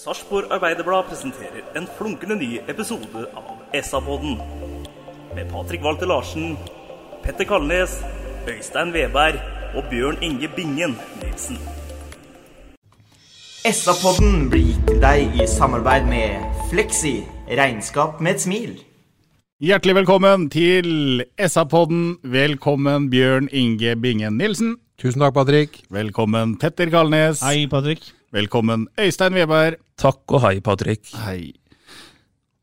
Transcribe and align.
Sarpsborg 0.00 0.48
Arbeiderblad 0.48 1.02
presenterer 1.10 1.64
en 1.76 1.84
flunkende 1.98 2.36
ny 2.40 2.54
episode 2.72 3.24
av 3.36 3.80
SA-podden. 3.84 4.38
Med 5.36 5.50
Patrik 5.52 5.82
Walter 5.84 6.08
Larsen, 6.08 6.54
Petter 7.20 7.44
Kalnes, 7.44 7.98
Øystein 8.48 8.94
Veberg 8.94 9.36
og 9.76 9.90
Bjørn 9.90 10.16
Inge 10.24 10.48
Bingen 10.56 10.94
Nilsen. 11.20 11.58
SA-podden 13.68 14.46
blir 14.48 14.70
gitt 14.70 14.86
til 14.88 15.02
deg 15.04 15.36
i 15.36 15.48
samarbeid 15.52 16.08
med 16.08 16.46
Fleksi. 16.70 17.18
Regnskap 17.58 18.22
med 18.24 18.38
et 18.38 18.44
smil. 18.46 18.72
Hjertelig 19.60 19.98
velkommen 19.98 20.46
til 20.54 21.26
SA-podden. 21.36 22.22
Velkommen 22.24 23.10
Bjørn 23.12 23.52
Inge 23.52 23.98
Bingen 24.00 24.40
Nilsen. 24.40 24.78
Tusen 24.96 25.20
takk, 25.20 25.36
Patrick. 25.36 25.82
Velkommen 25.92 26.56
Petter 26.56 26.88
Kalnes. 26.88 27.44
Hei, 27.44 27.66
Patrick. 27.68 28.14
Velkommen 28.30 28.84
Øystein 28.94 29.34
Weberg. 29.34 29.80
Takk 29.98 30.22
og 30.30 30.44
hei, 30.44 30.60
Patrick. 30.62 31.08
Hei. 31.18 31.50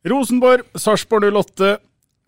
Rosenborg, 0.08 0.62
Sarpsborg 0.80 1.28
08, 1.28 1.74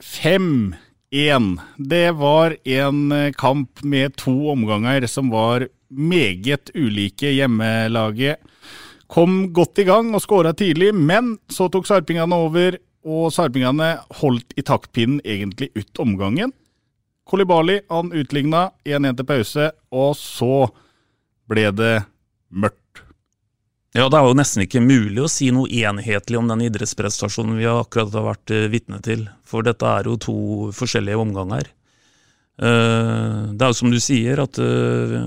5-1. 0.04 1.46
Det 1.80 2.10
var 2.20 2.58
en 2.68 3.14
eh, 3.16 3.30
kamp 3.32 3.80
med 3.88 4.18
to 4.20 4.34
omganger 4.52 5.08
som 5.08 5.32
var 5.32 5.70
meget 5.88 6.74
ulike. 6.76 7.32
Hjemmelaget 7.32 8.44
kom 9.08 9.54
godt 9.56 9.80
i 9.80 9.88
gang 9.88 10.12
og 10.12 10.26
skåra 10.26 10.52
tidlig, 10.52 10.92
men 10.92 11.38
så 11.48 11.70
tok 11.72 11.88
sarpingene 11.88 12.36
over, 12.36 12.76
og 13.08 13.32
sarpingene 13.32 13.94
holdt 14.20 14.52
i 14.60 14.68
taktpinnen 14.68 15.24
egentlig 15.24 15.72
ut 15.80 16.04
omgangen. 16.04 16.52
Kolibali 17.24 17.80
han 17.88 18.12
utligna 18.12 18.68
1-1 18.84 19.16
til 19.16 19.32
pause, 19.32 19.72
og 19.96 20.12
så 20.20 20.68
ble 21.48 21.70
det 21.72 21.96
mørkt. 22.52 22.79
Ja, 23.98 24.06
Det 24.06 24.20
er 24.20 24.28
jo 24.28 24.38
nesten 24.38 24.64
ikke 24.66 24.84
mulig 24.86 25.24
å 25.24 25.32
si 25.32 25.50
noe 25.54 25.70
enhetlig 25.70 26.38
om 26.38 26.50
den 26.52 26.62
idrettsprestasjonen 26.68 27.58
vi 27.58 27.66
akkurat 27.66 28.14
har 28.14 28.28
vært 28.28 28.54
eh, 28.54 28.68
vitne 28.70 29.02
til. 29.02 29.26
For 29.50 29.66
dette 29.66 29.82
er 29.82 30.06
jo 30.06 30.18
to 30.22 30.36
forskjellige 30.78 31.18
omganger. 31.18 31.72
Eh, 32.62 33.50
Det 33.50 33.66
er 33.66 33.74
jo 33.74 33.80
som 33.80 33.90
du 33.90 33.98
sier, 33.98 34.44
at 34.46 34.62
eh, 34.62 35.18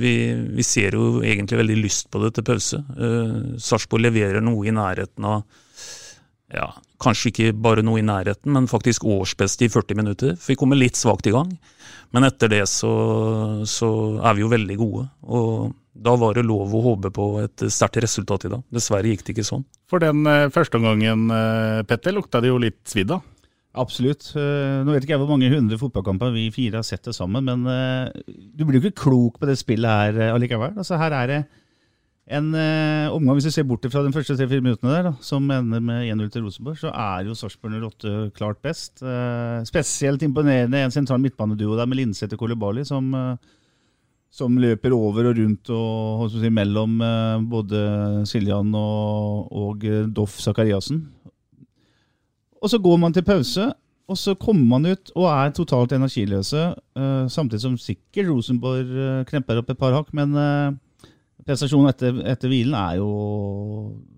vi, 0.00 0.14
vi 0.32 0.64
ser 0.64 0.96
jo 0.96 1.20
egentlig 1.20 1.60
veldig 1.60 1.78
lyst 1.82 2.08
på 2.08 2.24
det 2.24 2.32
til 2.38 2.48
pause. 2.48 2.80
Sarpsborg 3.60 4.08
leverer 4.08 4.40
noe 4.40 4.64
i 4.64 4.72
nærheten 4.72 5.28
av 5.28 5.44
ja, 6.54 6.70
kanskje 7.02 7.32
ikke 7.32 7.52
bare 7.58 7.82
noe 7.84 7.98
i 8.00 8.06
nærheten, 8.06 8.52
men 8.54 8.68
faktisk 8.70 9.04
årsbeste 9.04 9.66
i 9.66 9.72
40 9.72 9.98
minutter. 9.98 10.36
For 10.40 10.54
vi 10.54 10.60
kommer 10.60 10.78
litt 10.78 10.96
svakt 10.96 11.26
i 11.26 11.34
gang. 11.34 11.50
Men 12.14 12.24
etter 12.24 12.48
det 12.48 12.62
så, 12.70 12.92
så 13.66 13.88
er 14.22 14.36
vi 14.38 14.44
jo 14.44 14.52
veldig 14.52 14.76
gode. 14.80 15.08
Og 15.26 15.74
da 16.02 16.14
var 16.18 16.36
det 16.36 16.44
lov 16.46 16.74
å 16.74 16.82
håpe 16.90 17.10
på 17.14 17.26
et 17.42 17.66
sterkt 17.72 18.00
resultat 18.04 18.46
i 18.46 18.52
dag. 18.52 18.64
Dessverre 18.74 19.10
gikk 19.10 19.24
det 19.26 19.36
ikke 19.36 19.46
sånn. 19.48 19.64
For 19.90 20.02
den 20.02 20.26
eh, 20.28 20.48
første 20.54 20.80
omgangen, 20.80 21.26
eh, 21.32 21.82
Petter, 21.88 22.14
lukta 22.16 22.42
det 22.42 22.52
jo 22.52 22.60
litt 22.62 22.80
svidd 22.88 23.14
av. 23.16 23.24
Absolutt. 23.76 24.30
Eh, 24.38 24.80
Nå 24.84 24.94
vet 24.94 25.04
ikke 25.04 25.16
jeg 25.16 25.22
hvor 25.22 25.34
mange 25.34 25.52
hundre 25.52 25.78
fotballkamper 25.80 26.32
vi 26.34 26.48
fire 26.54 26.80
har 26.80 26.86
sett 26.86 27.04
det 27.06 27.16
sammen, 27.16 27.44
men 27.44 27.66
du 28.26 28.64
blir 28.64 28.80
jo 28.80 28.86
ikke 28.86 29.06
klok 29.06 29.40
på 29.40 29.48
det 29.48 29.58
spillet 29.60 30.02
her 30.16 30.34
allikevel. 30.34 30.76
Altså, 30.76 30.98
her 31.00 31.16
er 31.16 31.32
det 31.32 31.40
en 32.36 32.48
omgang, 33.14 33.36
hvis 33.36 33.46
du 33.46 33.54
ser 33.54 33.66
bort 33.68 33.84
fra 33.86 34.00
de 34.02 34.10
første 34.10 34.34
tre-fire 34.34 34.64
minuttene 34.64 34.90
der, 34.90 35.04
da, 35.06 35.12
som 35.22 35.44
ender 35.54 35.84
med 35.84 36.08
1-0 36.10 36.32
til 36.34 36.42
Rosenborg, 36.42 36.80
så 36.80 36.90
er 36.90 37.28
jo 37.28 37.36
Sarpsborg 37.38 37.76
08 37.84 38.14
klart 38.34 38.58
best. 38.66 39.04
Spesielt 39.68 40.24
imponerende 40.26 40.80
en 40.82 40.94
sentral 40.94 41.22
midtbaneduo 41.22 41.76
der 41.78 41.86
med 41.86 42.00
Linseth 42.00 42.34
og 42.34 42.42
Kolibali, 42.42 42.82
som, 42.88 43.12
som 44.36 44.58
løper 44.60 44.92
over 44.92 45.30
og 45.30 45.38
rundt 45.38 45.72
og 45.72 46.28
si, 46.32 46.50
mellom 46.52 47.00
eh, 47.04 47.44
både 47.48 47.82
Siljan 48.28 48.74
og, 48.76 49.48
og 49.48 49.86
eh, 49.88 50.04
Doff 50.12 50.36
Sakariassen. 50.42 51.02
Og 52.60 52.72
så 52.72 52.80
går 52.82 52.98
man 53.00 53.14
til 53.14 53.24
pause, 53.24 53.70
og 54.06 54.18
så 54.18 54.34
kommer 54.38 54.66
man 54.74 54.90
ut 54.92 55.12
og 55.14 55.28
er 55.30 55.54
totalt 55.56 55.94
energiløse. 55.96 56.66
eh, 56.74 57.28
samtidig 57.32 57.62
som 57.62 57.78
sikkert 57.80 58.28
Rosenborg 58.28 59.24
kremper 59.30 59.62
opp 59.62 59.72
et 59.72 59.80
par 59.80 59.96
hakk, 59.96 60.12
men 60.12 60.36
prestasjonen 61.46 61.92
etter, 61.92 62.20
etter 62.26 62.50
hvilen 62.50 62.74
er 62.76 62.98
jo 63.00 63.10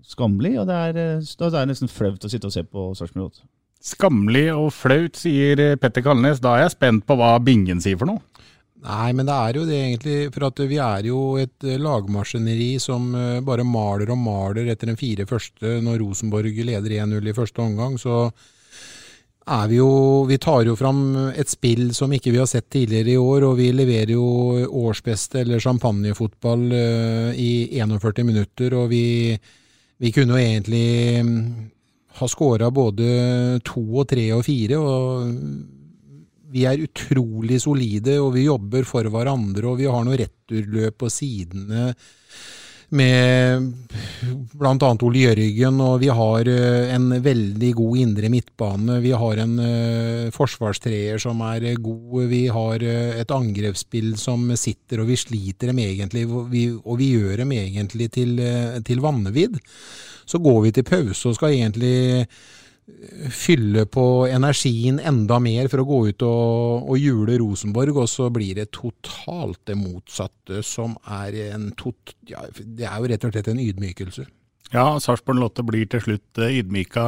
skammelig. 0.03 0.56
Og 0.59 0.67
det 0.67 0.81
er, 0.89 0.99
det 1.23 1.53
er 1.53 1.71
nesten 1.71 1.93
flaut 1.93 2.25
å 2.25 2.33
sitte 2.33 2.50
og 2.50 2.56
se 2.56 2.65
på 2.67 2.91
Sarpsborg 2.99 3.31
8. 3.31 3.47
Skammelig 3.89 4.49
og 4.56 4.73
flaut, 4.75 5.15
sier 5.15 5.77
Petter 5.79 6.03
Kalnes. 6.03 6.43
Da 6.43 6.56
er 6.56 6.67
jeg 6.67 6.75
spent 6.75 7.06
på 7.06 7.15
hva 7.19 7.37
Bingen 7.39 7.79
sier 7.85 8.00
for 8.00 8.11
noe. 8.11 8.25
Nei, 8.78 9.11
men 9.16 9.27
det 9.27 9.34
er 9.34 9.56
jo 9.59 9.65
det 9.66 9.78
egentlig, 9.78 10.19
for 10.34 10.66
vi 10.71 10.77
er 10.78 11.06
jo 11.09 11.22
et 11.41 11.65
eh, 11.66 11.81
lagmaskineri 11.83 12.77
som 12.83 13.09
eh, 13.16 13.41
bare 13.43 13.66
maler 13.66 14.12
og 14.15 14.21
maler 14.22 14.71
etter 14.71 14.93
den 14.93 15.00
fire 15.00 15.27
første. 15.27 15.81
Når 15.83 15.99
Rosenborg 16.05 16.55
leder 16.55 16.94
1-0 17.03 17.27
i 17.27 17.34
første 17.34 17.65
omgang, 17.65 17.97
så 17.99 18.28
er 19.49 19.69
vi 19.71 19.78
jo 19.78 20.25
Vi 20.28 20.37
tar 20.38 20.67
jo 20.69 20.77
fram 20.77 21.33
et 21.33 21.49
spill 21.49 21.94
som 21.97 22.12
ikke 22.12 22.31
vi 22.34 22.38
har 22.38 22.47
sett 22.47 22.69
tidligere 22.71 23.17
i 23.17 23.19
år, 23.19 23.49
og 23.49 23.56
vi 23.59 23.72
leverer 23.72 24.12
jo 24.15 24.27
årsbeste 24.84 25.41
eller 25.43 25.65
champagnefotball 25.65 26.69
eh, 26.71 27.33
i 27.34 27.81
41 27.81 28.22
minutter, 28.28 28.77
og 28.78 28.93
vi, 28.93 29.34
vi 29.99 30.12
kunne 30.15 30.37
jo 30.37 30.44
egentlig 30.44 31.25
mm, 31.25 31.43
ha 32.21 32.31
skåra 32.31 32.71
både 32.71 33.59
to 33.67 33.83
og 33.83 34.06
tre 34.15 34.28
og 34.37 34.47
fire. 34.47 34.78
og 34.78 35.78
vi 36.53 36.64
er 36.69 36.84
utrolig 36.84 37.60
solide, 37.62 38.19
og 38.22 38.32
vi 38.36 38.47
jobber 38.47 38.86
for 38.88 39.09
hverandre, 39.12 39.66
og 39.69 39.82
vi 39.82 39.91
har 39.91 40.06
noe 40.06 40.19
returløp 40.20 40.98
på 41.03 41.10
sidene 41.12 41.92
med 42.88 43.66
bl.a. 44.56 44.91
Ole 45.04 45.25
Jørgen, 45.26 45.81
og 45.84 45.98
vi 46.00 46.08
har 46.08 46.48
eh, 46.48 46.94
en 46.94 47.10
veldig 47.20 47.72
god 47.76 47.98
indre 48.00 48.31
midtbane. 48.32 48.97
Vi 49.04 49.12
har 49.12 49.42
en 49.42 49.58
uh, 49.60 50.31
forsvarstreer 50.32 51.20
som 51.20 51.42
er 51.50 51.66
eh, 51.69 51.81
god. 51.84 52.22
Vi 52.31 52.47
har 52.53 52.84
et 52.88 53.34
angrepsspill 53.34 54.14
som 54.20 54.48
sitter, 54.56 55.03
og 55.03 55.10
vi 55.12 55.19
sliter 55.20 55.72
dem 55.72 55.82
egentlig, 55.84 56.25
og 56.32 56.48
vi, 56.48 57.10
gjør 57.12 57.44
dem 57.44 57.53
egentlig 57.58 58.08
til, 58.16 58.38
til 58.84 59.04
vannevidd. 59.04 59.60
Så 60.28 60.41
går 60.44 60.62
vi 60.66 60.72
til 60.76 60.88
pause 60.88 61.28
og 61.28 61.37
skal 61.37 61.56
egentlig 61.56 62.25
fylle 63.31 63.84
på 63.87 64.04
energien 64.31 64.99
enda 64.99 65.38
mer 65.43 65.69
for 65.71 65.82
å 65.82 65.88
gå 65.88 65.99
ut 66.09 66.25
og, 66.26 66.88
og 66.88 66.99
jule 67.00 67.37
Rosenborg, 67.41 68.00
og 68.04 68.09
så 68.10 68.28
blir 68.32 68.59
det 68.59 68.71
totalt 68.75 69.60
det 69.69 69.76
motsatte, 69.78 70.62
som 70.66 70.97
er 71.04 71.37
en 71.50 71.71
tot, 71.78 72.15
ja, 72.31 72.47
Det 72.59 72.88
er 72.88 72.97
jo 72.99 73.10
rett 73.12 73.28
og 73.28 73.34
slett 73.34 73.50
en 73.53 73.62
ydmykelse. 73.62 74.26
Ja, 74.72 74.87
Sarpsborg 75.00 75.41
08 75.41 75.65
blir 75.69 75.88
til 75.88 76.03
slutt 76.04 76.41
eh, 76.43 76.59
ydmyka 76.60 77.04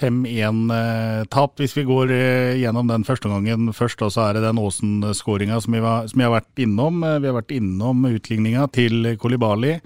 5-1-tap. 0.00 1.56
Hvis 1.60 1.76
vi 1.76 1.86
går 1.86 2.12
eh, 2.14 2.58
gjennom 2.62 2.90
den 2.90 3.06
første 3.06 3.30
gangen 3.30 3.70
først, 3.76 4.02
og 4.06 4.12
så 4.14 4.28
er 4.28 4.38
det 4.38 4.44
den 4.46 4.60
Åsen-skåringa 4.62 5.60
som, 5.62 5.74
vi 5.74 5.82
har 6.24 6.34
vært 6.34 6.62
innom. 6.62 7.02
Eh, 7.06 7.18
Vi 7.22 7.30
har 7.30 7.38
vært 7.38 7.54
innom 7.54 8.06
utligninga 8.08 8.66
til 8.74 9.14
Kolibali. 9.20 9.78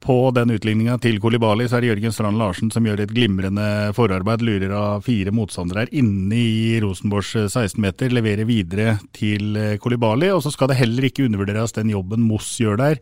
På 0.00 0.30
den 0.32 0.48
utligninga 0.50 0.94
til 1.04 1.18
Kolibali 1.20 1.66
så 1.68 1.76
er 1.76 1.84
det 1.84 1.90
Jørgen 1.90 2.14
Strand 2.16 2.38
Larsen 2.40 2.70
som 2.72 2.86
gjør 2.88 3.02
et 3.04 3.10
glimrende 3.12 3.92
forarbeid. 3.92 4.40
Lurer 4.40 4.72
av 4.72 5.04
fire 5.04 5.28
motstandere 5.36 5.84
her 5.84 5.92
inne 6.00 6.38
i 6.38 6.80
Rosenborgs 6.80 7.34
16-meter. 7.36 8.08
Leverer 8.16 8.48
videre 8.48 8.94
til 9.16 9.56
eh, 9.60 9.76
Kolibali. 9.82 10.30
Og 10.32 10.40
så 10.46 10.50
skal 10.54 10.72
det 10.72 10.78
heller 10.80 11.04
ikke 11.04 11.26
undervurderes 11.28 11.76
den 11.76 11.92
jobben 11.92 12.24
Moss 12.24 12.48
gjør 12.62 12.80
der, 12.80 12.96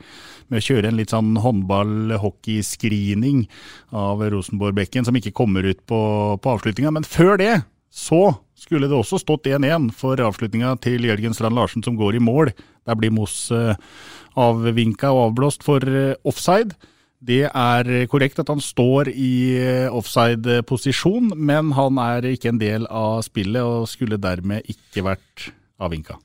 med 0.50 0.58
å 0.58 0.67
kjøre 0.67 0.90
en 0.90 0.99
litt 0.99 1.14
sånn 1.14 1.38
håndball-hockey-screening 1.44 3.46
av 3.94 4.19
Rosenborg-bekken, 4.34 5.06
som 5.06 5.14
ikke 5.20 5.37
kommer 5.38 5.62
ut 5.70 5.81
på, 5.87 6.00
på 6.43 6.50
avslutninga. 6.56 6.90
Men 6.99 7.06
før 7.06 7.38
det 7.38 7.62
så 7.94 8.43
skulle 8.58 8.90
det 8.90 8.99
også 8.99 9.22
stått 9.22 9.46
1-1 9.46 9.94
for 9.96 10.19
avslutninga 10.20 10.75
til 10.82 11.06
Jørgen 11.06 11.34
Strand 11.37 11.55
Larsen, 11.56 11.82
som 11.87 11.96
går 11.99 12.19
i 12.19 12.26
mål. 12.26 12.50
Der 12.88 12.96
blir 12.99 13.12
Moss 13.14 13.52
eh, 13.55 13.78
avvinka 14.38 15.11
og 15.14 15.31
avblåst 15.31 15.67
for 15.67 15.84
eh, 15.87 16.17
offside. 16.28 16.76
Det 17.19 17.44
er 17.49 17.88
korrekt 18.11 18.38
at 18.38 18.50
han 18.53 18.61
står 18.62 19.11
i 19.11 19.32
eh, 19.59 19.91
offside-posisjon, 19.91 21.32
men 21.35 21.73
han 21.75 21.99
er 21.99 22.29
ikke 22.31 22.53
en 22.53 22.61
del 22.61 22.87
av 22.87 23.25
spillet 23.26 23.65
og 23.65 23.88
skulle 23.91 24.20
dermed 24.23 24.69
ikke 24.70 25.03
vært 25.09 25.49
avvinka. 25.82 26.19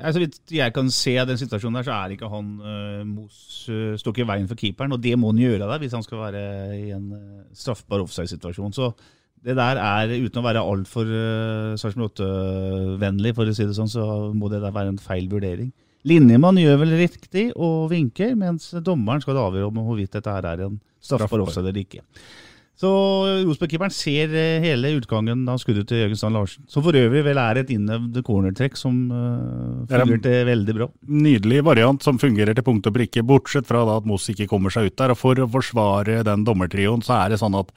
Så 0.00 0.20
vidt 0.22 0.38
jeg 0.54 0.72
kan 0.72 0.88
se 0.94 1.12
den 1.28 1.38
situasjonen 1.38 1.80
der, 1.80 1.86
så 1.86 1.96
er 1.96 2.14
ikke 2.14 2.30
han 2.32 2.50
uh, 2.64 3.00
Mos 3.04 3.66
uh, 3.68 3.98
står 4.00 4.22
i 4.22 4.26
veien 4.30 4.48
for 4.48 4.58
keeperen. 4.58 4.94
Og 4.96 5.02
det 5.04 5.12
må 5.20 5.32
han 5.34 5.42
gjøre 5.42 5.68
der 5.68 5.82
hvis 5.82 5.96
han 5.96 6.04
skal 6.06 6.22
være 6.22 6.44
i 6.78 6.86
en 6.96 7.10
uh, 7.12 7.42
straffbar 7.56 8.06
offside-situasjon. 8.06 8.72
Så 8.76 8.94
det 9.44 9.58
der 9.58 9.80
er, 9.80 10.14
uten 10.16 10.40
å 10.40 10.46
være 10.46 10.64
altfor 10.64 11.10
uh, 11.10 11.76
Sarpsborg 11.80 12.14
8-vennlig, 12.14 13.34
for 13.36 13.48
å 13.48 13.56
si 13.56 13.68
det 13.68 13.76
sånn, 13.76 13.92
så 13.92 14.06
må 14.32 14.48
det 14.52 14.62
der 14.64 14.74
være 14.74 14.94
en 14.94 15.02
feil 15.02 15.28
vurdering. 15.32 15.68
Linjemann 16.08 16.56
gjør 16.56 16.78
vel 16.80 16.94
riktig 16.96 17.50
og 17.60 17.90
vinker, 17.92 18.32
mens 18.38 18.70
dommeren 18.84 19.20
skal 19.20 19.40
avgjøre 19.42 19.68
om 19.68 19.82
hvorvidt 19.84 20.14
dette 20.16 20.32
her 20.32 20.46
er 20.48 20.62
en 20.64 20.78
straffbar 21.04 21.42
offside 21.44 21.68
eller 21.68 21.82
ikke. 21.82 22.04
Så 22.80 22.88
Rosenborg-keeperen 23.44 23.92
ser 23.92 24.32
eh, 24.32 24.62
hele 24.64 24.94
utgangen 24.96 25.42
av 25.52 25.58
skuddet 25.60 25.84
til 25.90 26.00
Jørgen 26.00 26.16
Strand 26.16 26.38
Larsen. 26.38 26.64
Som 26.70 26.84
for 26.86 26.96
øvrig 26.96 27.20
vel 27.26 27.40
er 27.42 27.60
et 27.60 27.72
innøvd 27.74 28.16
cornertrekk 28.24 28.78
som 28.80 29.02
uh, 29.12 29.82
fungerte 29.90 30.32
veldig 30.48 30.76
bra. 30.78 30.88
Nydelig 31.12 31.60
variant 31.66 32.00
som 32.06 32.16
fungerer 32.20 32.56
til 32.56 32.64
punkt 32.64 32.88
og 32.88 32.96
prikke, 32.96 33.26
bortsett 33.26 33.68
fra 33.68 33.84
da 33.84 33.98
at 34.00 34.08
Moss 34.08 34.30
ikke 34.32 34.48
kommer 34.48 34.72
seg 34.72 34.88
ut 34.88 34.96
der. 34.96 35.12
Og 35.12 35.20
For 35.20 35.44
å 35.44 35.50
forsvare 35.52 36.22
den 36.24 36.46
dommertrioen, 36.48 37.04
så 37.04 37.18
er 37.18 37.34
det 37.34 37.42
sånn 37.42 37.58
at 37.60 37.68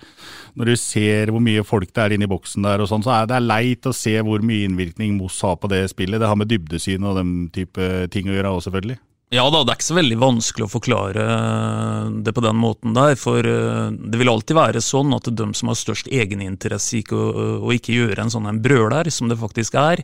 når 0.56 0.72
du 0.72 0.76
ser 0.80 1.34
hvor 1.36 1.44
mye 1.44 1.68
folk 1.68 1.92
det 1.92 2.06
er 2.06 2.16
inne 2.16 2.30
i 2.30 2.32
boksen 2.32 2.64
der, 2.64 2.86
og 2.86 2.92
sånn, 2.94 3.04
så 3.04 3.18
er 3.18 3.32
det 3.34 3.44
leit 3.44 3.90
å 3.90 3.98
se 3.98 4.16
hvor 4.24 4.46
mye 4.46 4.70
innvirkning 4.70 5.18
Moss 5.20 5.44
har 5.44 5.60
på 5.60 5.68
det 5.74 5.84
spillet. 5.92 6.24
Det 6.24 6.32
har 6.32 6.40
med 6.40 6.48
dybdesyn 6.54 7.04
og 7.04 7.20
den 7.20 7.42
type 7.52 8.08
ting 8.14 8.32
å 8.32 8.38
gjøre 8.38 8.56
òg, 8.56 8.64
selvfølgelig. 8.70 9.04
Ja 9.34 9.48
da, 9.50 9.64
det 9.64 9.72
er 9.72 9.80
ikke 9.80 9.88
så 9.88 9.96
veldig 9.98 10.18
vanskelig 10.22 10.66
å 10.68 10.70
forklare 10.70 11.24
det 12.22 12.34
på 12.38 12.42
den 12.46 12.58
måten 12.62 12.94
der. 12.94 13.16
For 13.18 13.42
eh, 13.42 13.88
det 13.90 14.20
vil 14.22 14.30
alltid 14.30 14.60
være 14.60 14.84
sånn 14.84 15.16
at 15.18 15.30
de 15.34 15.48
som 15.58 15.72
har 15.72 15.80
størst 15.80 16.12
egeninteresse 16.14 17.00
i 17.00 17.04
å 17.10 17.72
ikke 17.74 17.96
gjøre 17.96 18.28
en 18.28 18.34
sånn 18.34 18.46
en 18.52 18.62
brøler, 18.62 19.10
som 19.10 19.32
det 19.32 19.40
faktisk 19.42 19.80
er, 19.82 20.04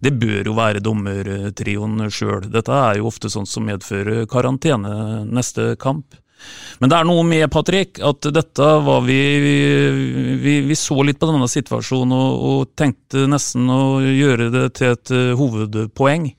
det 0.00 0.14
bør 0.16 0.48
jo 0.48 0.54
være 0.56 0.80
dommertrioen 0.82 2.08
sjøl. 2.08 2.48
Dette 2.48 2.72
er 2.72 2.98
jo 2.98 3.10
ofte 3.10 3.28
sånn 3.30 3.46
som 3.46 3.68
medfører 3.68 4.24
karantene 4.30 5.26
neste 5.28 5.74
kamp. 5.76 6.16
Men 6.80 6.90
det 6.90 6.96
er 6.96 7.06
noe 7.06 7.26
med, 7.28 7.44
Patrick, 7.52 8.00
at 8.02 8.26
dette 8.34 8.70
var 8.82 9.04
vi 9.06 9.20
Vi, 10.42 10.54
vi 10.66 10.78
så 10.78 10.96
litt 11.06 11.20
på 11.20 11.28
denne 11.28 11.46
situasjonen 11.46 12.16
og, 12.16 12.48
og 12.48 12.72
tenkte 12.74 13.28
nesten 13.30 13.68
å 13.70 14.00
gjøre 14.00 14.48
det 14.50 14.64
til 14.80 14.96
et 14.96 15.12
uh, 15.14 15.36
hovedpoeng. 15.38 16.32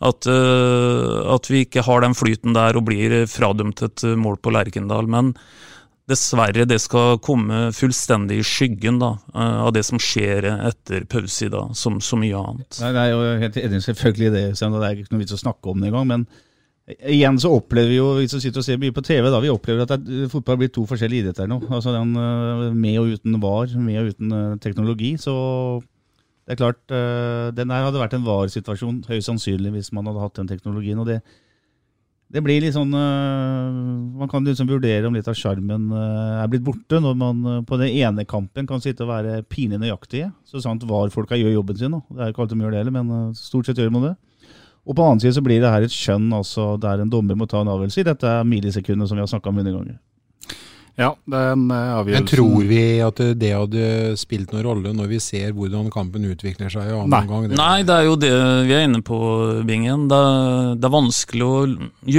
At, 0.00 0.24
uh, 0.24 1.34
at, 1.34 1.50
vi 1.52 1.66
ikke 1.66 1.84
har 1.84 2.00
den 2.00 2.16
flyten 2.16 2.54
der 2.56 2.78
og 2.78 2.86
blir 2.88 3.26
fradømt 3.28 3.82
et 3.84 4.04
mål 4.16 4.38
på 4.40 4.52
Lerkendal. 4.54 5.08
Men 5.10 5.34
dessverre, 6.10 6.66
det 6.66 6.80
skal 6.82 7.18
komme 7.22 7.68
fullstendig 7.76 8.40
i 8.40 8.46
skyggen 8.46 9.00
da, 9.02 9.14
uh, 9.34 9.66
av 9.66 9.74
det 9.76 9.84
som 9.86 10.00
skjer 10.00 10.48
etter 10.56 11.04
pause 11.10 11.46
i 11.46 11.52
dag, 11.52 11.74
som 11.76 12.00
så 12.04 12.18
mye 12.20 12.38
annet. 12.38 12.80
Nei, 12.82 12.94
er 12.96 13.12
jo 13.12 13.42
helt 13.44 13.58
enig 13.60 13.82
selvfølgelig 13.86 14.32
det, 14.36 14.46
det 14.56 14.86
er 14.88 15.02
ikke 15.02 15.14
noe 15.14 15.24
vits 15.24 15.36
å 15.36 15.42
snakke 15.44 15.74
om 15.74 15.82
det 15.82 15.92
engang. 15.92 16.08
men 16.14 16.30
Igjen 16.90 17.36
så 17.38 17.52
opplever 17.54 17.92
vi 17.92 17.98
jo, 18.00 18.06
vi 18.16 18.24
vi 18.26 18.40
sitter 18.42 18.58
og 18.58 18.66
ser 18.66 18.78
mye 18.82 18.94
på 18.94 19.04
TV, 19.06 19.28
da, 19.30 19.38
vi 19.38 19.52
opplever 19.52 19.84
at 19.84 19.92
det, 20.02 20.24
fotball 20.32 20.56
blir 20.58 20.72
to 20.74 20.82
forskjellige 20.90 21.28
idretter 21.28 21.46
nå. 21.46 21.60
Altså 21.68 21.92
den 21.94 22.16
uh, 22.18 22.72
Med 22.74 22.98
og 22.98 23.12
uten 23.14 23.36
VAR, 23.42 23.76
med 23.78 24.00
og 24.00 24.14
uten 24.14 24.58
teknologi. 24.64 25.14
Så 25.20 25.34
det 26.50 26.56
er 26.56 26.64
klart, 26.64 26.80
uh, 26.90 27.52
den 27.54 27.70
her 27.70 27.84
hadde 27.86 28.00
vært 28.00 28.16
en 28.16 28.24
var-situasjon, 28.26 29.04
høyst 29.06 29.28
sannsynlig, 29.28 29.70
hvis 29.70 29.92
man 29.94 30.08
hadde 30.10 30.24
hatt 30.24 30.40
den 30.40 30.48
teknologien. 30.50 30.98
og 30.98 31.06
det, 31.06 31.20
det 32.26 32.42
blir 32.42 32.58
litt 32.64 32.74
sånn 32.74 32.90
uh, 32.90 33.70
Man 34.18 34.30
kan 34.30 34.42
liksom 34.42 34.66
vurdere 34.66 35.06
om 35.06 35.14
litt 35.14 35.30
av 35.30 35.38
sjarmen 35.38 35.86
uh, 35.94 36.40
er 36.42 36.50
blitt 36.50 36.66
borte, 36.66 36.98
når 36.98 37.14
man 37.22 37.62
på 37.68 37.78
den 37.78 37.94
ene 38.02 38.26
kampen 38.26 38.66
kan 38.66 38.82
sitte 38.82 39.06
og 39.06 39.12
være 39.12 39.44
pinlig 39.46 39.78
nøyaktige. 39.78 40.32
Så 40.42 40.58
sant 40.64 40.82
VAR-folka 40.90 41.38
gjør 41.38 41.54
jobben 41.60 41.78
sin. 41.78 41.94
Det 42.10 42.18
er 42.18 42.34
ikke 42.34 42.42
alltid 42.42 42.58
de 42.58 42.66
gjør 42.66 42.74
det 42.74 42.82
heller, 42.82 42.98
men 42.98 43.38
stort 43.38 43.70
sett 43.70 43.78
gjør 43.78 43.94
man 43.94 44.08
det. 44.10 44.14
Og 44.82 44.96
på 44.96 44.98
den 44.98 45.06
annen 45.06 45.22
side 45.22 45.36
så 45.38 45.46
blir 45.46 45.62
det 45.62 45.70
her 45.70 45.86
et 45.86 45.94
skjønn 45.94 46.32
altså, 46.34 46.72
der 46.82 47.04
en 47.04 47.14
dommer 47.14 47.38
må 47.38 47.46
ta 47.46 47.62
en 47.62 47.70
avgjørelse 47.70 48.02
i 48.02 48.10
dette 48.10 48.38
millisekundet 48.48 49.06
som 49.06 49.20
vi 49.20 49.22
har 49.22 49.30
snakka 49.30 49.54
om 49.54 49.62
hundre 49.62 49.76
ganger. 49.78 50.00
Ja, 50.98 51.14
den 51.24 51.70
avgjørelsen 51.70 52.16
Men 52.16 52.28
tror 52.28 52.64
vi 52.68 52.82
at 53.04 53.20
det 53.40 53.50
hadde 53.54 53.84
spilt 54.20 54.52
noen 54.52 54.66
rolle 54.66 54.92
når 54.96 55.10
vi 55.12 55.20
ser 55.22 55.54
hvordan 55.56 55.90
kampen 55.92 56.26
utvikler 56.28 56.72
seg 56.72 56.90
i 56.90 56.94
annen 56.96 57.12
Nei. 57.12 57.22
gang? 57.30 57.48
Det. 57.48 57.58
Nei, 57.60 57.82
det 57.88 57.96
er 57.96 58.08
jo 58.08 58.16
det 58.20 58.32
vi 58.68 58.76
er 58.76 58.86
inne 58.88 59.02
på, 59.06 59.18
Bingen. 59.68 60.08
Det, 60.10 60.20
det 60.80 60.88
er 60.88 60.94
vanskelig 60.96 61.46
å 61.46 61.58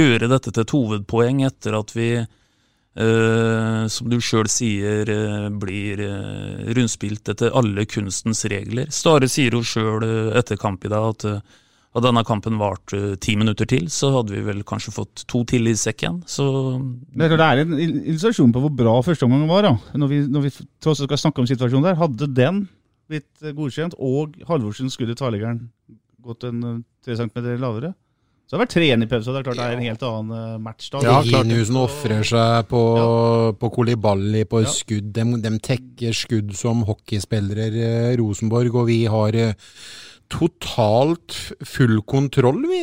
gjøre 0.00 0.30
dette 0.32 0.50
til 0.50 0.64
et 0.64 0.76
hovedpoeng 0.76 1.44
etter 1.46 1.78
at 1.78 1.94
vi, 1.94 2.10
eh, 2.18 3.82
som 3.92 4.10
du 4.10 4.18
sjøl 4.24 4.50
sier, 4.50 5.08
eh, 5.14 5.48
blir 5.62 6.02
eh, 6.08 6.70
rundspilt 6.74 7.32
etter 7.34 7.54
alle 7.58 7.86
kunstens 7.86 8.44
regler. 8.50 8.90
Stare 8.90 9.30
sier 9.30 9.54
jo 9.58 9.62
sjøl 9.66 10.32
etter 10.38 10.60
kamp 10.60 10.88
i 10.88 10.92
dag 10.92 11.12
at 11.14 11.28
hadde 11.92 12.08
denne 12.08 12.24
kampen 12.24 12.58
vart 12.60 12.94
uh, 12.96 13.14
ti 13.20 13.34
minutter 13.36 13.68
til, 13.68 13.88
så 13.92 14.12
hadde 14.16 14.32
vi 14.32 14.44
vel 14.46 14.62
kanskje 14.68 14.94
fått 14.94 15.24
to 15.28 15.42
til 15.48 15.68
i 15.68 15.74
sekken. 15.76 16.22
Så 16.30 16.46
Det 17.12 17.28
er 17.36 17.64
en 17.64 17.74
illustrasjon 17.76 18.52
på 18.54 18.62
hvor 18.64 18.72
bra 18.76 18.94
førsteomgangen 19.04 19.50
var. 19.50 19.66
da. 19.68 19.74
Når 20.00 20.12
vi, 20.12 20.20
når 20.26 20.46
vi 20.46 20.54
tross 20.80 21.02
alt 21.02 21.10
skal 21.10 21.26
snakke 21.26 21.42
om 21.42 21.50
situasjonen 21.50 21.90
der. 21.90 22.00
Hadde 22.00 22.30
den 22.32 22.64
blitt 23.10 23.44
eh, 23.44 23.52
godkjent, 23.52 23.98
og 24.00 24.38
Halvorsen 24.48 24.88
skulle 24.92 25.16
tverrliggeren 25.18 25.66
gått 26.24 26.46
en 26.48 26.62
eh, 26.64 26.78
tre 27.04 27.18
centimeter 27.18 27.60
lavere, 27.60 27.92
så 28.48 28.56
hadde 28.56 28.58
har 28.58 28.66
vært 28.66 28.74
tre 28.74 28.84
igjen 28.86 29.04
i 29.04 29.08
pause. 29.08 29.32
Det 29.32 29.40
er 29.40 29.44
klart 29.46 29.60
det 29.60 29.66
er 29.66 29.76
en 29.76 29.84
helt 29.86 30.02
annen 30.04 30.64
match 30.64 30.88
da. 30.92 31.00
Ja, 31.06 31.18
Linusen 31.24 31.76
ofrer 31.80 32.24
seg 32.26 32.66
på, 32.68 32.80
ja. 32.98 33.52
på 33.56 33.70
Kolibali 33.72 34.42
på 34.48 34.60
ja. 34.64 34.72
skudd. 34.72 35.12
De, 35.16 35.24
de, 35.44 35.52
tekker 35.64 36.16
skudd 36.16 36.52
som 36.56 36.82
hockeyspillere, 36.88 38.12
Rosenborg, 38.20 38.76
og 38.76 38.90
vi 38.90 38.98
har 39.12 39.38
totalt 40.32 41.36
full 41.68 42.00
kontroll 42.08 42.64
vi, 42.70 42.82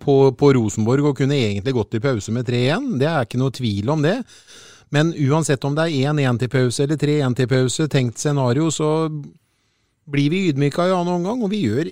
på, 0.00 0.16
på, 0.38 0.52
Rosenborg, 0.56 1.10
og 1.10 1.20
kunne 1.20 1.36
egentlig 1.36 1.76
gått 1.76 1.98
i 1.98 2.02
pause 2.02 2.34
med 2.34 2.48
3-1. 2.48 2.88
Det 3.00 3.10
er 3.10 3.28
ikke 3.28 3.40
noe 3.42 3.54
tvil 3.54 3.92
om 3.92 4.04
det. 4.04 4.16
Men 4.94 5.12
uansett 5.12 5.64
om 5.68 5.76
det 5.76 5.84
er 5.84 6.14
1-1 6.14 6.42
til 6.42 6.52
pause 6.52 6.84
eller 6.86 7.00
3-1 7.00 7.38
til 7.38 7.50
pause, 7.50 7.88
tenkt 7.92 8.22
scenario, 8.22 8.70
så 8.72 9.08
blir 10.08 10.32
vi 10.32 10.46
ydmyka 10.48 10.88
i 10.88 10.94
annen 10.96 11.18
omgang, 11.18 11.44
og 11.44 11.52
vi 11.52 11.66
gjør 11.66 11.90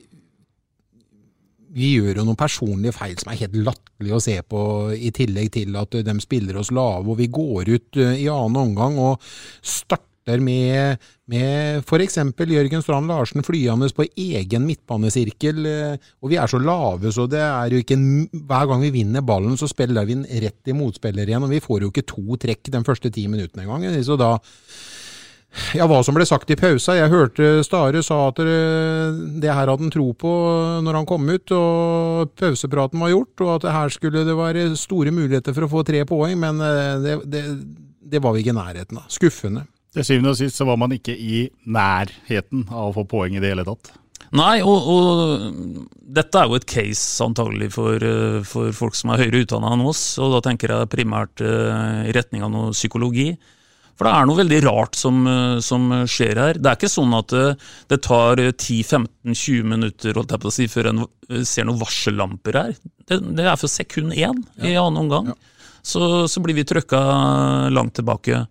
vi 1.77 1.91
gjør 1.99 2.23
jo 2.23 2.25
noen 2.25 2.39
personlige 2.41 2.95
feil 2.97 3.19
som 3.21 3.33
er 3.33 3.41
helt 3.43 3.57
latterlig 3.67 4.15
å 4.17 4.21
se 4.23 4.37
på, 4.49 4.61
i 4.97 5.11
tillegg 5.13 5.51
til 5.59 5.77
at 5.77 5.99
de 6.07 6.15
spiller 6.25 6.57
oss 6.57 6.73
lave. 6.73 7.05
og 7.05 7.19
Vi 7.21 7.29
går 7.29 7.69
ut 7.69 7.99
eh, 8.01 8.23
i 8.23 8.29
annen 8.33 8.61
omgang 8.63 8.97
og 9.03 9.27
starter 9.61 10.06
starter 10.27 10.41
med, 10.43 10.99
med 11.27 11.85
f.eks. 11.87 12.19
Jørgen 12.39 12.83
Strand 12.83 13.07
Larsen 13.07 13.43
flyende 13.43 13.89
på 13.95 14.07
egen 14.17 14.67
midtbanesirkel. 14.67 15.67
Eh, 15.67 15.97
og 16.23 16.31
vi 16.31 16.37
er 16.37 16.47
så 16.47 16.59
lave, 16.59 17.13
så 17.13 17.27
det 17.27 17.41
er 17.41 17.71
jo 17.71 17.79
ikke 17.79 17.97
Hver 18.47 18.67
gang 18.67 18.83
vi 18.83 18.91
vinner 18.91 19.23
ballen, 19.23 19.57
så 19.57 19.69
spiller 19.69 20.05
vi 20.05 20.15
den 20.15 20.27
rett 20.27 20.67
i 20.67 20.75
motspiller 20.75 21.27
igjen. 21.27 21.45
Og 21.45 21.51
vi 21.51 21.61
får 21.61 21.83
jo 21.83 21.91
ikke 21.93 22.07
to 22.07 22.37
trekk 22.37 22.71
den 22.73 22.85
første 22.85 23.11
ti 23.11 23.27
minuttene 23.29 23.65
engang. 23.65 23.87
Så 24.03 24.17
da 24.17 24.37
ja, 25.73 25.87
hva 25.89 26.03
som 26.05 26.17
ble 26.17 26.27
sagt 26.27 26.51
i 26.51 26.57
pausa. 26.59 26.99
Jeg 26.99 27.09
hørte 27.09 27.63
Stare 27.65 28.03
sa 28.05 28.27
at 28.29 28.43
det 28.43 29.49
her 29.49 29.63
hadde 29.63 29.79
han 29.79 29.95
tro 29.95 30.11
på 30.13 30.33
når 30.85 30.99
han 31.01 31.09
kom 31.09 31.25
ut, 31.31 31.55
og 31.55 32.35
pausepraten 32.37 33.01
var 33.01 33.15
gjort, 33.15 33.47
og 33.47 33.55
at 33.55 33.71
her 33.73 33.95
skulle 33.95 34.27
det 34.27 34.37
være 34.37 34.69
store 34.77 35.15
muligheter 35.15 35.57
for 35.57 35.65
å 35.65 35.71
få 35.79 35.87
tre 35.87 36.03
poeng, 36.09 36.37
men 36.43 36.61
eh, 36.61 36.93
det, 37.07 37.17
det, 37.31 37.47
det 38.17 38.23
var 38.23 38.37
vi 38.37 38.45
ikke 38.45 38.53
i 38.53 38.59
nærheten 38.59 39.01
av. 39.01 39.09
Skuffende. 39.13 39.65
Til 39.97 40.05
syvende 40.05 40.35
og 40.35 40.37
sist 40.37 40.61
så 40.61 40.67
var 40.69 40.77
man 40.81 40.93
ikke 40.93 41.15
i 41.17 41.47
nærheten 41.65 42.67
av 42.69 42.91
å 42.91 42.97
få 42.99 43.07
poeng 43.09 43.37
i 43.37 43.41
det 43.41 43.55
hele 43.55 43.65
tatt. 43.65 43.95
Nei, 44.37 44.59
og, 44.61 44.89
og 44.91 45.87
dette 46.17 46.41
er 46.41 46.49
jo 46.51 46.59
et 46.59 46.69
case 46.69 47.25
antagelig 47.25 47.71
for, 47.77 48.03
eh, 48.03 48.41
for 48.45 48.75
folk 48.77 48.97
som 48.99 49.13
er 49.13 49.23
høyere 49.25 49.45
utdanna 49.45 49.73
enn 49.73 49.85
oss, 49.87 50.03
og 50.21 50.35
da 50.35 50.43
tenker 50.45 50.73
jeg 50.73 50.91
primært 50.93 51.43
uh, 51.45 52.03
i 52.05 52.15
retning 52.17 52.45
av 52.45 52.53
noe 52.53 52.75
psykologi. 52.75 53.31
For 53.97 54.05
det 54.05 54.13
er 54.13 54.27
noe 54.29 54.41
veldig 54.43 54.59
rart 54.67 54.99
som, 54.99 55.23
eh, 55.31 55.57
som 55.65 55.89
skjer 56.11 56.43
her. 56.43 56.61
Det 56.61 56.69
er 56.69 56.77
ikke 56.77 56.93
sånn 56.93 57.15
at 57.17 57.33
det, 57.33 58.01
tar 58.05 58.43
10-15-20 58.51 59.71
minutter 59.73 60.21
si, 60.53 60.69
før 60.69 60.91
en 60.91 61.05
ser 61.47 61.65
noen 61.65 61.81
varsellamper 61.81 62.61
her. 62.61 62.75
Det, 63.09 63.23
det 63.39 63.47
er 63.47 63.57
for 63.57 63.73
sekund 63.73 64.13
én 64.13 64.43
i 64.61 64.75
annen 64.75 65.07
omgang. 65.07 65.33
Ja. 65.33 65.39
Så, 65.87 66.27
så, 66.29 66.43
blir 66.43 66.59
vi 66.59 66.67
trøkka 66.67 66.99
langt 67.71 67.95
tilbake. 67.97 68.43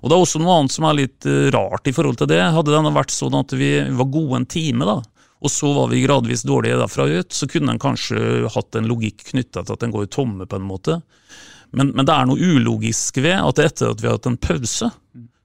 Og 0.00 0.08
Det 0.08 0.16
er 0.16 0.24
også 0.24 0.40
noe 0.40 0.58
annet 0.58 0.74
som 0.74 0.86
er 0.88 0.98
litt 1.02 1.28
eh, 1.28 1.48
rart 1.54 1.88
i 1.88 1.94
forhold 1.94 2.20
til 2.20 2.30
det. 2.30 2.40
Hadde 2.40 2.72
det 2.72 2.92
vært 2.96 3.14
sånn 3.14 3.36
at 3.36 3.52
vi 3.56 3.72
var 3.98 4.12
gode 4.12 4.40
en 4.40 4.48
time, 4.48 4.88
da, 4.88 5.00
og 5.40 5.52
så 5.52 5.72
var 5.76 5.88
vi 5.92 6.02
gradvis 6.04 6.44
dårlige 6.48 6.78
derfra 6.80 7.06
ut, 7.08 7.32
så 7.32 7.48
kunne 7.48 7.74
en 7.74 7.80
kanskje 7.80 8.50
hatt 8.52 8.76
en 8.76 8.88
logikk 8.88 9.24
knytta 9.32 9.64
til 9.64 9.76
at 9.76 9.86
en 9.86 9.94
går 9.94 10.10
tomme, 10.12 10.48
på 10.48 10.60
en 10.60 10.68
måte. 10.68 11.00
Men, 11.70 11.92
men, 11.94 12.04
det 12.04 12.14
er 12.14 12.28
noe 12.28 12.40
ulogisk 12.40 13.20
ved 13.22 13.38
at 13.38 13.62
etter 13.62 13.92
at 13.92 14.02
vi 14.02 14.08
har 14.08 14.18
hatt 14.18 14.28
en 14.28 14.40
pause, 14.40 14.90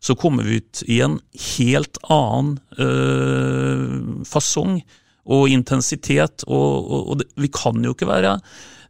så 0.06 0.16
kommer 0.20 0.46
vi 0.46 0.60
ut 0.60 0.84
i 0.92 1.00
en 1.06 1.18
helt 1.56 2.00
annen 2.14 2.58
øh, 2.82 4.24
fasong 4.28 4.80
og 5.26 5.50
intensitet, 5.50 6.44
og, 6.46 6.74
og, 6.86 7.00
og 7.12 7.22
det, 7.22 7.30
vi 7.42 7.50
kan 7.54 7.80
jo 7.82 7.96
ikke 7.96 8.10
være 8.10 8.36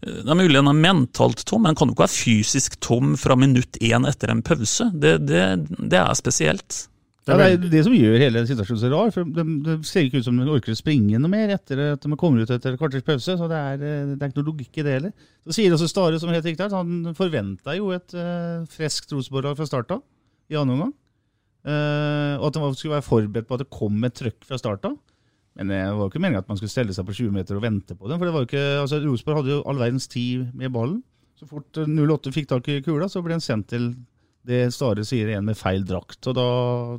det 0.06 0.30
er 0.30 0.38
mulig 0.38 0.60
den 0.60 0.70
er 0.70 0.78
mentalt 0.78 1.42
tom, 1.50 1.64
men 1.64 1.74
den 1.74 1.80
kan 1.80 1.90
jo 1.90 1.96
ikke 1.96 2.06
være 2.06 2.14
fysisk 2.14 2.76
tom 2.84 3.16
fra 3.18 3.38
minutt 3.40 3.80
én 3.82 4.06
etter 4.06 4.30
en 4.30 4.44
pause. 4.46 4.92
Det, 4.94 5.18
det, 5.26 5.46
det 5.82 5.98
er 5.98 6.14
spesielt. 6.18 6.86
Det 7.26 7.34
er 7.34 7.56
det, 7.58 7.72
det 7.74 7.82
som 7.88 7.94
gjør 7.96 8.20
hele 8.22 8.44
situasjonen 8.46 8.82
så 8.84 8.90
rar. 8.92 9.14
for 9.14 9.30
Det 9.34 9.46
de 9.66 9.76
ser 9.88 10.06
ikke 10.06 10.20
ut 10.22 10.28
som 10.28 10.38
de 10.38 10.46
orker 10.46 10.76
å 10.76 10.78
springe 10.78 11.18
noe 11.18 11.32
mer 11.32 11.56
etter 11.56 11.82
at 11.96 12.04
de 12.06 12.18
kommer 12.22 12.44
ut 12.44 12.52
etter 12.54 12.76
et 12.76 12.82
kvarters 12.82 13.06
pause. 13.08 13.34
så 13.40 13.48
Det 13.50 13.58
er, 13.58 13.82
eh, 13.82 14.12
det 14.12 14.20
er 14.20 14.30
ikke 14.30 14.44
noe 14.44 14.52
logikk 14.52 14.78
i 14.78 14.86
det 14.86 14.94
heller. 15.00 15.16
Så 15.48 15.58
sier 15.58 15.74
også 15.74 15.90
Stare 15.90 16.20
som 16.22 16.30
helt 16.30 16.46
riktig 16.46 16.68
at 16.68 16.76
han 16.78 17.16
forventa 17.18 17.74
jo 17.78 17.90
et 17.96 18.14
uh, 18.14 18.62
friskt 18.70 19.10
Rosenborg-lag 19.16 19.58
fra 19.58 19.66
start 19.66 19.96
av, 19.98 20.06
i 20.54 20.60
annen 20.60 20.78
omgang. 20.78 20.94
Uh, 21.66 22.38
og 22.38 22.52
at 22.52 22.62
han 22.62 22.78
skulle 22.78 23.00
være 23.00 23.10
forberedt 23.10 23.50
på 23.50 23.58
at 23.58 23.66
det 23.66 23.74
kom 23.74 24.06
et 24.06 24.18
trøkk 24.22 24.46
fra 24.46 24.62
start 24.62 24.86
av. 24.86 25.00
Men 25.56 25.72
det 25.72 25.82
var 25.86 26.02
jo 26.04 26.10
ikke 26.12 26.20
meningen 26.20 26.44
at 26.44 26.50
man 26.52 26.60
skulle 26.60 26.74
stelle 26.74 26.96
seg 26.96 27.06
på 27.08 27.16
20 27.16 27.36
meter 27.36 27.58
og 27.58 27.64
vente 27.64 27.96
på 27.96 28.10
dem. 28.10 28.20
For 28.20 28.28
det 28.28 28.34
var 28.36 28.44
jo 28.44 28.50
ikke, 28.50 28.66
altså 28.82 29.00
Rosenborg 29.04 29.40
hadde 29.40 29.54
jo 29.54 29.62
all 29.64 29.80
verdens 29.80 30.10
tid 30.12 30.50
med 30.54 30.74
ballen. 30.76 31.00
Så 31.40 31.48
fort 31.48 31.80
08 31.80 32.32
fikk 32.36 32.50
tak 32.52 32.68
i 32.72 32.82
kula, 32.84 33.08
så 33.12 33.24
ble 33.24 33.36
den 33.36 33.44
sendt 33.44 33.70
til 33.72 33.94
det 34.46 34.68
Stare 34.76 35.02
sier 35.06 35.32
igjen 35.32 35.46
med 35.46 35.58
feil 35.58 35.82
drakt. 35.88 36.20
og 36.30 36.36
Da, 36.38 36.46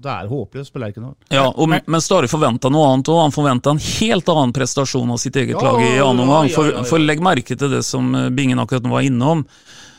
det 0.03 0.13
er 0.13 0.31
håpløst 0.31 0.73
på 0.75 0.83
Lerkendal. 0.83 1.15
Ja, 1.31 1.47
og, 1.47 1.71
men 1.71 2.03
Stare 2.03 2.31
forventa 2.31 2.71
noe 2.73 2.89
annet 2.91 3.11
òg. 3.13 3.23
Han 3.23 3.35
forventa 3.35 3.75
en 3.75 3.83
helt 3.83 4.31
annen 4.33 4.55
prestasjon 4.57 5.13
av 5.15 5.21
sitt 5.23 5.39
eget 5.39 5.55
Ja, 5.55 5.63
lag 5.63 5.85
i 5.85 5.97
annen 6.03 6.25
omgang. 6.27 6.51
For, 6.55 6.73
ja, 6.73 6.81
ja. 6.81 6.87
for 6.89 7.03
legg 7.03 7.23
merke 7.23 7.59
til 7.59 7.71
det 7.73 7.85
som 7.87 8.11
eh, 8.19 8.33
Bingen 8.35 8.63
akkurat 8.63 8.87
nå 8.87 8.97
var 8.97 9.07
innom. 9.07 9.47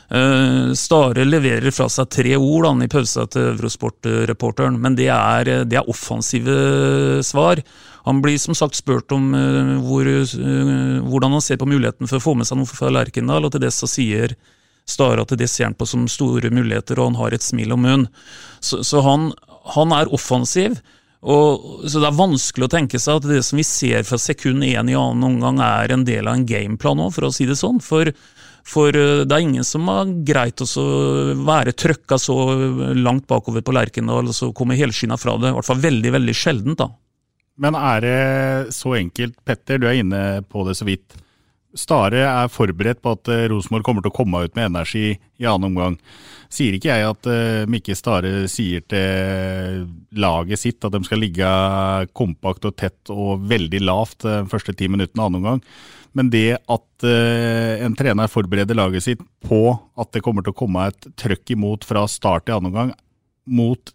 Uh, 0.08 0.72
Stare 0.76 1.26
leverer 1.28 1.68
fra 1.72 1.84
seg 1.92 2.08
tre 2.12 2.36
ord 2.36 2.64
da, 2.64 2.70
i 2.84 2.88
pausa 2.88 3.26
til 3.28 3.50
Eurosport-reporteren, 3.50 4.78
men 4.80 4.96
det 4.96 5.10
er, 5.12 5.50
eh, 5.52 5.64
det 5.68 5.80
er 5.80 5.90
offensive 5.92 6.54
svar. 7.24 7.60
Han 8.08 8.22
blir 8.24 8.38
som 8.40 8.56
sagt 8.56 8.78
spurt 8.78 9.12
om 9.12 9.34
eh, 9.36 9.74
hvor, 9.84 10.08
eh, 10.08 11.00
hvordan 11.04 11.36
han 11.36 11.44
ser 11.44 11.60
på 11.60 11.68
muligheten 11.68 12.08
for 12.08 12.18
å 12.18 12.24
få 12.24 12.36
med 12.38 12.48
seg 12.48 12.60
noe 12.60 12.70
fra 12.70 12.88
Lerkendal, 12.94 13.44
og 13.44 13.52
til 13.52 13.66
det 13.66 13.74
så 13.76 13.88
sier 13.90 14.36
Stara 14.88 15.20
at 15.26 15.34
det 15.36 15.50
ser 15.52 15.66
han 15.68 15.76
på 15.76 15.84
som 15.84 16.06
store 16.08 16.48
muligheter, 16.48 16.96
og 16.96 17.10
han 17.10 17.18
har 17.18 17.34
et 17.36 17.44
smil 17.44 17.74
om 17.74 17.82
munnen. 17.84 18.06
Så, 18.64 18.80
så 18.88 19.02
han, 19.04 19.26
han 19.74 19.92
er 19.92 20.08
offensiv. 20.16 20.78
Og, 21.18 21.84
så 21.90 22.00
Det 22.00 22.08
er 22.08 22.16
vanskelig 22.16 22.68
å 22.68 22.72
tenke 22.72 23.00
seg 23.02 23.18
at 23.18 23.26
det 23.28 23.42
som 23.44 23.58
vi 23.60 23.66
ser 23.66 24.06
fra 24.08 24.16
sekund 24.22 24.64
én 24.64 24.88
i 24.88 24.96
annen 24.96 25.26
omgang, 25.26 25.60
er 25.60 25.92
en 25.92 26.06
del 26.08 26.30
av 26.30 26.38
en 26.38 26.46
gameplan 26.48 27.02
òg, 27.04 27.12
for 27.18 27.28
å 27.28 27.32
si 27.34 27.44
det 27.48 27.58
sånn. 27.60 27.82
For, 27.84 28.08
for 28.64 28.96
eh, 28.96 29.26
det 29.28 29.36
er 29.36 29.44
ingen 29.44 29.66
som 29.66 29.90
har 29.92 30.08
greit 30.24 30.64
å 30.64 30.86
være 31.44 31.76
trøkka 31.76 32.16
så 32.22 32.38
langt 32.96 33.28
bakover 33.28 33.66
på 33.66 33.76
Lerkendal 33.76 34.32
og 34.32 34.38
så 34.40 34.54
komme 34.56 34.78
helskinna 34.78 35.20
fra 35.20 35.36
det. 35.36 35.52
I 35.52 35.58
hvert 35.58 35.68
fall 35.68 35.84
veldig, 35.84 36.14
veldig 36.16 36.36
sjeldent, 36.46 36.80
da. 36.80 36.88
Men 37.58 37.74
er 37.78 38.04
det 38.04 38.74
så 38.76 38.94
enkelt, 38.98 39.38
Petter, 39.46 39.80
du 39.80 39.88
er 39.90 39.98
inne 39.98 40.22
på 40.46 40.62
det 40.68 40.76
så 40.78 40.86
vidt. 40.86 41.16
Stare 41.78 42.22
er 42.24 42.50
forberedt 42.50 43.02
på 43.04 43.12
at 43.12 43.28
eh, 43.28 43.44
Rosenborg 43.52 43.84
kommer 43.84 44.04
til 44.04 44.12
å 44.12 44.16
komme 44.16 44.40
ut 44.46 44.54
med 44.56 44.70
energi 44.70 45.10
i 45.12 45.46
annen 45.46 45.68
omgang. 45.68 45.98
Sier 46.48 46.74
ikke 46.74 46.88
jeg 46.88 47.04
at 47.04 47.28
uh, 47.28 47.68
Mikke 47.68 47.92
Stare 47.98 48.46
sier 48.48 48.80
til 48.88 49.82
laget 50.16 50.62
sitt 50.62 50.86
at 50.86 50.94
de 50.94 51.02
skal 51.04 51.20
ligge 51.20 51.50
kompakt 52.16 52.64
og 52.64 52.78
tett 52.80 53.12
og 53.12 53.44
veldig 53.50 53.82
lavt 53.84 54.24
de 54.24 54.38
første 54.48 54.72
ti 54.72 54.88
minuttene 54.88 55.20
av 55.20 55.28
annen 55.28 55.42
omgang. 55.42 55.62
Men 56.16 56.30
det 56.32 56.56
at 56.56 57.06
eh, 57.06 57.84
en 57.84 57.94
trener 57.98 58.30
forbereder 58.32 58.78
laget 58.78 59.04
sitt 59.04 59.22
på 59.44 59.62
at 59.98 60.10
det 60.14 60.22
kommer 60.24 60.46
til 60.46 60.54
å 60.54 60.58
komme 60.58 60.88
et 60.88 61.10
trøkk 61.20 61.52
imot 61.54 61.84
fra 61.86 62.06
start 62.10 62.48
i 62.48 62.56
annen 62.56 62.72
omgang, 62.72 62.94
mot 63.44 63.92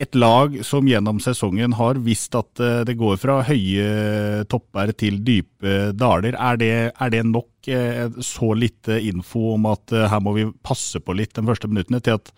et 0.00 0.16
lag 0.16 0.54
som 0.64 0.86
gjennom 0.88 1.18
sesongen 1.20 1.74
har 1.76 1.98
visst 2.00 2.34
at 2.38 2.60
eh, 2.62 2.80
det 2.88 2.96
går 3.00 3.18
fra 3.20 3.40
høye 3.44 4.44
topper 4.48 4.94
til 4.96 5.18
dype 5.26 5.90
daler. 5.92 6.38
Er 6.40 6.60
det, 6.60 6.74
er 6.96 7.12
det 7.12 7.24
nok 7.28 7.68
eh, 7.68 8.06
så 8.24 8.54
lite 8.56 8.96
info 9.10 9.54
om 9.58 9.68
at 9.68 9.92
eh, 9.92 10.08
her 10.08 10.22
må 10.24 10.32
vi 10.38 10.46
passe 10.64 11.02
på 11.04 11.16
litt 11.18 11.36
de 11.36 11.44
første 11.44 11.68
minuttene 11.68 12.00
til 12.04 12.16
at 12.16 12.32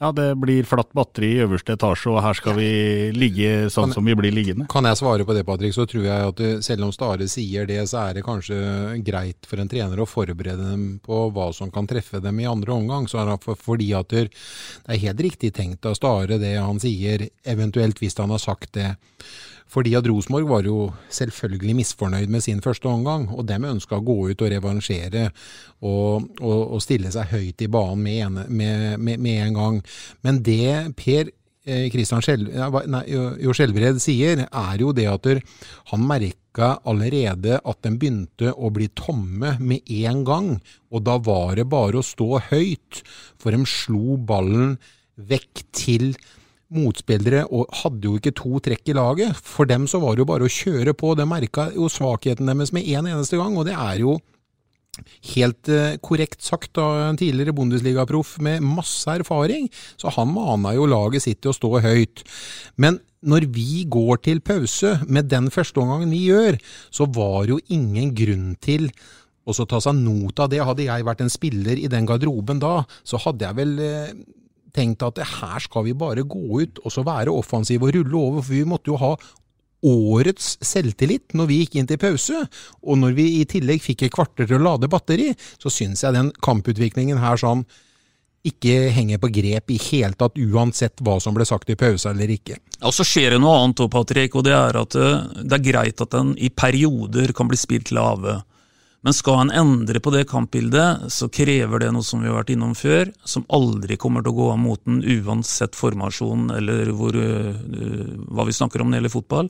ja, 0.00 0.12
det 0.16 0.30
blir 0.40 0.64
flatt 0.64 0.94
batteri 0.96 1.34
i 1.34 1.42
øverste 1.44 1.74
etasje, 1.76 2.08
og 2.08 2.22
her 2.24 2.36
skal 2.38 2.54
vi 2.56 2.68
ligge 3.12 3.68
sånn 3.72 3.92
som 3.92 4.06
vi 4.08 4.14
blir 4.16 4.32
liggende? 4.32 4.64
Kan 4.72 4.88
jeg 4.88 4.96
svare 4.96 5.26
på 5.28 5.36
det, 5.36 5.44
Patrick, 5.44 5.74
så 5.76 5.84
tror 5.88 6.06
jeg 6.06 6.28
at 6.30 6.36
det- 6.40 6.64
selv 6.64 6.84
om 6.84 6.92
Stare 6.92 7.28
sier 7.28 7.66
det, 7.66 7.82
så 7.88 8.08
er 8.08 8.14
det 8.14 8.24
kanskje 8.24 9.04
greit 9.04 9.44
for 9.46 9.60
en 9.60 9.68
trener 9.68 10.00
å 10.00 10.08
forberede 10.08 10.70
dem 10.70 11.00
på 11.04 11.30
hva 11.30 11.52
som 11.54 11.70
kan 11.70 11.86
treffe 11.86 12.20
dem 12.22 12.40
i 12.40 12.48
andre 12.48 12.72
omgang. 12.72 13.06
Så 13.06 13.20
er 13.20 13.30
det 13.30 13.44
for, 13.44 13.54
fordi 13.54 13.92
at 13.92 14.08
det 14.08 14.32
er 14.88 14.96
helt 14.96 15.20
riktig 15.20 15.52
tenkt 15.52 15.84
av 15.84 15.94
Stare 15.94 16.38
det 16.38 16.56
han 16.56 16.80
sier, 16.80 17.28
eventuelt 17.44 18.00
hvis 18.00 18.16
han 18.16 18.30
har 18.30 18.38
sagt 18.38 18.72
det. 18.72 18.96
Fordi 19.70 19.94
at 19.94 20.06
Rosenborg 20.10 20.48
var 20.50 20.66
jo 20.66 20.90
selvfølgelig 21.14 21.76
misfornøyd 21.78 22.30
med 22.32 22.42
sin 22.42 22.62
første 22.64 22.88
omgang, 22.90 23.28
og 23.30 23.46
dem 23.46 23.68
ønska 23.68 24.00
å 24.00 24.04
gå 24.04 24.16
ut 24.32 24.42
og 24.42 24.50
revansjere 24.50 25.28
og, 25.80 26.30
og, 26.40 26.62
og 26.74 26.80
stille 26.82 27.12
seg 27.14 27.30
høyt 27.30 27.62
i 27.62 27.70
banen 27.70 28.02
med, 28.02 28.22
en, 28.26 28.40
med, 28.48 28.96
med, 28.98 29.22
med 29.22 29.44
en 29.44 29.60
gang. 29.60 29.82
Men 30.26 30.42
det 30.46 30.96
Per 30.98 31.30
Kristian 31.92 32.22
jo 32.24 33.52
Skjelbred 33.54 34.00
sier, 34.02 34.46
er 34.48 34.80
jo 34.80 34.94
det 34.96 35.06
at 35.10 35.28
han 35.92 36.06
merka 36.08 36.72
allerede 36.88 37.60
at 37.60 37.82
de 37.84 37.92
begynte 38.00 38.54
å 38.56 38.72
bli 38.74 38.88
tomme 38.96 39.54
med 39.60 39.92
en 40.00 40.24
gang, 40.26 40.50
og 40.90 41.04
da 41.06 41.18
var 41.20 41.60
det 41.60 41.68
bare 41.70 42.00
å 42.00 42.06
stå 42.06 42.40
høyt, 42.48 43.02
for 43.38 43.54
de 43.54 43.68
slo 43.68 44.16
ballen 44.16 44.78
vekk 45.20 45.64
til 45.76 46.14
motspillere 46.74 47.44
og 47.50 47.70
hadde 47.82 48.06
jo 48.08 48.18
ikke 48.18 48.34
to 48.38 48.60
trekk 48.64 48.90
i 48.92 48.96
laget. 48.96 49.38
For 49.38 49.68
dem 49.68 49.86
så 49.90 50.00
var 50.02 50.14
det 50.14 50.24
jo 50.24 50.30
bare 50.30 50.46
å 50.46 50.52
kjøre 50.52 50.94
på. 50.96 51.14
De 51.18 51.26
merka 51.28 51.68
jo 51.74 51.90
svakheten 51.90 52.50
deres 52.50 52.74
med 52.76 52.88
en 52.94 53.10
eneste 53.10 53.40
gang, 53.40 53.56
og 53.58 53.66
det 53.68 53.76
er 53.76 54.02
jo 54.02 54.18
helt 55.34 55.70
eh, 55.70 55.98
korrekt 56.02 56.42
sagt 56.44 56.78
av 56.82 56.98
en 57.06 57.20
tidligere 57.20 57.54
Bundesliga-proff 57.56 58.38
med 58.44 58.64
masse 58.66 59.08
erfaring. 59.10 59.68
Så 60.00 60.12
han 60.16 60.34
mana 60.34 60.74
jo 60.76 60.88
laget 60.90 61.24
sitt 61.26 61.42
til 61.42 61.54
å 61.54 61.56
stå 61.56 61.76
høyt. 61.84 62.24
Men 62.80 62.98
når 63.20 63.46
vi 63.52 63.84
går 63.90 64.22
til 64.24 64.42
pause 64.44 64.98
med 65.06 65.28
den 65.32 65.50
førsteomgangen 65.52 66.12
vi 66.12 66.26
gjør, 66.30 66.60
så 66.92 67.06
var 67.06 67.46
det 67.46 67.56
jo 67.56 67.64
ingen 67.78 68.14
grunn 68.16 68.52
til 68.64 68.90
så 69.50 69.64
ta 69.66 69.80
seg 69.82 69.96
not 69.98 70.38
av 70.42 70.50
det. 70.52 70.60
Hadde 70.62 70.86
jeg 70.86 71.06
vært 71.06 71.24
en 71.24 71.32
spiller 71.32 71.78
i 71.78 71.88
den 71.90 72.06
garderoben 72.06 72.60
da, 72.62 72.84
så 73.02 73.18
hadde 73.24 73.48
jeg 73.48 73.58
vel 73.58 73.72
eh, 73.82 74.12
tenkt 74.74 75.04
at 75.06 75.20
her 75.36 75.60
skal 75.62 75.86
vi 75.86 75.96
bare 75.98 76.26
gå 76.26 76.62
ut 76.62 76.80
og 76.84 76.94
så 76.94 77.04
være 77.06 77.34
offensive 77.34 77.88
og 77.88 77.94
rulle 77.96 78.16
over, 78.20 78.42
for 78.42 78.56
vi 78.56 78.66
måtte 78.68 78.92
jo 78.92 78.98
ha 79.00 79.14
årets 79.86 80.58
selvtillit 80.64 81.32
når 81.36 81.48
vi 81.48 81.60
gikk 81.62 81.78
inn 81.80 81.88
til 81.88 82.00
pause. 82.00 82.42
Og 82.84 82.98
når 83.00 83.14
vi 83.16 83.28
i 83.40 83.46
tillegg 83.48 83.82
fikk 83.84 84.06
et 84.06 84.14
kvarter 84.14 84.48
til 84.48 84.60
å 84.60 84.66
lade 84.66 84.90
batteri, 84.92 85.30
så 85.60 85.72
syns 85.72 86.04
jeg 86.04 86.16
den 86.16 86.32
kamputviklingen 86.44 87.22
her 87.22 87.40
sånn 87.40 87.64
ikke 88.46 88.88
henger 88.94 89.20
på 89.20 89.28
grep 89.34 89.72
i 89.72 89.76
hele 89.90 90.16
tatt, 90.16 90.38
uansett 90.40 91.02
hva 91.04 91.18
som 91.20 91.34
ble 91.36 91.44
sagt 91.44 91.68
i 91.72 91.76
pause 91.76 92.08
eller 92.08 92.30
ikke. 92.32 92.56
Og 92.88 92.94
så 92.96 93.04
skjer 93.04 93.34
det 93.34 93.40
noe 93.42 93.58
annet 93.60 93.82
òg, 93.84 93.90
Patrick, 93.92 94.36
og 94.38 94.46
det 94.46 94.54
er 94.56 94.78
at 94.80 94.96
eh, 94.96 95.26
det 95.44 95.58
er 95.58 95.66
greit 95.66 96.00
at 96.00 96.14
den 96.14 96.32
i 96.40 96.48
perioder 96.48 97.34
kan 97.36 97.50
bli 97.50 97.60
spilt 97.60 97.92
lave. 97.92 98.38
Men 99.00 99.16
skal 99.16 99.38
en 99.40 99.52
endre 99.56 100.00
på 100.04 100.12
det 100.12 100.26
kampbildet, 100.28 101.06
så 101.08 101.30
krever 101.32 101.80
det 101.80 101.92
noe 101.94 102.04
som 102.04 102.20
vi 102.20 102.28
har 102.28 102.36
vært 102.36 102.52
innom 102.52 102.74
før, 102.76 103.08
som 103.24 103.46
aldri 103.48 103.96
kommer 104.00 104.20
til 104.20 104.34
å 104.34 104.36
gå 104.36 104.48
av 104.52 104.58
moten 104.60 105.00
uansett 105.00 105.78
formasjon 105.78 106.50
eller 106.52 106.92
hvor, 106.92 107.16
hva 107.16 108.44
vi 108.44 108.56
snakker 108.56 108.82
om 108.82 108.90
når 108.90 108.98
det 108.98 109.00
gjelder 109.00 109.14
fotball. 109.14 109.48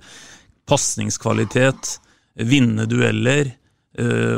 Pasningskvalitet, 0.71 1.97
vinne 2.47 2.87
dueller 2.87 3.51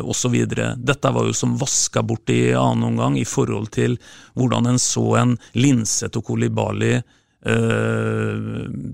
osv. 0.09 0.39
Dette 0.81 1.13
var 1.13 1.29
jo 1.29 1.37
som 1.37 1.59
vaska 1.61 2.01
bort 2.03 2.33
i 2.33 2.55
annen 2.57 2.95
omgang 2.95 3.19
i 3.21 3.27
forhold 3.29 3.69
til 3.77 3.99
hvordan 4.33 4.71
en 4.71 4.81
så 4.81 5.05
en 5.21 5.37
Linseth 5.61 6.23
og 6.23 6.31
Kolibali 6.33 6.97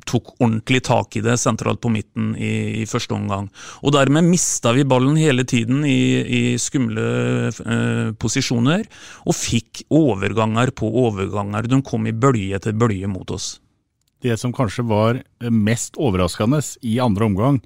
tok 0.08 0.32
ordentlig 0.38 0.80
tak 0.88 1.18
i 1.18 1.22
det 1.24 1.36
sentralt 1.40 1.82
på 1.84 1.90
midten 1.92 2.32
i, 2.36 2.82
i 2.82 2.86
første 2.88 3.14
omgang. 3.16 3.50
Og 3.84 3.92
dermed 3.92 4.24
mista 4.24 4.72
vi 4.76 4.86
ballen 4.88 5.18
hele 5.20 5.44
tiden 5.48 5.84
i, 5.84 6.00
i 6.24 6.42
skumle 6.60 7.06
eh, 7.52 8.10
posisjoner, 8.16 8.86
og 9.28 9.36
fikk 9.36 9.84
overganger 9.92 10.72
på 10.76 10.88
overganger. 11.04 11.68
De 11.68 11.82
kom 11.84 12.08
i 12.08 12.16
bølge 12.16 12.56
etter 12.56 12.76
bølge 12.76 13.10
mot 13.10 13.36
oss. 13.36 13.58
Det 14.25 14.37
som 14.40 14.54
kanskje 14.54 14.87
var 14.88 15.20
mest 15.50 15.98
overraskende 16.00 16.60
i 16.82 16.98
andre 17.02 17.28
omgang, 17.28 17.60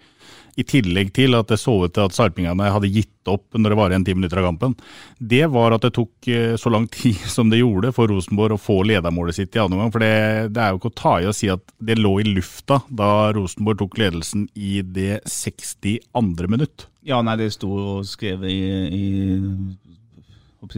i 0.56 0.64
tillegg 0.68 1.12
til 1.16 1.36
at 1.36 1.48
det 1.48 1.58
så 1.60 1.74
ut 1.86 1.94
til 1.96 2.04
at 2.04 2.14
sarpingene 2.16 2.70
hadde 2.74 2.90
gitt 2.92 3.30
opp 3.30 3.56
når 3.56 3.72
det 3.72 3.78
var 3.78 3.92
igjen 3.92 4.04
ti 4.04 4.14
minutter 4.16 4.40
av 4.42 4.50
kampen, 4.50 4.74
det 5.18 5.46
var 5.52 5.72
at 5.72 5.86
det 5.86 5.92
tok 5.96 6.28
eh, 6.28 6.54
så 6.60 6.72
lang 6.72 6.88
tid 6.92 7.20
som 7.30 7.52
det 7.52 7.62
gjorde 7.62 7.94
for 7.96 8.10
Rosenborg 8.12 8.58
å 8.58 8.60
få 8.60 8.80
ledermålet 8.88 9.38
sitt 9.38 9.56
i 9.56 9.62
andre 9.62 9.78
omgang. 9.78 9.94
For 9.94 10.04
det, 10.04 10.14
det 10.56 10.64
er 10.64 10.72
jo 10.72 10.80
ikke 10.82 10.92
å 10.92 10.98
ta 11.02 11.14
i 11.20 11.28
å 11.30 11.36
si 11.36 11.50
at 11.52 11.64
det 11.80 11.98
lå 12.00 12.18
i 12.20 12.28
lufta 12.28 12.82
da 12.90 13.12
Rosenborg 13.36 13.80
tok 13.82 14.00
ledelsen 14.02 14.48
i 14.54 14.82
det 14.84 15.22
62. 15.30 16.50
minutt. 16.52 16.88
Ja, 17.06 17.22
nei, 17.24 17.38
det 17.40 17.52
sto 17.56 18.02
skrevet 18.06 18.52
i 18.52 18.60
i 18.92 19.06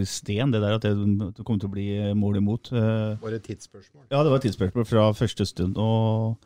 sten, 0.08 0.50
det 0.52 0.60
der 0.62 0.74
at 0.78 0.82
det, 0.82 1.44
kom 1.44 1.58
til 1.60 1.68
å 1.68 1.74
bli 1.74 1.86
mål 2.16 2.40
imot. 2.40 2.72
Eh, 2.72 3.14
Var 3.20 3.30
det 3.34 3.42
et 3.42 3.48
tidsspørsmål? 3.52 4.06
Ja, 4.10 4.22
det 4.22 4.32
var 4.32 4.40
et 4.40 4.46
tidsspørsmål 4.48 4.86
fra 4.88 5.12
første 5.12 5.46
stund. 5.46 5.76
og 5.76 6.36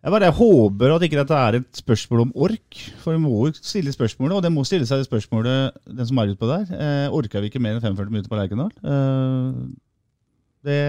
jeg 0.00 0.14
bare 0.14 0.30
håper 0.32 0.94
at 0.94 1.02
ikke 1.04 1.18
dette 1.20 1.36
er 1.36 1.58
et 1.58 1.76
spørsmål 1.76 2.20
om 2.24 2.30
ork, 2.34 2.78
for 3.02 3.12
vi 3.12 3.20
må 3.20 3.50
stille 3.52 3.92
spørsmålet, 3.92 4.36
og 4.38 4.42
det 4.42 4.52
må 4.54 4.64
stille 4.64 4.86
seg 4.88 5.02
det 5.02 5.08
spørsmålet, 5.10 5.76
den 5.92 6.06
som 6.08 6.18
er 6.18 6.32
utpå 6.32 6.48
der. 6.48 6.64
Eh, 6.72 7.12
orker 7.12 7.44
vi 7.44 7.50
ikke 7.52 7.60
mer 7.60 7.76
enn 7.76 7.84
45 7.84 8.08
minutter 8.14 8.32
på 8.32 8.38
Lerkendal? 8.40 8.72
Eh, 8.80 9.60
det, 10.64 10.80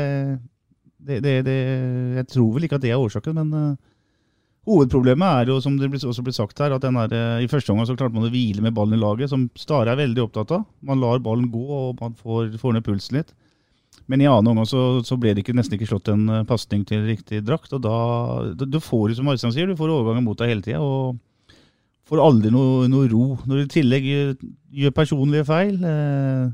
Det, 1.02 1.18
det, 1.26 1.34
det, 1.46 1.58
jeg 2.16 2.28
tror 2.30 2.54
vel 2.54 2.64
ikke 2.68 2.78
at 2.78 2.84
det 2.84 2.92
er 2.94 3.02
årsaken, 3.02 3.34
men 3.34 3.54
uh, 3.72 3.76
hovedproblemet 4.70 5.42
er 5.42 5.52
jo, 5.52 5.60
som 5.64 5.78
det 5.80 5.90
også 5.98 6.24
ble 6.26 6.34
sagt 6.36 6.60
her, 6.62 6.76
at 6.76 6.86
her, 6.86 7.16
uh, 7.16 7.42
i 7.42 7.50
første 7.52 7.74
omgang 7.74 7.88
så 7.90 7.96
klarte 7.98 8.16
man 8.18 8.28
å 8.28 8.34
hvile 8.34 8.64
med 8.64 8.76
ballen 8.78 8.98
i 8.98 9.02
laget, 9.02 9.32
som 9.32 9.48
Stare 9.58 9.94
er 9.94 10.02
veldig 10.02 10.26
opptatt 10.28 10.54
av. 10.58 10.68
Man 10.86 11.02
lar 11.02 11.24
ballen 11.24 11.50
gå, 11.54 11.64
og 11.64 12.02
man 12.02 12.14
får, 12.18 12.54
får 12.62 12.78
ned 12.78 12.86
pulsen 12.86 13.20
litt. 13.20 13.34
Men 14.12 14.22
i 14.24 14.28
annen 14.28 14.52
omgang 14.52 14.68
så, 14.68 15.02
så, 15.06 15.18
ble 15.20 15.34
det 15.34 15.44
ikke, 15.44 15.56
nesten 15.56 15.78
ikke 15.78 15.90
slått 15.90 16.12
en 16.12 16.28
uh, 16.30 16.46
pasning 16.48 16.86
til 16.88 17.04
riktig 17.08 17.44
drakt. 17.48 17.74
Og 17.76 17.84
da, 17.84 17.98
da, 18.58 18.68
da 18.68 18.82
får 18.84 19.10
du, 19.10 19.18
som 19.20 19.30
Arstein 19.32 19.54
sier, 19.56 19.70
du 19.70 19.80
får 19.80 19.94
overgangen 19.94 20.26
mot 20.28 20.40
deg 20.40 20.54
hele 20.54 20.66
tida. 20.66 20.82
Og 20.84 21.20
får 22.12 22.24
aldri 22.24 22.52
noe, 22.54 22.88
noe, 22.92 23.10
ro. 23.12 23.36
Når 23.48 23.62
du 23.62 23.64
i 23.64 23.72
tillegg 23.72 24.08
gjør, 24.08 24.34
gjør 24.84 24.98
personlige 24.98 25.48
feil 25.48 25.78
eh, 25.80 26.50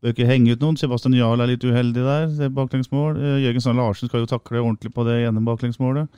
Bør 0.00 0.14
ikke 0.14 0.28
henge 0.28 0.54
ut 0.56 0.62
noen. 0.64 0.76
Sebastian 0.80 1.16
Jarl 1.16 1.42
er 1.44 1.50
litt 1.50 1.64
uheldig 1.64 2.04
der. 2.04 2.26
Er 2.46 2.52
baklengsmål. 2.56 3.18
Eh, 3.20 3.38
Jørgen 3.44 3.64
Sand 3.64 3.80
Larsen 3.80 4.08
skal 4.08 4.24
jo 4.24 4.30
takle 4.30 4.62
ordentlig 4.62 4.92
på 4.96 5.04
det 5.08 5.18
ene 5.26 5.44
baklengsmålet. 5.44 6.08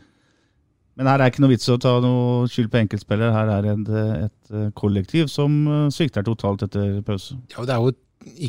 Men 0.99 1.09
her 1.09 1.23
er 1.23 1.33
ikke 1.33 1.43
noe 1.45 1.55
vits 1.55 1.71
å 1.73 1.79
ta 1.81 1.95
noe 2.05 2.49
skyld 2.53 2.69
på 2.73 2.81
enkeltspillere. 2.83 3.33
Her 3.33 3.53
er 3.55 3.69
et, 3.73 3.93
et, 4.27 4.41
eh, 4.53 4.71
kollektiv 4.77 5.31
som 5.33 5.55
eh, 5.65 5.87
svikter 5.95 6.25
totalt 6.27 6.67
etter 6.67 6.99
pause. 7.07 7.39
Ja, 7.55 7.63
og 7.63 7.69
Det 7.69 7.77
er 7.77 7.87
jo 7.87 7.95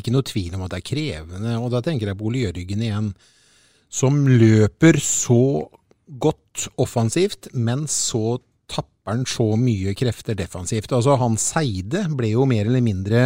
ikke 0.00 0.12
noe 0.14 0.26
tvil 0.28 0.56
om 0.56 0.66
at 0.66 0.74
det 0.74 0.82
er 0.82 0.88
krevende. 0.90 1.54
og 1.58 1.72
Da 1.72 1.80
tenker 1.84 2.10
jeg 2.10 2.18
på 2.20 2.28
Ole 2.28 2.44
Jørgen 2.44 2.84
igjen, 2.84 3.14
som 3.88 4.20
løper 4.28 5.00
så 5.00 5.70
godt 6.20 6.66
offensivt, 6.80 7.48
men 7.56 7.86
så 7.88 8.38
tapper 8.68 9.14
han 9.14 9.24
så 9.28 9.46
mye 9.60 9.94
krefter 9.96 10.36
defensivt. 10.36 10.92
Altså 10.92 11.16
Han 11.20 11.38
Seide 11.40 12.04
ble 12.12 12.34
jo 12.34 12.44
mer 12.48 12.68
eller 12.68 12.84
mindre 12.84 13.24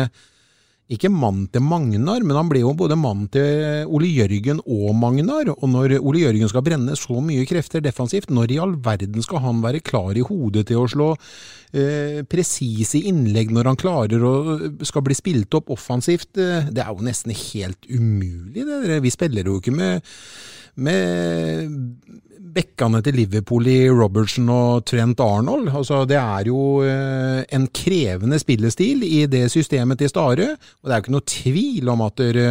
ikke 0.88 1.10
mann 1.12 1.42
til 1.52 1.60
Magnar, 1.60 2.22
men 2.24 2.36
han 2.38 2.48
ble 2.48 2.62
jo 2.62 2.72
både 2.76 2.96
mann 2.96 3.26
til 3.32 3.84
Ole 3.92 4.08
Jørgen 4.08 4.62
og 4.64 4.94
Magnar. 4.96 5.50
Og 5.58 5.68
når 5.68 5.98
Ole 5.98 6.22
Jørgen 6.22 6.48
skal 6.48 6.64
brenne 6.64 6.96
så 6.96 7.20
mye 7.24 7.44
krefter 7.48 7.84
defensivt, 7.84 8.32
når 8.32 8.54
i 8.54 8.60
all 8.64 8.72
verden 8.84 9.24
skal 9.24 9.42
han 9.44 9.60
være 9.64 9.82
klar 9.84 10.16
i 10.16 10.24
hodet 10.24 10.64
til 10.70 10.80
å 10.80 10.88
slå 10.88 11.10
eh, 11.76 12.22
presise 12.24 13.02
innlegg 13.04 13.52
når 13.52 13.68
han 13.68 13.80
klarer 13.80 14.24
å 14.24 14.34
skal 14.88 15.04
bli 15.04 15.18
spilt 15.18 15.58
opp 15.60 15.68
offensivt? 15.76 16.32
Eh, 16.40 16.72
det 16.72 16.84
er 16.84 16.94
jo 16.94 17.04
nesten 17.04 17.36
helt 17.36 17.90
umulig. 17.92 18.64
Det. 18.64 19.02
Vi 19.04 19.12
spiller 19.12 19.44
jo 19.44 19.58
ikke 19.60 19.76
med, 19.76 20.08
med 20.78 21.74
bekkene 22.58 23.00
til 23.04 23.18
Liverpool 23.18 23.68
i 23.70 23.78
Robertson 23.90 24.48
og 24.52 24.86
Trent 24.88 25.20
Arnold. 25.22 25.68
Altså, 25.68 26.02
det 26.08 26.18
er 26.18 26.48
jo 26.50 26.80
eh, 26.86 27.42
en 27.54 27.68
krevende 27.74 28.38
spillestil 28.40 29.04
i 29.06 29.26
det 29.30 29.46
systemet 29.52 30.00
til 30.00 30.10
Stare, 30.12 30.50
og 30.56 30.88
det 30.88 30.94
er 30.94 31.00
jo 31.00 31.06
ikke 31.06 31.16
noe 31.16 31.32
tvil 31.34 31.92
om 31.94 32.04
at 32.06 32.18
dere 32.22 32.48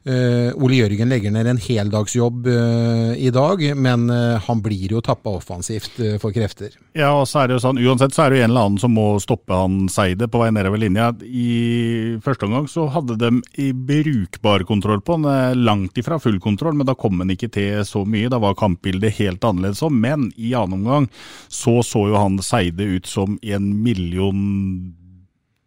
Ole 0.00 0.78
Jørgen 0.78 1.10
legger 1.12 1.32
ned 1.34 1.44
en 1.50 1.58
heldagsjobb 1.60 2.46
uh, 2.48 3.10
i 3.20 3.28
dag, 3.34 3.60
men 3.76 4.06
uh, 4.08 4.40
han 4.40 4.62
blir 4.64 4.94
jo 4.94 5.02
tappa 5.04 5.34
offensivt 5.36 5.98
for 6.22 6.32
krefter. 6.32 6.72
Ja, 6.96 7.10
og 7.18 7.26
så 7.28 7.42
er 7.42 7.50
det 7.50 7.58
jo 7.58 7.62
sånn, 7.66 7.80
Uansett 7.84 8.16
så 8.16 8.24
er 8.24 8.32
det 8.32 8.38
jo 8.38 8.44
en 8.46 8.54
eller 8.54 8.70
annen 8.70 8.80
som 8.80 8.94
må 8.96 9.04
stoppe 9.20 9.56
han 9.56 9.90
Seide 9.92 10.30
på 10.32 10.40
vei 10.40 10.48
nedover 10.56 10.80
linja. 10.80 11.10
I 11.20 12.16
første 12.24 12.48
omgang 12.48 12.70
så 12.72 12.86
hadde 12.94 13.18
de 13.20 13.30
i 13.60 13.70
brukbar 13.76 14.64
kontroll 14.68 15.02
på 15.04 15.18
han, 15.18 15.60
langt 15.60 16.00
ifra 16.00 16.16
full 16.22 16.40
kontroll, 16.40 16.78
men 16.80 16.88
da 16.88 16.96
kom 16.96 17.20
han 17.20 17.34
ikke 17.36 17.50
til 17.52 17.84
så 17.84 18.06
mye. 18.08 18.32
Da 18.32 18.40
var 18.40 18.56
kampbildet 18.58 19.18
helt 19.20 19.44
annerledes. 19.44 19.84
Men 19.92 20.30
i 20.40 20.54
annen 20.56 20.80
omgang 20.80 21.10
så 21.52 21.80
så 21.84 22.06
jo 22.08 22.16
han 22.16 22.40
Seide 22.44 22.88
ut 22.96 23.06
som 23.06 23.36
en 23.42 23.70
million 23.84 24.40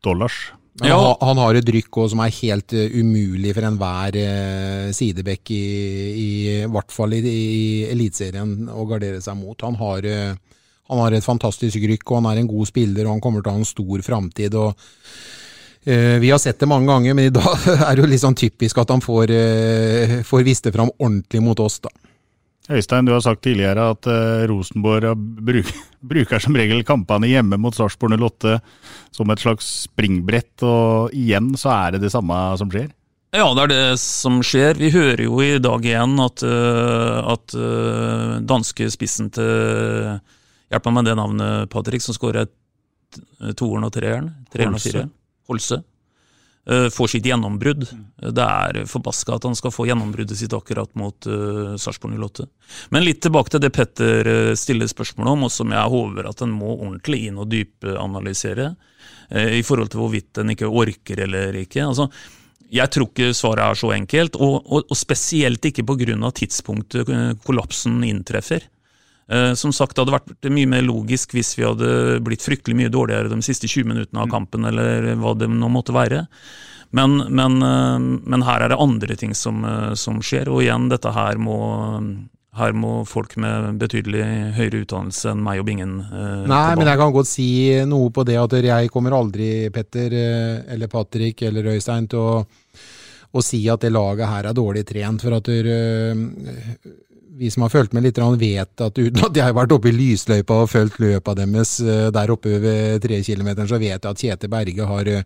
dollars. 0.03 0.51
Ja. 0.81 0.95
Han, 0.97 1.27
han, 1.27 1.37
har 1.37 1.59
et 1.59 1.69
rykk 1.69 1.99
også, 2.01 2.15
som 2.15 2.23
er 2.23 2.33
helt 2.33 2.73
uh, 2.73 2.95
umulig 2.97 3.53
for 3.53 3.67
enhver 3.67 4.17
uh, 4.17 4.87
sidebekk, 4.95 5.51
i, 5.53 5.61
i, 5.61 6.29
i, 6.55 6.55
hvert 6.73 6.95
fall 6.95 7.13
i, 7.13 7.21
i 7.21 7.67
Eliteserien, 7.93 8.55
å 8.73 8.87
gardere 8.89 9.21
seg 9.21 9.37
mot. 9.37 9.59
Han 9.61 9.77
har, 9.77 10.07
uh, 10.09 10.57
han 10.89 11.03
har, 11.03 11.13
et 11.13 11.25
fantastisk 11.25 11.77
rykk, 11.77 12.07
og 12.07 12.21
han 12.21 12.31
er 12.31 12.41
en 12.41 12.49
god 12.49 12.71
spiller, 12.71 13.05
og 13.05 13.17
han 13.17 13.23
kommer 13.23 13.43
til 13.43 13.53
å 13.53 13.55
ha 13.57 13.61
en 13.61 13.69
stor 13.69 14.05
framtid. 14.05 14.57
Vi 15.83 16.29
har 16.31 16.39
sett 16.39 16.61
det 16.63 16.67
mange 16.71 16.87
ganger, 16.87 17.15
men 17.17 17.27
i 17.27 17.35
dag 17.35 17.65
er 17.89 17.89
det 17.91 18.05
jo 18.05 18.09
litt 18.09 18.23
sånn 18.23 18.37
typisk 18.39 18.77
at 18.79 18.93
han 18.93 19.03
får, 19.03 19.33
får 20.23 20.45
vist 20.47 20.63
det 20.63 20.71
fram 20.71 20.93
ordentlig 20.95 21.41
mot 21.43 21.59
oss. 21.59 21.81
da. 21.83 21.91
Øystein, 22.71 23.03
du 23.03 23.11
har 23.11 23.19
sagt 23.19 23.41
tidligere 23.43 23.89
at 23.91 24.07
uh, 24.07 24.45
Rosenborg 24.47 25.17
bruk, 25.19 25.71
bruker 26.13 26.39
som 26.39 26.55
regel 26.55 26.85
kampene 26.87 27.27
hjemme 27.27 27.59
mot 27.59 27.75
Sarpsborg 27.75 28.15
08 28.15 28.55
som 29.11 29.31
et 29.33 29.43
slags 29.43 29.67
springbrett, 29.89 30.63
og 30.63 31.11
igjen 31.11 31.51
så 31.59 31.73
er 31.75 31.95
det 31.95 32.05
det 32.05 32.13
samme 32.13 32.37
som 32.59 32.71
skjer? 32.71 32.87
Ja, 33.33 33.49
det 33.57 33.65
er 33.65 33.71
det 33.71 33.99
som 33.99 34.39
skjer. 34.45 34.77
Vi 34.79 34.93
hører 34.93 35.25
jo 35.25 35.41
i 35.43 35.57
dag 35.59 35.83
igjen 35.89 36.15
at, 36.23 36.45
uh, 36.47 37.19
at 37.33 37.57
uh, 37.57 38.39
danske 38.47 38.87
spissen 38.93 39.33
til 39.33 40.21
Hjelp 40.73 40.87
meg 40.87 40.93
med 40.95 41.05
det 41.05 41.13
navnet, 41.19 41.69
Patrick, 41.69 42.01
som 42.01 42.15
skårer 42.15 42.47
toeren 43.53 43.85
og 43.85 43.91
treeren. 43.93 44.31
Treeren 44.49 44.73
og 44.73 44.81
fireren. 44.81 45.11
Holse. 45.45 45.83
Eh, 46.69 46.89
får 46.89 47.07
sitt 47.07 47.25
gjennombrudd. 47.27 47.87
Det 48.31 48.43
er 48.43 48.85
forbaska 48.87 49.35
at 49.35 49.43
han 49.43 49.55
skal 49.55 49.73
få 49.75 49.83
gjennombruddet 49.89 50.37
sitt 50.39 50.53
akkurat 50.55 50.87
mot 50.95 51.27
uh, 51.27 51.73
Sarpsborg 51.75 52.15
08. 52.15 52.45
Men 52.95 53.03
litt 53.03 53.19
tilbake 53.25 53.51
til 53.51 53.63
det 53.65 53.73
Petter 53.75 54.29
stiller 54.55 54.87
spørsmål 54.87 55.33
om, 55.33 55.43
og 55.49 55.51
som 55.51 55.73
jeg 55.75 55.91
håper 55.91 56.29
at 56.29 56.45
en 56.45 56.53
må 56.55 56.77
ordentlig 56.77 57.25
inn 57.27 57.41
og 57.43 57.49
dypanalysere, 57.51 58.69
uh, 59.35 59.49
i 59.59 59.59
forhold 59.67 59.91
til 59.91 60.03
hvorvidt 60.05 60.39
en 60.39 60.55
ikke 60.55 60.71
orker 60.71 61.25
eller 61.25 61.59
ikke. 61.65 61.83
Altså, 61.83 62.07
jeg 62.73 62.95
tror 62.95 63.11
ikke 63.11 63.35
svaret 63.35 63.65
er 63.65 63.81
så 63.83 63.91
enkelt, 63.97 64.39
og, 64.39 64.61
og, 64.63 64.87
og 64.87 64.97
spesielt 64.97 65.67
ikke 65.67 65.83
pga. 65.83 66.31
tidspunktet 66.31 67.11
kollapsen 67.43 67.99
inntreffer. 68.07 68.63
Som 69.55 69.71
sagt, 69.71 69.95
Det 69.95 70.03
hadde 70.03 70.13
vært 70.17 70.47
mye 70.51 70.67
mer 70.67 70.81
logisk 70.83 71.31
hvis 71.31 71.53
vi 71.55 71.63
hadde 71.63 72.19
blitt 72.21 72.43
fryktelig 72.43 72.75
mye 72.75 72.91
dårligere 72.91 73.31
de 73.31 73.37
siste 73.45 73.69
20 73.71 73.87
minuttene 73.87 74.19
av 74.19 74.27
mm. 74.27 74.33
kampen, 74.33 74.67
eller 74.67 75.13
hva 75.15 75.31
det 75.39 75.47
nå 75.47 75.69
måtte 75.71 75.95
være. 75.95 76.25
Men, 76.91 77.15
men, 77.31 77.55
men 78.19 78.45
her 78.45 78.65
er 78.65 78.73
det 78.73 78.81
andre 78.83 79.15
ting 79.17 79.31
som, 79.33 79.63
som, 79.95 80.19
skjer, 80.21 80.51
og 80.51 80.59
igjen, 80.65 80.89
dette 80.91 81.15
her 81.15 81.39
må 81.41 81.55
her 82.57 82.73
må 82.77 83.01
folk 83.09 83.33
med 83.41 83.79
betydelig 83.81 84.25
høyere 84.57 84.83
utdannelse 84.83 85.31
enn 85.31 85.41
meg 85.41 85.61
og 85.61 85.67
Bingen 85.69 85.95
eh, 86.03 86.43
Nei, 86.49 86.75
men 86.77 86.89
jeg 86.89 86.99
kan 87.01 87.15
godt 87.15 87.29
si 87.29 87.47
noe 87.89 88.11
på 88.13 88.25
det 88.27 88.37
at 88.37 88.53
jeg 88.59 88.91
kommer 88.93 89.15
aldri, 89.17 89.71
Petter, 89.73 90.13
eh, 90.13 90.59
eller 90.75 90.91
Patrick 90.91 91.41
eller 91.47 91.71
Øystein, 91.73 92.05
til 92.11 92.21
å, 92.21 92.43
å 93.33 93.43
si 93.43 93.63
at 93.73 93.81
det 93.81 93.93
laget 93.93 94.29
her 94.29 94.51
er 94.51 94.57
dårlig 94.57 94.85
trent. 94.85 95.25
For 95.25 95.39
at 95.39 95.49
der, 95.49 95.71
eh, 95.73 96.93
vi 97.37 97.51
som 97.51 97.61
har 97.61 97.69
fulgt 97.69 97.93
med 97.93 98.03
litt, 98.03 98.19
vet 98.39 98.81
at 98.81 98.97
uten 98.99 99.25
at 99.25 99.37
jeg 99.37 99.45
har 99.47 99.55
vært 99.55 99.73
oppe 99.73 99.89
i 99.89 99.95
lysløypa 99.95 100.57
og 100.63 100.69
fulgt 100.69 100.99
løpet 101.01 101.39
deres 101.39 101.75
eh, 101.81 102.07
der 102.13 102.33
oppe 102.33 102.57
ved 102.61 103.01
trekilometeren, 103.03 103.69
så 103.69 103.79
vet 103.81 103.95
jeg 103.95 104.11
at 104.11 104.23
Kjetil 104.23 104.51
Berge 104.51 104.87
har 104.89 105.09
eh, 105.09 105.23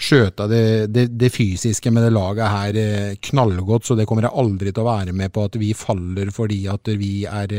skjøta 0.00 0.46
det, 0.50 0.64
det, 0.94 1.06
det, 1.18 1.30
fysiske 1.34 1.92
med 1.92 2.06
det 2.06 2.12
laget 2.14 2.52
her 2.54 2.78
eh, 2.80 3.16
knallgodt, 3.28 3.86
så 3.88 3.96
det 3.98 4.06
kommer 4.08 4.28
jeg 4.28 4.36
aldri 4.44 4.72
til 4.72 4.84
å 4.84 4.88
være 4.88 5.16
med 5.16 5.32
på 5.34 5.46
at 5.48 5.58
vi 5.60 5.72
faller 5.76 6.30
fordi 6.34 6.62
at 6.72 6.92
vi 6.98 7.12
er, 7.28 7.52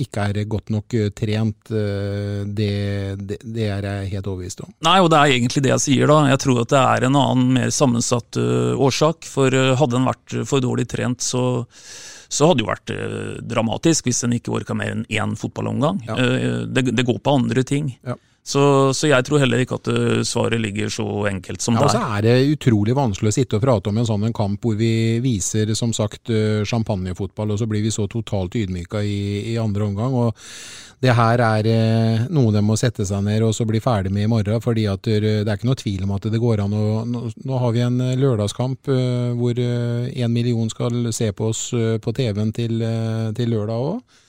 ikke 0.00 0.28
er 0.30 0.42
godt 0.50 0.72
nok 0.72 0.96
trent. 1.16 1.70
Det, 1.70 2.70
det, 3.20 3.66
er 3.66 3.84
jeg 3.84 4.10
helt 4.14 4.28
overbevist 4.30 4.62
om. 4.64 4.72
Nei, 4.86 4.96
og 5.02 5.10
det 5.12 5.18
er 5.18 5.34
egentlig 5.34 5.62
det 5.64 5.72
jeg 5.74 5.84
sier, 5.84 6.10
da. 6.10 6.22
Jeg 6.30 6.40
tror 6.42 6.62
at 6.62 6.72
det 6.72 6.80
er 6.80 7.06
en 7.06 7.18
annen, 7.20 7.50
mer 7.58 7.74
sammensatt 7.74 8.38
årsak. 8.40 9.28
For 9.28 9.52
hadde 9.52 9.98
en 9.98 10.08
vært 10.08 10.38
for 10.48 10.64
dårlig 10.64 10.88
trent, 10.90 11.22
så 11.24 11.44
så 12.30 12.46
hadde 12.46 12.60
det 12.60 12.64
jo 12.64 12.70
vært 12.70 12.92
eh, 12.94 13.30
dramatisk 13.50 14.06
hvis 14.06 14.22
en 14.26 14.36
ikke 14.36 14.54
orka 14.54 14.74
mer 14.78 14.94
enn 14.94 15.06
én 15.10 15.36
fotballomgang. 15.38 15.98
Ja. 16.06 16.16
Eh, 16.16 16.60
det, 16.70 16.86
det, 16.94 17.06
går 17.08 17.18
på 17.24 17.36
andre 17.40 17.64
ting. 17.66 17.90
Ja. 18.06 18.14
Så, 18.42 18.62
så, 18.96 19.06
jeg 19.10 19.24
tror 19.26 19.42
heller 19.42 19.60
ikke 19.62 19.76
at 19.76 19.88
uh, 19.92 20.20
svaret 20.26 20.60
ligger 20.62 20.88
så 20.92 21.04
enkelt 21.28 21.60
som 21.62 21.76
ja, 21.76 21.82
det 21.82 21.88
er. 21.90 21.92
Så 21.92 22.04
er 22.16 22.24
det 22.24 22.54
utrolig 22.56 22.96
vanskelig 22.96 23.30
å 23.30 23.36
sitte 23.36 23.58
og 23.58 23.64
prate 23.64 23.92
om 23.92 24.00
en 24.00 24.08
sånn 24.08 24.24
en 24.26 24.36
kamp 24.36 24.64
hvor 24.64 24.78
vi 24.80 25.20
viser 25.22 25.74
som 25.78 25.92
sagt 25.96 26.32
uh, 26.32 26.62
champagnefotball, 26.66 27.52
og 27.52 27.60
så 27.60 27.68
blir 27.70 27.84
vi 27.84 27.92
så 27.94 28.08
totalt 28.10 28.56
ydmyka 28.56 29.04
i, 29.04 29.20
i 29.52 29.58
andre 29.60 29.90
omgang. 29.90 30.16
og 30.16 30.46
det 31.00 31.14
her 31.16 31.40
er 31.40 31.66
eh, 31.70 32.24
noe 32.28 32.52
de 32.52 32.60
må 32.60 32.74
sette 32.76 33.06
seg 33.08 33.22
ned 33.24 33.40
og 33.46 33.54
så 33.56 33.64
bli 33.64 33.80
ferdig 33.80 34.10
med 34.12 34.26
i 34.26 34.28
morgen. 34.28 34.60
fordi 34.60 34.84
at 34.90 35.00
Det 35.08 35.48
er 35.48 35.54
ikke 35.54 35.68
noe 35.70 35.80
tvil 35.80 36.02
om 36.04 36.12
at 36.12 36.26
det 36.28 36.40
går 36.42 36.60
an 36.60 36.74
å 36.76 36.88
Nå, 37.08 37.54
har 37.56 37.72
vi 37.72 37.80
en 37.80 38.00
eh, 38.04 38.18
lørdagskamp 38.20 38.90
hvor 39.40 39.56
én 39.56 40.32
million 40.32 40.68
skal 40.68 41.08
se 41.16 41.30
på 41.32 41.48
oss 41.48 41.70
på 41.72 42.12
TV-en 42.12 42.52
til, 42.52 42.84
til, 43.36 43.54
lørdag 43.54 43.86
òg. 43.94 44.20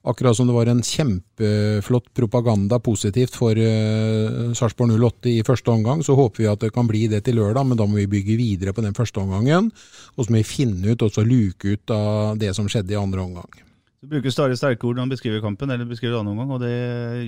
Akkurat 0.00 0.32
som 0.36 0.48
det 0.48 0.54
var 0.56 0.68
en 0.72 0.80
kjempeflott 0.80 2.06
propaganda 2.16 2.78
positivt 2.80 3.34
for 3.36 3.52
uh, 3.52 4.52
Sarpsborg 4.56 4.94
08 4.96 5.28
i 5.28 5.42
første 5.44 5.68
omgang, 5.74 6.00
så 6.00 6.16
håper 6.16 6.40
vi 6.40 6.48
at 6.48 6.62
det 6.64 6.70
kan 6.72 6.88
bli 6.88 7.02
det 7.12 7.20
til 7.26 7.36
lørdag, 7.36 7.66
men 7.68 7.76
da 7.76 7.84
må 7.84 7.98
vi 8.00 8.08
bygge 8.08 8.38
videre 8.40 8.72
på 8.72 8.84
den 8.84 8.96
første 8.96 9.20
omgangen. 9.20 9.68
Og 10.16 10.24
så 10.24 10.32
må 10.32 10.40
vi 10.40 10.48
finne 10.48 10.94
ut 10.94 11.04
og 11.04 11.20
luke 11.28 11.76
ut 11.76 11.92
av 11.92 12.40
det 12.40 12.54
som 12.56 12.70
skjedde 12.70 12.96
i 12.96 13.00
andre 13.00 13.26
omgang. 13.26 13.60
Du 14.00 14.08
bruker 14.08 14.32
stadig 14.32 14.56
sterke 14.56 14.88
ord 14.88 14.96
når 14.96 15.04
han 15.04 15.12
beskriver 15.12 15.42
kampen, 15.44 15.68
eller 15.68 15.84
beskriver 15.84 16.22
andre 16.22 16.32
omgang, 16.32 16.54
og 16.56 16.62
det 16.64 16.72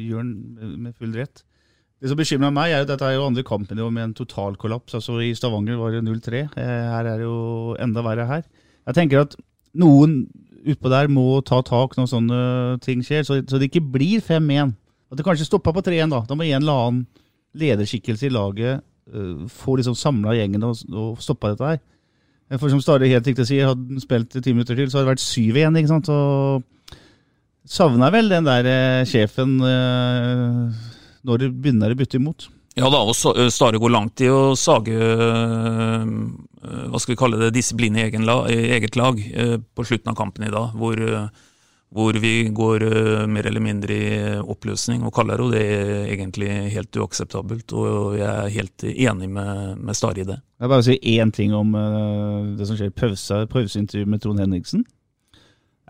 gjør 0.00 0.22
han 0.22 0.30
med 0.86 0.96
full 0.96 1.12
rett. 1.12 1.44
Det 2.00 2.10
som 2.10 2.18
bekymrer 2.18 2.54
meg, 2.56 2.72
er 2.72 2.82
at 2.82 2.88
dette 2.88 3.04
er 3.06 3.18
jo 3.18 3.28
andre 3.28 3.44
kampen 3.46 3.78
med 3.84 4.02
en 4.02 4.14
totalkollaps. 4.16 4.96
Altså 4.96 5.20
I 5.22 5.34
Stavanger 5.38 5.76
var 5.78 5.92
det 5.92 6.00
0-3. 6.02 6.40
Eh, 6.56 6.86
her 6.88 7.06
er 7.06 7.20
det 7.20 7.28
jo 7.28 7.76
enda 7.78 8.02
verre 8.02 8.26
her. 8.26 8.48
Jeg 8.88 8.96
tenker 8.96 9.22
at 9.26 9.36
noen 9.78 10.24
utpå 10.62 10.90
der 10.92 11.10
må 11.10 11.40
ta 11.46 11.60
tak 11.66 11.96
når 11.98 12.08
sånne 12.10 12.40
ting 12.84 13.02
skjer, 13.04 13.26
så, 13.26 13.40
så 13.48 13.58
det 13.58 13.70
ikke 13.70 13.84
blir 13.96 14.22
5-1. 14.24 14.74
At 15.12 15.18
det 15.18 15.26
kanskje 15.26 15.48
stoppa 15.48 15.74
på 15.74 15.84
3-1, 15.84 16.12
da. 16.12 16.22
Da 16.28 16.36
må 16.38 16.46
en 16.46 16.62
eller 16.62 16.84
annen 16.86 17.02
lederskikkelse 17.58 18.28
i 18.28 18.32
laget 18.32 18.80
uh, 19.12 19.42
få 19.50 19.76
liksom 19.76 19.96
samla 19.98 20.36
gjengen 20.38 20.64
og, 20.64 20.84
og 20.88 21.20
stoppa 21.22 21.52
dette 21.52 21.74
her. 21.74 21.82
For 22.60 22.68
som 22.68 22.82
Stare 22.84 23.08
helt 23.08 23.28
riktig 23.28 23.46
sier, 23.48 23.70
hadde 23.70 23.94
han 23.94 24.02
spilt 24.02 24.34
ti 24.36 24.52
minutter 24.52 24.76
til, 24.76 24.90
så 24.92 25.00
hadde 25.00 25.08
det 25.08 25.14
vært 25.14 25.24
7-1. 25.24 25.78
ikke 25.80 25.92
sant? 25.92 26.10
Og 26.12 26.96
savna 27.68 28.10
vel 28.12 28.28
den 28.32 28.48
der 28.48 28.68
uh, 28.68 29.04
sjefen 29.08 29.56
uh, 29.60 30.90
når 31.22 31.44
det 31.44 31.52
begynner 31.54 31.94
å 31.94 31.98
bytte 31.98 32.20
imot. 32.20 32.48
Ja 32.78 32.88
da, 32.88 33.02
og 33.04 33.14
Stare 33.52 33.80
går 33.80 33.92
langt 33.92 34.22
i 34.24 34.30
å 34.32 34.54
sage 34.56 34.96
hva 36.62 37.00
skal 37.00 37.12
vi 37.12 37.18
kalle 37.20 37.40
det, 37.40 37.50
disiplin 37.52 37.98
i, 38.00 38.06
eget 38.06 38.96
lag 38.96 39.18
på 39.74 39.84
slutten 39.84 40.12
av 40.12 40.16
kampen 40.16 40.46
i 40.46 40.52
dag. 40.52 40.72
Hvor, 40.78 41.02
hvor 41.92 42.18
vi 42.22 42.46
går 42.48 42.86
mer 43.28 43.48
eller 43.50 43.60
mindre 43.60 43.98
i 43.98 44.22
oppløsning 44.40 45.04
og 45.04 45.12
kaller 45.12 45.42
det 45.52 45.66
egentlig 46.14 46.48
helt 46.72 46.96
uakseptabelt. 46.96 47.76
Og 47.76 48.16
jeg 48.16 48.30
er 48.30 48.56
helt 48.56 48.86
enig 48.88 49.28
med, 49.36 49.76
med 49.82 49.98
Stare 49.98 50.24
i 50.24 50.28
det. 50.30 50.38
Jeg 50.56 50.64
vil 50.64 50.72
bare 50.72 50.88
si 50.88 50.98
én 51.18 51.34
ting 51.34 51.52
om 51.58 51.76
det 52.56 52.70
som 52.70 52.78
skjer 52.78 52.88
i 52.88 52.98
pause, 53.04 53.44
pauseintervju 53.52 54.08
med 54.08 54.24
Trond 54.24 54.40
Henriksen 54.40 54.86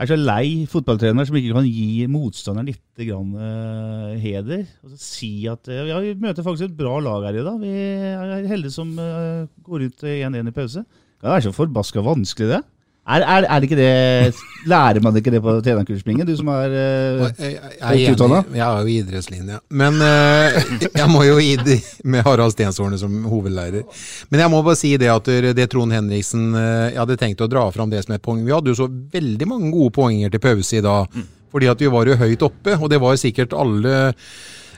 er 0.01 0.09
så 0.09 0.17
lei 0.17 0.65
fotballtrener 0.71 1.27
som 1.29 1.37
ikke 1.37 1.53
kan 1.55 1.69
gi 1.69 2.07
motstanderen 2.11 2.71
litt 2.71 3.03
grann, 3.07 3.35
uh, 3.37 4.15
heder. 4.23 4.65
Og 4.87 4.97
si 5.01 5.45
at 5.51 5.69
uh, 5.69 5.85
ja, 5.91 6.01
vi 6.03 6.15
møter 6.21 6.47
faktisk 6.47 6.71
et 6.71 6.79
bra 6.79 6.97
lag 7.05 7.29
her 7.29 7.41
i 7.43 7.47
dag. 7.47 7.59
Vi 7.61 7.73
er 8.09 8.51
heldige 8.51 8.75
som 8.75 8.95
uh, 8.97 9.45
går 9.67 9.89
ut 9.91 10.07
1-1 10.09 10.49
i 10.49 10.55
pause. 10.57 10.85
Det 11.23 11.31
er 11.31 11.45
så 11.45 11.55
forbaska 11.55 12.03
vanskelig, 12.03 12.57
det. 12.57 12.63
Er, 13.03 13.25
er, 13.27 13.45
er, 13.51 13.59
det 13.59 13.67
ikke 13.67 13.77
det 13.81 14.43
Lærer 14.71 15.03
man 15.03 15.17
ikke 15.19 15.33
det 15.35 15.41
på 15.43 15.57
trenerkursspringen, 15.67 16.23
du 16.23 16.37
som 16.39 16.47
er 16.55 16.71
uh, 16.71 17.23
jeg, 17.35 17.57
jeg, 17.57 17.57
jeg, 17.59 18.45
jeg, 18.55 18.63
er 18.63 18.77
jo 18.79 18.93
idrettslinja. 18.93 19.59
Men 19.75 19.99
uh, 19.99 20.85
jeg 20.87 21.09
må 21.11 21.25
jo 21.27 21.41
gi 21.43 21.57
det 21.59 21.81
med 22.07 22.23
Harald 22.23 22.55
Stensårne 22.55 23.01
som 23.01 23.25
hovedlærer. 23.27 23.83
Men 24.31 24.45
jeg 24.45 24.53
må 24.53 24.61
bare 24.63 24.79
si 24.79 24.93
det 25.03 25.11
at 25.11 25.31
det 25.59 25.67
Trond 25.73 25.91
Henriksen 25.91 26.53
uh, 26.55 26.93
Jeg 26.93 27.01
hadde 27.01 27.19
tenkt 27.19 27.43
å 27.43 27.51
dra 27.51 27.65
fram 27.75 27.91
det 27.91 28.05
som 28.07 28.15
et 28.15 28.23
poeng. 28.23 28.45
Vi 28.47 28.55
hadde 28.55 28.71
jo 28.71 28.79
så 28.85 28.87
veldig 28.87 29.49
mange 29.51 29.73
gode 29.75 29.97
poenger 29.99 30.31
til 30.31 30.45
pause 30.47 30.79
i 30.79 30.85
dag. 30.87 31.11
Mm. 31.11 31.27
Fordi 31.57 31.73
at 31.75 31.83
vi 31.83 31.91
var 31.91 32.07
jo 32.07 32.21
høyt 32.23 32.47
oppe, 32.47 32.77
og 32.79 32.87
det 32.93 33.03
var 33.03 33.19
sikkert 33.19 33.57
alle 33.59 34.13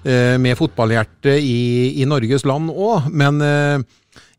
med 0.04 0.58
fotballhjerte 0.58 1.32
i, 1.40 2.00
i 2.02 2.04
Norges 2.04 2.42
land 2.44 2.68
òg. 2.68 3.06
Men 3.08 3.38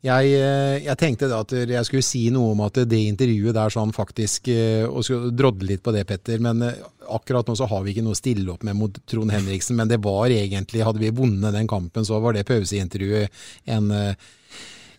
jeg, 0.03 0.33
eh, 0.37 0.83
jeg, 0.83 0.97
tenkte 0.99 1.29
da 1.31 1.39
at 1.41 1.53
jeg 1.55 1.87
skulle 1.87 2.05
si 2.05 2.25
noe 2.33 2.51
om 2.53 2.63
at 2.65 2.77
det 2.89 2.99
intervjuet 3.09 3.55
der 3.55 3.73
sånn 3.73 3.93
faktisk 3.95 4.49
eh, 4.53 4.83
Og 4.85 5.05
skulle 5.05 5.33
drodle 5.33 5.71
litt 5.71 5.83
på 5.85 5.93
det, 5.95 6.05
Petter. 6.09 6.41
Men 6.43 6.61
eh, 6.65 6.81
akkurat 7.15 7.47
nå 7.47 7.55
så 7.57 7.67
har 7.71 7.85
vi 7.85 7.93
ikke 7.93 8.05
noe 8.05 8.17
å 8.17 8.19
stille 8.19 8.51
opp 8.53 8.65
med 8.67 8.77
mot 8.77 8.99
Trond 9.09 9.33
Henriksen. 9.33 9.79
Men 9.79 9.89
det 9.89 10.01
var 10.03 10.33
egentlig, 10.33 10.83
hadde 10.85 11.01
vi 11.01 11.13
vunnet 11.15 11.55
den 11.55 11.69
kampen, 11.69 12.05
så 12.05 12.19
var 12.21 12.35
det 12.35 12.45
pauseintervjuet 12.49 13.45
en 13.75 13.93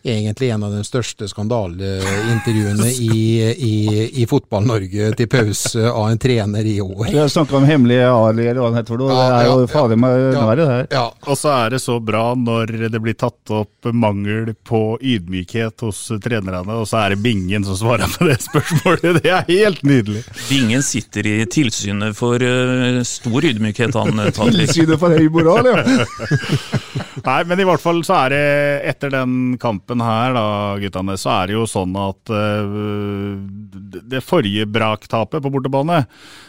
egentlig 0.07 0.49
en 0.49 0.63
av 0.63 0.73
de 0.73 0.83
største 0.87 1.27
skandaleintervjuene 1.29 2.89
i, 3.03 3.19
i, 3.51 3.75
i 4.21 4.27
Fotball-Norge 4.29 5.11
til 5.19 5.29
pause 5.31 5.83
av 5.89 6.09
en 6.09 6.21
trener 6.21 6.67
i 6.67 6.77
år. 6.81 7.09
Vi 7.11 7.19
har 7.19 7.31
snakka 7.31 7.57
om 7.59 7.67
hemmelige 7.67 8.07
Ali, 8.09 8.47
eller 8.47 8.63
hva 8.63 8.71
det 8.71 8.81
heter 8.81 9.03
det 9.03 9.17
er 9.17 9.49
jo 9.49 9.67
fader 9.71 9.99
meg 9.99 10.23
nære, 10.35 10.55
det 10.59 10.67
her. 10.71 10.87
Ja. 10.95 11.05
Og 11.27 11.39
så 11.39 11.53
er 11.53 11.75
det 11.75 11.81
så 11.83 11.99
bra 12.03 12.23
når 12.37 12.73
det 12.93 13.01
blir 13.03 13.17
tatt 13.17 13.53
opp 13.53 13.89
mangel 13.93 14.53
på 14.67 14.81
ydmykhet 15.01 15.85
hos 15.85 16.03
trenerne, 16.23 16.79
og 16.79 16.87
så 16.89 17.03
er 17.03 17.15
det 17.15 17.21
Bingen 17.27 17.65
som 17.67 17.77
svarer 17.79 18.09
på 18.13 18.27
det 18.29 18.39
spørsmålet. 18.45 19.21
Det 19.23 19.33
er 19.33 19.47
helt 19.49 19.83
nydelig. 19.87 20.23
Bingen 20.47 20.83
sitter 20.85 21.27
i 21.27 21.37
tilsynet 21.51 22.17
for 22.17 22.41
uh, 22.41 23.01
stor 23.07 23.47
ydmykhet, 23.51 23.95
han 23.97 24.25
eh, 24.25 24.33
Tilsynet 24.37 24.99
for 25.01 25.13
høy 25.13 25.29
moral, 25.33 25.67
ja. 25.67 26.05
Nei, 27.27 27.41
men 27.49 27.59
i 27.59 27.65
hvert 27.67 27.81
fall 27.81 27.99
så 28.07 28.21
er 28.23 28.33
det 28.33 28.43
etter 28.93 29.11
den 29.11 29.57
kampen 29.61 29.96
her, 30.03 30.33
da, 30.35 30.47
guttene, 30.81 31.15
så 31.19 31.33
er 31.33 31.49
det 31.49 31.57
jo 31.57 31.65
sånn 31.69 31.95
at 31.99 32.31
uh, 32.33 33.37
det 34.07 34.23
forrige 34.25 34.67
braktapet 34.69 35.43
på 35.43 35.51
bortebane, 35.53 36.03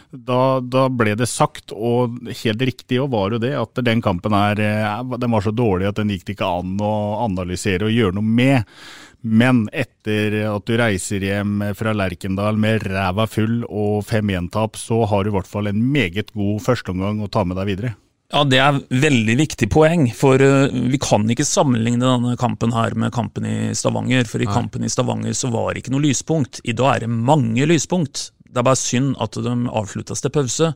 da, 0.08 0.40
da, 0.64 0.86
ble 0.88 1.12
det 1.20 1.28
sagt, 1.28 1.74
og 1.74 2.16
helt 2.42 2.62
riktig 2.64 3.00
og 3.02 3.10
var 3.12 3.34
jo 3.36 3.42
det, 3.42 3.52
at 3.60 3.82
den 3.84 4.00
kampen 4.04 4.36
her 4.36 4.62
uh, 4.62 5.18
den 5.18 5.34
var 5.34 5.44
så 5.44 5.52
dårlig 5.52 5.90
at 5.90 6.00
den 6.00 6.14
gikk 6.14 6.24
det 6.28 6.38
ikke 6.38 6.54
an 6.60 6.78
å 6.80 6.94
analysere 7.26 7.88
og 7.88 7.94
gjøre 7.94 8.18
noe 8.18 8.38
med. 8.40 8.80
Men 9.20 9.64
etter 9.74 10.36
at 10.46 10.66
du 10.68 10.76
reiser 10.78 11.24
hjem 11.26 11.62
fra 11.76 11.92
Lerkendal 11.96 12.58
med 12.60 12.86
ræva 12.86 13.26
full 13.26 13.64
og 13.66 14.04
5-1-tap, 14.06 14.78
så 14.78 15.02
har 15.10 15.24
du 15.24 15.32
i 15.32 15.34
hvert 15.34 15.50
fall 15.50 15.70
en 15.70 15.80
meget 15.92 16.30
god 16.38 16.62
førsteomgang 16.62 17.24
å 17.24 17.32
ta 17.32 17.42
med 17.44 17.58
deg 17.58 17.72
videre. 17.72 17.96
Ja, 18.28 18.42
Det 18.44 18.58
er 18.60 18.76
veldig 18.92 19.34
viktig 19.40 19.70
poeng, 19.72 20.02
for 20.12 20.36
uh, 20.36 20.68
vi 20.68 20.98
kan 21.00 21.22
ikke 21.32 21.46
sammenligne 21.48 22.04
denne 22.04 22.34
kampen 22.36 22.74
her 22.76 22.92
med 22.92 23.14
kampen 23.16 23.46
i 23.48 23.72
Stavanger. 23.72 24.28
For 24.28 24.44
i 24.44 24.48
kampen 24.48 24.84
i 24.84 24.90
Stavanger 24.92 25.32
så 25.32 25.48
var 25.48 25.72
det 25.72 25.80
ikke 25.80 25.94
noe 25.94 26.04
lyspunkt. 26.04 26.60
I 26.68 26.74
dag 26.76 26.90
er 26.90 27.06
det 27.06 27.08
mange 27.08 27.64
lyspunkt. 27.64 28.26
Det 28.44 28.60
er 28.60 28.66
bare 28.68 28.80
synd 28.80 29.16
at 29.24 29.38
de 29.40 29.54
avsluttes 29.72 30.20
til 30.20 30.34
pause. 30.34 30.68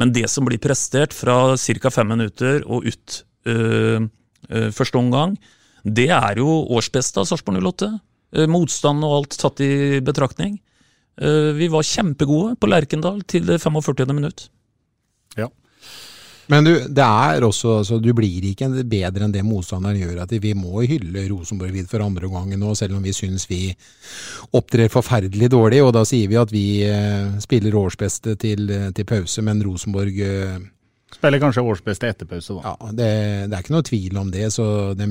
Men 0.00 0.14
det 0.16 0.30
som 0.32 0.48
blir 0.48 0.62
prestert 0.64 1.12
fra 1.12 1.58
ca. 1.60 1.92
fem 1.92 2.08
minutter 2.08 2.64
og 2.64 2.88
ut 2.88 3.20
øh, 3.52 4.08
øh, 4.48 4.70
første 4.72 4.96
omgang, 4.96 5.36
det 5.84 6.08
er 6.08 6.40
jo 6.40 6.48
årsbeste 6.72 7.20
av 7.20 7.28
Sarpsborg 7.28 7.60
08. 7.60 7.92
motstand 8.48 9.04
og 9.04 9.18
alt 9.18 9.36
tatt 9.36 9.60
i 9.60 10.00
betraktning. 10.00 10.56
vi 11.20 11.68
var 11.68 11.84
kjempegode 11.84 12.56
på 12.56 12.66
Lerkendal 12.66 13.20
til 13.28 13.44
det 13.46 13.60
45. 13.60 14.08
minutt. 14.16 14.48
Men 16.52 16.66
du, 16.66 16.72
det 16.88 17.04
er 17.04 17.44
også, 17.46 17.78
altså, 17.80 17.98
du 18.02 18.10
blir 18.16 18.44
ikke 18.50 18.68
bedre 18.84 19.24
enn 19.24 19.32
det 19.32 19.44
motstanderen 19.46 19.96
gjør. 19.96 20.22
at 20.24 20.34
Vi 20.42 20.52
må 20.56 20.82
hylle 20.84 21.24
Rosenborg 21.30 21.72
vidt 21.72 21.90
for 21.90 22.04
andre 22.04 22.28
gangen 22.28 22.60
nå, 22.60 22.74
selv 22.76 22.98
om 22.98 23.04
vi 23.04 23.14
syns 23.16 23.46
vi 23.50 23.62
opptrer 24.52 24.92
forferdelig 24.92 25.50
dårlig. 25.54 25.80
og 25.84 25.94
Da 25.96 26.04
sier 26.08 26.28
vi 26.28 26.40
at 26.40 26.52
vi 26.52 26.66
eh, 26.88 27.32
spiller 27.44 27.78
årsbeste 27.80 28.36
til, 28.40 28.68
til, 28.94 29.08
pause, 29.08 29.44
men 29.46 29.64
Rosenborg 29.64 30.20
eh, 30.20 30.62
Spiller 31.14 31.38
kanskje 31.38 31.62
årsbeste 31.62 32.08
etter 32.10 32.26
pause, 32.26 32.56
da. 32.58 32.72
Ja, 32.72 32.90
det, 32.90 33.10
det, 33.46 33.54
er 33.54 33.60
ikke 33.62 33.76
noe 33.76 33.86
tvil 33.86 34.16
om 34.18 34.32
det. 34.34 34.48
så 34.50 34.66
de, 34.98 35.06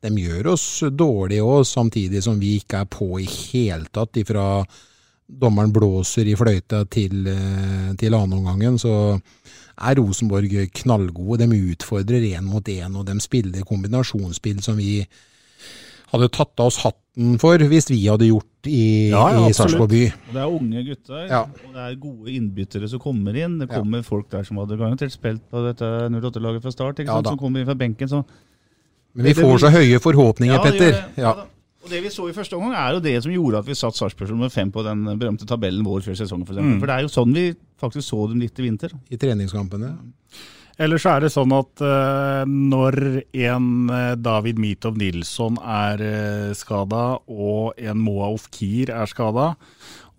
de 0.00 0.12
gjør 0.22 0.52
oss 0.52 0.66
dårlige 0.94 1.42
òg, 1.42 1.64
samtidig 1.66 2.22
som 2.22 2.38
vi 2.40 2.54
ikke 2.60 2.84
er 2.84 2.92
på 2.92 3.18
i 3.18 3.26
hele 3.26 3.90
tatt 3.90 4.20
ifra 4.22 4.62
dommeren 5.30 5.72
blåser 5.72 6.26
i 6.26 6.36
fløyta 6.38 6.84
til, 6.90 7.26
eh, 7.26 7.90
til 7.98 8.14
annenomgangen. 8.14 8.78
Så 8.78 8.94
er 9.80 9.98
Rosenborg 10.00 10.54
knallgode. 10.82 11.48
De 11.48 11.60
utfordrer 11.72 12.28
én 12.34 12.46
mot 12.46 12.68
én, 12.68 12.96
og 12.96 13.06
de 13.08 13.16
spiller 13.22 13.66
kombinasjonsspill 13.66 14.62
som 14.64 14.78
vi 14.80 15.02
hadde 16.10 16.30
tatt 16.34 16.58
av 16.58 16.70
oss 16.70 16.80
hatten 16.82 17.36
for 17.38 17.62
hvis 17.70 17.86
vi 17.90 18.00
hadde 18.08 18.26
gjort 18.26 18.66
i, 18.66 19.10
ja, 19.12 19.22
ja, 19.34 19.44
i 19.46 19.54
Sarpsborg 19.56 19.90
by. 19.92 20.02
Det 20.32 20.40
er 20.42 20.50
unge 20.50 20.82
gutter, 20.88 21.22
ja. 21.30 21.44
og 21.46 21.76
det 21.76 21.84
er 21.84 21.96
gode 22.02 22.34
innbyttere 22.34 22.90
som 22.90 23.02
kommer 23.02 23.36
inn. 23.38 23.58
Det 23.62 23.70
kommer 23.70 24.02
folk 24.06 24.28
der 24.32 24.44
som 24.46 24.58
hadde 24.60 24.78
garantert 24.80 25.14
spilt 25.14 25.44
på 25.50 25.62
dette 25.68 25.86
08-laget 26.10 26.66
fra 26.66 26.74
start, 26.74 27.04
som 27.06 27.38
kommer 27.40 27.62
inn 27.62 27.70
fra 27.70 27.78
benken. 27.78 28.10
Så. 28.10 28.24
Men 29.14 29.30
vi 29.30 29.36
får 29.38 29.62
så 29.64 29.72
høye 29.74 30.02
forhåpninger, 30.02 30.62
Petter. 30.66 30.98
Ja, 31.20 31.34
og 31.80 31.88
Det 31.88 32.02
vi 32.04 32.12
så 32.12 32.28
i 32.28 32.36
første 32.36 32.56
omgang, 32.58 32.74
er 32.76 32.92
jo 32.92 33.02
det 33.04 33.16
som 33.24 33.32
gjorde 33.32 33.60
at 33.62 33.68
vi 33.68 33.74
satt 33.78 33.96
Sarpsborg 33.96 34.34
nummer 34.34 34.52
fem 34.52 34.68
på 34.72 34.84
den 34.84 35.06
berømte 35.16 35.48
tabellen 35.48 35.84
vår 35.86 36.04
før 36.04 36.18
sesongen. 36.18 36.44
For, 36.44 36.60
mm. 36.60 36.78
for 36.78 36.90
det 36.90 36.96
er 36.96 37.06
jo 37.06 37.12
sånn 37.12 37.32
vi 37.32 37.44
faktisk 37.80 38.04
så 38.04 38.26
dem 38.28 38.42
litt 38.44 38.60
i 38.60 38.66
vinter. 38.66 38.92
I 39.08 39.18
treningskampene. 39.20 39.94
Ellers 40.80 41.04
er 41.08 41.24
det 41.24 41.32
sånn 41.32 41.52
at 41.52 41.82
uh, 41.84 42.44
når 42.48 42.96
en 43.48 43.66
uh, 43.92 44.12
David 44.16 44.60
Mitov 44.60 44.96
Nilsson 45.00 45.58
er 45.60 46.00
uh, 46.04 46.52
skada, 46.56 47.04
og 47.28 47.76
en 47.80 48.00
Moa 48.00 48.30
Ofkir 48.32 48.92
er 48.92 49.08
skada, 49.08 49.50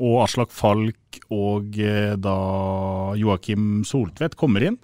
og 0.02 0.20
Aslak 0.26 0.54
Falk 0.54 1.22
og 1.34 1.78
uh, 1.82 2.14
da 2.18 2.38
Joakim 3.18 3.82
Soltvedt 3.90 4.38
kommer 4.38 4.66
inn, 4.66 4.78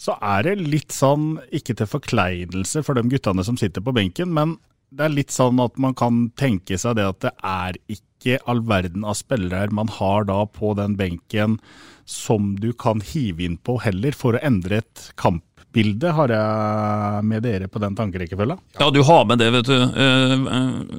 så 0.00 0.18
er 0.24 0.44
det 0.48 0.68
litt 0.68 0.92
sånn, 0.92 1.38
ikke 1.54 1.76
til 1.78 1.88
forkleinelse 1.88 2.82
for 2.84 2.96
de 2.96 3.08
guttene 3.12 3.44
som 3.46 3.56
sitter 3.60 3.84
på 3.84 3.94
benken, 3.96 4.32
men 4.34 4.58
det 4.94 5.06
er 5.06 5.14
litt 5.14 5.34
sånn 5.34 5.60
at 5.62 5.78
man 5.80 5.96
kan 5.98 6.28
tenke 6.38 6.78
seg 6.80 6.98
det 6.98 7.08
at 7.08 7.22
det 7.24 7.32
er 7.42 7.78
ikke 7.92 8.38
all 8.50 8.62
verden 8.66 9.04
av 9.04 9.18
spillere 9.18 9.74
man 9.74 9.90
har 9.98 10.28
da 10.30 10.44
på 10.48 10.72
den 10.78 10.96
benken 11.00 11.58
som 12.04 12.54
du 12.60 12.72
kan 12.72 13.00
hive 13.00 13.44
inn 13.44 13.56
på 13.56 13.78
heller, 13.80 14.12
for 14.16 14.36
å 14.36 14.42
endre 14.44 14.82
et 14.82 15.04
kampbilde, 15.20 16.10
har 16.12 16.32
jeg 16.34 17.22
med 17.30 17.44
dere 17.46 17.68
på 17.72 17.80
den 17.80 17.96
tankerekkefølga? 17.96 18.58
Ja, 18.80 18.90
du 18.92 19.00
har 19.08 19.24
med 19.28 19.40
det, 19.40 19.48
vet 19.54 19.70
du. 19.70 19.78
Eh, 20.04 20.34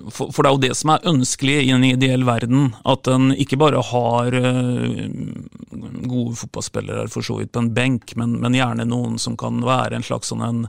for 0.10 0.42
det 0.42 0.50
er 0.50 0.56
jo 0.56 0.64
det 0.64 0.72
som 0.80 0.96
er 0.96 1.06
ønskelig 1.14 1.60
i 1.62 1.70
en 1.76 1.86
ideell 1.86 2.26
verden. 2.26 2.72
At 2.90 3.06
en 3.12 3.30
ikke 3.38 3.60
bare 3.62 3.84
har 3.92 4.40
eh, 4.42 5.06
gode 6.10 6.34
fotballspillere 6.42 7.06
for 7.14 7.26
så 7.26 7.38
vidt 7.42 7.54
på 7.54 7.62
en 7.62 7.74
benk, 7.78 8.18
men, 8.18 8.40
men 8.42 8.58
gjerne 8.58 8.90
noen 8.90 9.22
som 9.22 9.38
kan 9.38 9.62
være 9.66 10.00
en 10.00 10.10
slags 10.10 10.34
sånn 10.34 10.46
en 10.46 10.66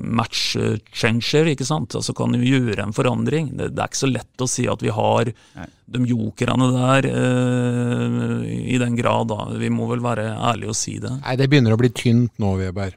match 0.00 0.56
changer, 0.96 1.50
ikke 1.52 1.66
sant. 1.68 1.92
Altså 1.98 2.14
kan 2.16 2.32
vi 2.32 2.54
gjøre 2.54 2.86
en 2.86 2.94
forandring. 2.96 3.50
Det, 3.52 3.68
det, 3.74 3.82
er 3.82 3.90
ikke 3.90 4.00
så 4.00 4.08
lett 4.08 4.44
å 4.44 4.48
si 4.48 4.64
at 4.70 4.80
vi 4.80 4.94
har 4.96 5.28
Nei. 5.58 5.66
de 5.92 6.00
jokerne 6.08 6.70
der 6.72 7.08
uh, 7.12 8.40
i, 8.48 8.78
den 8.80 8.96
grad, 8.96 9.28
da. 9.32 9.50
Vi 9.60 9.68
må 9.72 9.90
vel 9.90 10.00
være 10.04 10.30
ærlige 10.32 10.72
og 10.72 10.78
si 10.78 10.96
det. 11.02 11.12
Nei, 11.20 11.36
det 11.36 11.50
begynner 11.52 11.76
å 11.76 11.80
bli 11.80 11.92
tynt 11.92 12.32
nå, 12.40 12.54
Weber. 12.62 12.96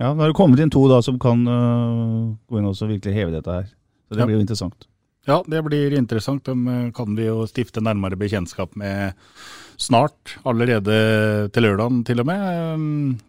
Ja, 0.00 0.12
Nå 0.12 0.24
har 0.24 0.32
det 0.32 0.36
kommet 0.36 0.60
inn 0.60 0.72
to 0.72 0.86
da 0.88 1.00
som 1.04 1.18
kan 1.20 1.42
uh, 1.48 2.28
gå 2.48 2.60
inn 2.60 2.68
og 2.68 2.76
virkelig 2.80 3.16
heve 3.16 3.34
dette 3.38 3.58
her. 3.60 3.72
Så 4.08 4.16
det 4.16 4.24
Ja. 4.24 4.28
blir 4.28 4.40
jo 4.40 4.44
interessant. 4.44 4.88
Ja, 5.28 5.42
det 5.46 5.60
blir 5.62 5.92
interessant. 5.94 6.44
Dem 6.48 6.66
eh, 6.68 6.90
kan 6.96 7.12
vi 7.14 7.26
jo 7.28 7.44
stifte 7.46 7.82
nærmere 7.84 8.16
bekjentskap 8.18 8.72
med 8.80 9.12
snart. 9.80 10.38
Allerede 10.48 11.50
til 11.52 11.66
lørdagen 11.66 12.00
til 12.08 12.22
og 12.24 12.26
med. 12.26 13.20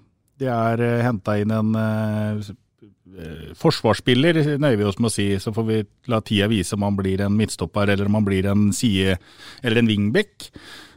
Det 0.41 0.49
er 0.49 1.03
henta 1.05 1.37
inn 1.37 1.53
en 1.53 1.75
eh, 1.77 2.51
eh, 2.81 3.49
forsvarsspiller, 3.59 4.39
nøyer 4.61 4.79
vi 4.79 4.87
oss 4.89 4.97
med 5.01 5.11
å 5.11 5.13
si. 5.13 5.27
Så 5.41 5.53
får 5.53 5.67
vi 5.67 5.81
la 6.11 6.21
tida 6.25 6.49
vise 6.51 6.77
om 6.77 6.87
han 6.87 6.97
blir 6.97 7.21
en 7.25 7.35
midtstopper 7.37 7.93
eller 7.93 8.09
om 8.09 8.17
han 8.17 8.29
blir 8.29 8.49
en 8.49 8.71
side 8.75 9.19
eller 9.61 9.81
en 9.81 9.91
wingback. 9.91 10.49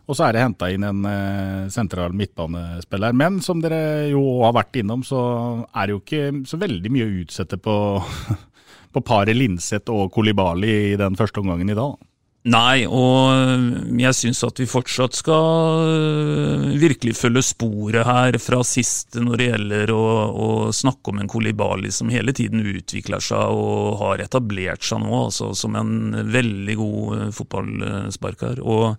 Og 0.04 0.16
så 0.16 0.26
er 0.26 0.37
det 0.37 0.44
henta 0.44 0.68
inn 0.72 0.85
en 0.85 1.04
eh, 1.09 1.68
sentral 1.72 2.16
midtbanespiller. 2.16 3.14
Men 3.16 3.38
som 3.44 3.61
dere 3.64 4.11
jo 4.12 4.24
har 4.44 4.57
vært 4.57 4.80
innom, 4.80 5.04
så 5.04 5.20
er 5.72 5.87
det 5.87 5.94
jo 5.96 6.02
ikke 6.02 6.24
så 6.48 6.61
veldig 6.61 6.92
mye 6.92 7.07
å 7.07 7.14
utsette 7.24 7.61
på, 7.61 7.76
på 8.94 9.04
paret 9.04 9.37
Linseth 9.37 9.92
og 9.92 10.12
Kolibali 10.12 10.74
i 10.92 10.98
den 11.00 11.16
første 11.20 11.44
omgangen 11.44 11.72
i 11.72 11.78
dag. 11.78 11.96
Nei, 12.44 12.85
og 12.85 13.96
jeg 13.96 14.16
syns 14.18 14.42
at 14.44 14.59
vi 14.61 14.66
fortsatt 14.68 15.16
skal 15.16 15.78
øh, 15.88 16.64
virkelig 16.76 17.14
følge 17.16 17.40
sporet 17.40 18.04
her 18.04 18.37
fra 18.37 18.59
sist 18.68 19.16
når 19.16 19.40
det 19.40 19.46
gjelder 19.46 19.92
å, 19.94 20.02
å 20.28 20.48
snakke 20.76 21.09
om 21.09 21.22
en 21.22 21.30
Kolibali 21.33 21.88
som 21.88 22.12
hele 22.12 22.35
tiden 22.37 22.61
utvikler 22.61 23.24
seg 23.24 23.48
og 23.48 23.96
har 24.02 24.20
etablert 24.26 24.85
seg 24.85 25.00
nå 25.07 25.22
altså, 25.22 25.54
som 25.57 25.78
en 25.80 25.94
veldig 26.35 26.76
god 26.83 27.16
øh, 27.16 27.30
fotballsparker. 27.38 28.61
Og 28.61 28.92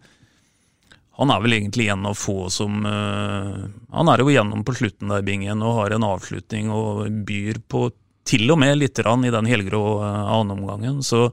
han 1.21 1.35
er 1.35 1.45
vel 1.45 1.57
egentlig 1.59 1.91
en 1.93 2.09
av 2.09 2.17
få 2.17 2.49
som 2.49 2.81
øh, 2.81 3.61
Han 3.93 4.09
er 4.09 4.25
jo 4.25 4.33
gjennom 4.33 4.65
på 4.65 4.73
slutten 4.81 5.13
der, 5.13 5.21
Bingen, 5.27 5.61
og 5.61 5.83
har 5.83 5.93
en 5.93 6.07
avslutning 6.09 6.73
og 6.73 7.05
byr 7.29 7.61
på 7.69 7.91
til 8.25 8.49
og 8.49 8.57
med 8.57 8.79
litt 8.81 8.97
i 9.05 9.29
den 9.37 9.53
helgrå 9.53 9.85
annenomgangen. 10.01 11.03
Så 11.05 11.27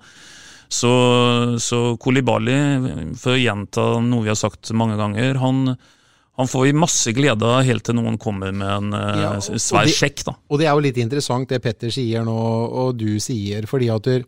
så, 0.72 0.92
så 1.60 1.80
Kolibali, 2.00 2.54
for 3.20 3.34
å 3.36 3.40
gjenta 3.40 3.84
noe 4.04 4.24
vi 4.24 4.32
har 4.32 4.38
sagt 4.40 4.70
mange 4.76 4.96
ganger, 5.00 5.36
han, 5.42 5.74
han 6.40 6.48
får 6.48 6.64
vi 6.70 6.74
masse 6.80 7.12
glede 7.16 7.50
helt 7.68 7.84
til 7.84 7.98
noen 8.00 8.16
kommer 8.20 8.54
med 8.56 8.68
en 8.78 8.92
eh, 8.96 9.22
Ja, 9.26 9.32
og- 9.36 9.60
svær 9.60 9.84
og 9.84 9.90
det- 9.92 9.98
sjekk. 9.98 10.24
da. 10.30 10.36
Og 10.48 10.58
det 10.62 10.66
er 10.70 10.72
jo 10.76 10.86
litt 10.88 11.00
interessant 11.02 11.48
det 11.52 11.60
Petter 11.64 11.92
sier 11.92 12.24
nå, 12.24 12.38
og 12.82 12.96
du 12.96 13.18
sier, 13.20 13.68
fordi 13.68 13.90
at 13.92 14.08
det, 14.08 14.22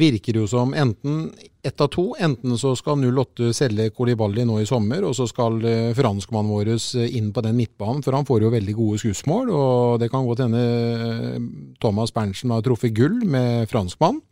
virker 0.00 0.38
jo 0.38 0.46
som 0.48 0.70
enten 0.72 1.26
ett 1.62 1.80
av 1.84 1.90
to. 1.92 2.14
Enten 2.18 2.54
så 2.56 2.70
skal 2.78 2.96
08 3.04 3.50
selge 3.52 3.90
Kolibali 3.92 4.44
nå 4.48 4.56
i 4.62 4.64
sommer, 4.66 5.04
og 5.04 5.12
så 5.14 5.26
skal 5.28 5.58
eh, 5.68 5.92
franskmannen 5.94 6.48
vår 6.52 6.70
inn 7.12 7.28
på 7.36 7.42
den 7.44 7.58
midtbanen, 7.58 8.00
for 8.02 8.16
han 8.16 8.24
får 8.24 8.40
jo 8.46 8.52
veldig 8.54 8.74
gode 8.78 9.02
skussmål. 9.02 9.50
Og 9.52 10.00
det 10.00 10.08
kan 10.10 10.24
godt 10.26 10.40
hende 10.46 10.62
eh, 10.62 11.36
Thomas 11.80 12.10
Berntsen 12.16 12.50
har 12.54 12.64
truffet 12.64 12.94
gull 12.96 13.20
med 13.28 13.68
franskmann. 13.72 14.22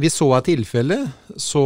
Hvis 0.00 0.16
så 0.16 0.30
er 0.32 0.46
tilfellet, 0.46 1.10
så 1.36 1.64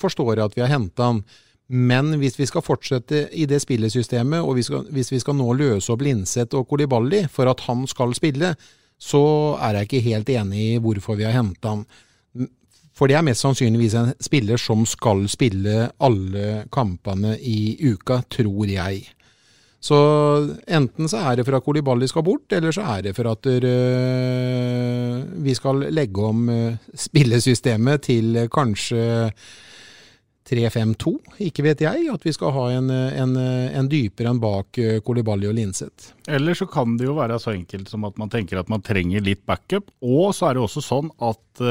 forstår 0.00 0.38
jeg 0.38 0.46
at 0.46 0.56
vi 0.56 0.64
har 0.64 0.72
henta 0.72 1.10
han. 1.10 1.20
Men 1.68 2.14
hvis 2.20 2.38
vi 2.38 2.46
skal 2.46 2.64
fortsette 2.64 3.26
i 3.34 3.44
det 3.50 3.58
spillesystemet, 3.64 4.40
og 4.40 4.54
hvis 4.56 5.12
vi 5.12 5.20
skal 5.20 5.36
nå 5.36 5.50
løse 5.58 5.92
opp 5.92 6.04
Linseth 6.06 6.56
og 6.56 6.68
Kolibali 6.70 7.24
for 7.32 7.50
at 7.50 7.64
han 7.66 7.84
skal 7.90 8.14
spille, 8.16 8.54
så 8.96 9.22
er 9.60 9.76
jeg 9.76 9.88
ikke 9.88 10.04
helt 10.06 10.30
enig 10.32 10.62
i 10.62 10.78
hvorfor 10.80 11.18
vi 11.18 11.26
har 11.26 11.36
henta 11.36 11.74
han. 11.74 11.84
For 12.96 13.10
det 13.10 13.18
er 13.18 13.26
mest 13.26 13.44
sannsynligvis 13.44 13.98
en 13.98 14.14
spiller 14.24 14.60
som 14.60 14.86
skal 14.88 15.26
spille 15.28 15.90
alle 16.00 16.62
kampene 16.72 17.34
i 17.36 17.76
uka, 17.90 18.22
tror 18.32 18.70
jeg. 18.70 19.02
Så 19.86 19.98
enten 20.66 21.10
så 21.10 21.20
er 21.28 21.38
det 21.38 21.44
for 21.46 21.58
at 21.58 21.64
Kolibali 21.66 22.08
skal 22.10 22.24
bort, 22.26 22.50
eller 22.56 22.74
så 22.74 22.86
er 22.96 23.06
det 23.06 23.14
for 23.16 23.30
at 23.30 23.46
uh, 23.46 25.20
vi 25.46 25.54
skal 25.54 25.86
legge 25.94 26.26
om 26.26 26.48
uh, 26.50 26.74
spillesystemet 27.06 28.06
til 28.08 28.40
uh, 28.40 28.48
kanskje 28.50 29.04
3-5-2, 30.46 31.12
ikke 31.48 31.64
vet 31.66 31.80
jeg. 31.82 32.06
At 32.10 32.22
vi 32.26 32.34
skal 32.34 32.54
ha 32.54 32.66
en, 32.76 32.90
en, 32.90 33.32
en 33.34 33.88
dypere 33.90 34.30
enn 34.30 34.38
bak 34.38 34.78
Kolibali 35.02 35.48
og 35.50 35.56
Linseth. 35.58 36.12
Eller 36.30 36.54
så 36.54 36.68
kan 36.70 36.94
det 36.98 37.08
jo 37.08 37.16
være 37.16 37.40
så 37.42 37.50
enkelt 37.50 37.90
som 37.90 38.06
at 38.06 38.14
man 38.20 38.30
tenker 38.30 38.60
at 38.60 38.70
man 38.70 38.84
trenger 38.86 39.24
litt 39.26 39.42
backup. 39.42 39.90
Og 40.06 40.30
så 40.38 40.46
er 40.46 40.54
det 40.54 40.62
også 40.62 40.84
sånn 40.86 41.10
at 41.18 41.66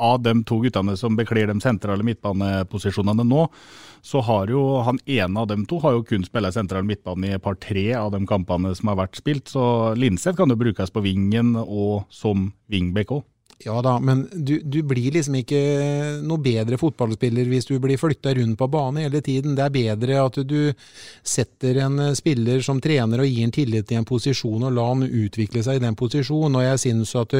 av 0.00 0.22
de 0.24 0.40
to 0.48 0.60
guttene 0.64 0.96
som 0.98 1.16
bekler 1.18 1.50
de 1.50 1.60
sentrale 1.62 2.04
midtbaneposisjonene 2.06 3.26
nå, 3.28 3.46
så 4.00 4.22
har 4.24 4.48
jo 4.52 4.80
han 4.86 5.00
ene 5.04 5.42
av 5.42 5.50
dem 5.50 5.66
to 5.68 5.80
har 5.82 5.98
jo 5.98 6.04
kun 6.08 6.24
spilt 6.24 6.54
sentral 6.56 6.86
midtbane 6.88 7.28
i 7.28 7.34
et 7.36 7.44
par-tre 7.44 7.90
av 7.98 8.14
de 8.14 8.22
kampene 8.28 8.72
som 8.76 8.92
har 8.92 9.02
vært 9.02 9.20
spilt. 9.20 9.52
Så 9.52 9.92
Linseth 10.00 10.38
kan 10.40 10.50
jo 10.50 10.58
brukes 10.60 10.92
på 10.94 11.04
vingen 11.04 11.52
og 11.60 12.06
som 12.08 12.48
wingback 12.72 13.12
òg. 13.18 13.26
Ja 13.64 13.82
da, 13.84 13.98
men 14.00 14.22
du, 14.32 14.54
du 14.64 14.78
blir 14.88 15.12
liksom 15.12 15.34
ikke 15.36 15.58
noe 16.24 16.40
bedre 16.40 16.78
fotballspiller 16.80 17.44
hvis 17.50 17.66
du 17.68 17.74
blir 17.82 18.00
flytta 18.00 18.32
rundt 18.38 18.56
på 18.56 18.68
bane 18.72 19.02
hele 19.04 19.20
tiden. 19.20 19.52
Det 19.58 19.66
er 19.66 19.74
bedre 19.74 20.20
at 20.22 20.38
du 20.48 20.72
setter 21.20 21.82
en 21.84 22.00
spiller 22.16 22.64
som 22.64 22.80
trener 22.80 23.20
og 23.20 23.28
gir 23.28 23.44
en 23.44 23.52
tillit 23.52 23.84
til 23.90 24.00
en 24.00 24.08
posisjon 24.08 24.64
og 24.64 24.72
la 24.72 24.86
han 24.88 25.04
utvikle 25.04 25.60
seg 25.66 25.76
i 25.76 25.82
den 25.84 25.98
posisjonen. 25.98 26.56
Og 26.56 26.64
jeg 26.64 26.80
syns 26.86 27.12
at 27.20 27.36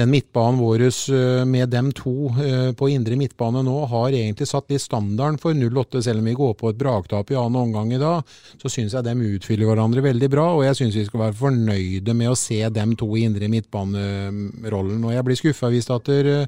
den 0.00 0.10
midtbanen 0.14 0.62
vår 0.62 0.86
eh, 0.86 1.44
med 1.44 1.68
dem 1.74 1.92
to 1.92 2.32
eh, 2.40 2.72
på 2.72 2.88
indre 2.94 3.20
midtbane 3.20 3.60
nå 3.68 3.76
har 3.92 4.16
egentlig 4.16 4.48
satt 4.48 4.72
litt 4.72 4.86
standarden 4.86 5.36
for 5.42 5.52
08, 5.52 6.02
selv 6.08 6.24
om 6.24 6.32
vi 6.32 6.36
går 6.40 6.56
på 6.56 6.72
et 6.72 6.80
braktap 6.80 7.34
i 7.34 7.38
annen 7.38 7.60
omgang 7.66 7.92
i 7.92 8.00
dag. 8.00 8.24
Så 8.62 8.72
syns 8.72 8.96
jeg 8.96 9.04
dem 9.04 9.20
utfyller 9.28 9.68
hverandre 9.68 10.06
veldig 10.08 10.32
bra, 10.32 10.48
og 10.56 10.64
jeg 10.70 10.80
syns 10.80 10.98
vi 11.02 11.06
skal 11.10 11.26
være 11.26 11.38
fornøyde 11.42 12.16
med 12.16 12.32
å 12.32 12.38
se 12.38 12.62
dem 12.72 12.96
to 12.96 13.12
i 13.12 13.28
indre 13.28 13.52
midtbanerollen. 13.52 15.04
Og 15.04 15.12
jeg 15.12 15.28
blir 15.28 15.33
skuffa 15.36 15.70
hvis 15.72 15.90
at 15.90 16.06
der, 16.06 16.46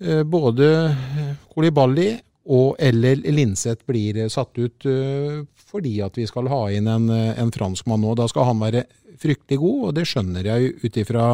eh, 0.00 0.22
både 0.24 0.96
Kolibali 1.54 2.18
og 2.50 2.74
eller 2.82 3.20
Linseth 3.30 3.86
blir 3.86 4.24
satt 4.32 4.58
ut 4.58 4.86
uh, 4.88 5.42
fordi 5.72 6.00
at 6.04 6.18
vi 6.18 6.26
skal 6.28 6.50
ha 6.52 6.66
inn 6.74 6.88
en, 6.90 7.06
eh, 7.08 7.38
en 7.40 7.52
franskmann 7.52 8.02
nå. 8.04 8.12
Da 8.18 8.26
skal 8.28 8.44
han 8.50 8.60
være 8.60 8.82
fryktelig 9.22 9.56
god, 9.62 9.78
og 9.86 9.94
det 9.96 10.04
skjønner 10.10 10.44
jeg 10.44 10.74
ut 10.82 10.98
ifra 11.00 11.30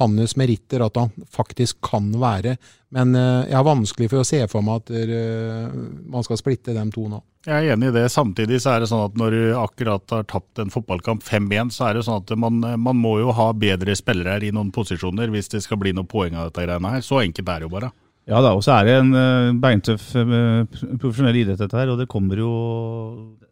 hans 0.00 0.34
meritter 0.40 0.82
at 0.82 0.98
han 0.98 1.12
faktisk 1.30 1.78
kan 1.86 2.08
være. 2.18 2.56
Men 2.96 3.14
uh, 3.14 3.44
jeg 3.44 3.54
har 3.54 3.66
vanskelig 3.66 4.08
for 4.10 4.22
å 4.22 4.26
se 4.26 4.40
for 4.50 4.64
meg 4.66 4.82
at 4.82 4.90
uh, 4.96 5.76
man 6.10 6.26
skal 6.26 6.40
splitte 6.40 6.74
dem 6.74 6.90
to 6.94 7.06
nå. 7.12 7.20
Jeg 7.46 7.68
er 7.68 7.76
enig 7.76 7.92
i 7.92 7.94
det. 7.94 8.08
Samtidig 8.10 8.58
så 8.62 8.72
er 8.72 8.82
det 8.82 8.88
sånn 8.90 9.04
at 9.06 9.20
når 9.20 9.36
du 9.36 9.42
akkurat 9.60 10.16
har 10.16 10.26
tapt 10.26 10.58
en 10.58 10.72
fotballkamp 10.72 11.22
5-1, 11.22 11.70
så 11.76 11.90
er 11.90 11.98
det 12.00 12.06
sånn 12.08 12.24
at 12.24 12.32
man, 12.42 12.58
man 12.58 12.98
må 12.98 13.20
jo 13.22 13.36
ha 13.36 13.52
bedre 13.54 13.94
spillere 13.94 14.34
her 14.34 14.48
i 14.48 14.50
noen 14.56 14.72
posisjoner 14.74 15.30
hvis 15.30 15.52
det 15.52 15.62
skal 15.62 15.78
bli 15.78 15.94
noen 15.94 16.10
poeng 16.10 16.34
av 16.34 16.50
dette 16.50 16.66
greiene 16.66 16.96
her. 16.96 17.06
Så 17.06 17.22
enkelt 17.22 17.54
er 17.54 17.62
det 17.62 17.68
jo 17.68 17.74
bare. 17.76 17.92
Ja 18.26 18.40
da, 18.42 18.56
og 18.58 18.62
så 18.66 18.74
er 18.74 18.88
det 18.88 18.94
en 18.98 19.12
uh, 19.14 19.56
beintøff 19.62 20.08
eh, 20.18 20.78
profesjonell 20.98 21.36
idrett 21.44 21.60
dette 21.62 21.78
her, 21.78 21.92
og 21.92 22.00
det 22.00 22.08
kommer 22.10 22.40
jo 22.40 22.48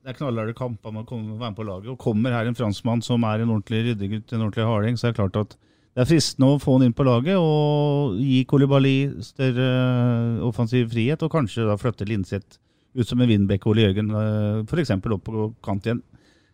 Det 0.03 0.11
er 0.11 0.17
knallharde 0.19 0.55
kamper 0.59 0.91
man 0.91 1.07
kommer 1.07 1.39
være 1.39 1.53
med 1.53 1.59
på 1.61 1.67
laget, 1.69 1.93
og 1.93 2.01
kommer 2.03 2.35
her 2.35 2.51
en 2.51 2.59
franskmann 2.59 3.03
som 3.05 3.23
er 3.23 3.45
en 3.45 3.53
ordentlig 3.55 3.85
ryddegutt, 3.87 4.33
en 4.33 4.43
ordentlig 4.43 4.67
harding, 4.67 4.99
så 4.99 5.07
er 5.07 5.15
det 5.15 5.21
klart 5.21 5.39
at 5.39 5.55
det 5.95 6.03
er 6.03 6.11
fristende 6.11 6.49
å 6.51 6.59
få 6.59 6.75
han 6.75 6.89
inn 6.89 6.97
på 6.99 7.07
laget 7.07 7.39
og 7.39 8.19
gi 8.19 8.41
Kolibali 8.51 8.97
større 9.23 9.69
eh, 9.71 10.43
offensiv 10.43 10.91
frihet, 10.91 11.23
og 11.23 11.31
kanskje 11.37 11.69
da 11.71 11.79
flytte 11.79 12.11
Linseth 12.11 12.59
ut 12.99 13.07
som 13.07 13.23
en 13.23 13.31
Vindbekk 13.31 13.71
Ole 13.71 13.87
Jørgen, 13.87 14.11
f.eks. 14.67 14.91
opp 14.99 15.25
på 15.27 15.49
kant 15.63 15.87
igjen. 15.87 16.03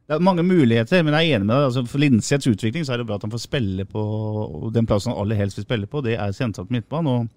Det 0.09 0.17
er 0.17 0.25
mange 0.25 0.45
muligheter, 0.45 1.01
men 1.05 1.17
jeg 1.17 1.31
er 1.31 1.39
enig 1.39 1.49
med 1.49 1.55
deg. 1.55 1.67
Altså, 1.71 1.89
for 1.89 2.03
Linseths 2.03 2.49
utvikling 2.49 2.85
så 2.85 2.95
er 2.95 3.01
det 3.01 3.09
bra 3.09 3.17
at 3.21 3.25
han 3.25 3.33
får 3.33 3.45
spille 3.45 3.85
på 3.89 4.05
den 4.75 4.89
plassen 4.89 5.13
han 5.13 5.21
aller 5.21 5.41
helst 5.41 5.61
vil 5.61 5.69
spille 5.69 5.89
på, 5.89 6.05
det 6.05 6.17
er 6.21 6.37
sentralt 6.37 6.73
midtbane. 6.73 7.13
og 7.13 7.29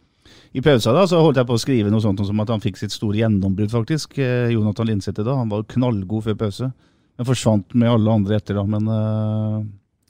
i 0.53 0.61
pausa 0.61 0.93
da, 0.93 1.03
så 1.09 1.21
holdt 1.23 1.39
jeg 1.41 1.49
på 1.49 1.55
å 1.57 1.61
skrive 1.61 1.91
noe 1.91 2.03
sånt 2.03 2.21
som 2.25 2.41
at 2.43 2.51
han 2.53 2.61
fikk 2.63 2.77
sitt 2.77 2.93
store 2.93 3.17
gjennombrudd, 3.19 3.71
faktisk. 3.73 4.19
Eh, 4.21 4.51
Jonathan 4.53 4.89
Linseth 4.89 5.23
da. 5.23 5.37
Han 5.39 5.49
var 5.49 5.63
jo 5.63 5.71
knallgod 5.73 6.27
før 6.27 6.37
pause. 6.45 6.69
Men 7.17 7.27
forsvant 7.29 7.75
med 7.77 7.89
alle 7.89 8.13
andre 8.19 8.37
etter, 8.39 8.57
da. 8.57 8.63
Men 8.69 8.89
uh, 8.89 9.59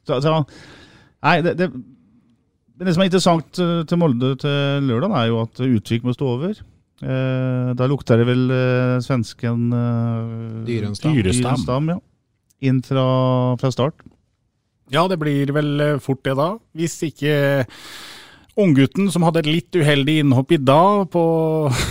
så, 0.08 0.20
så, 0.24 0.36
Nei, 1.24 1.38
det, 1.46 1.56
det, 1.60 1.70
men 1.74 2.88
det 2.88 2.96
som 2.96 3.04
er 3.04 3.10
interessant 3.10 3.60
eh, 3.64 3.82
til 3.88 4.00
Molde 4.02 4.34
til 4.44 4.88
lørdag, 4.90 5.16
er 5.16 5.30
jo 5.32 5.42
at 5.46 5.64
Utvik 5.64 6.08
må 6.08 6.16
stå 6.16 6.32
over. 6.36 6.60
Uh, 7.04 7.72
da 7.76 7.88
lukter 7.92 8.20
det 8.20 8.28
vel 8.28 8.44
uh, 8.52 8.98
svensken 9.04 9.70
Dyrenstam. 10.68 11.16
Dyrestam. 11.16 11.94
ja. 11.96 12.00
Inn 12.64 12.80
fra, 12.84 13.06
fra 13.60 13.72
start. 13.76 14.04
Ja, 14.92 15.08
det 15.12 15.18
blir 15.20 15.52
vel 15.56 15.88
fort 16.04 16.22
det 16.28 16.36
da. 16.40 16.54
Hvis 16.76 16.96
ikke 17.08 17.64
unggutten 18.60 19.10
som 19.12 19.24
hadde 19.26 19.42
et 19.42 19.50
litt 19.50 19.78
uheldig 19.78 20.20
innhopp 20.22 20.52
i 20.54 20.60
dag 20.62 21.08
på 21.14 21.24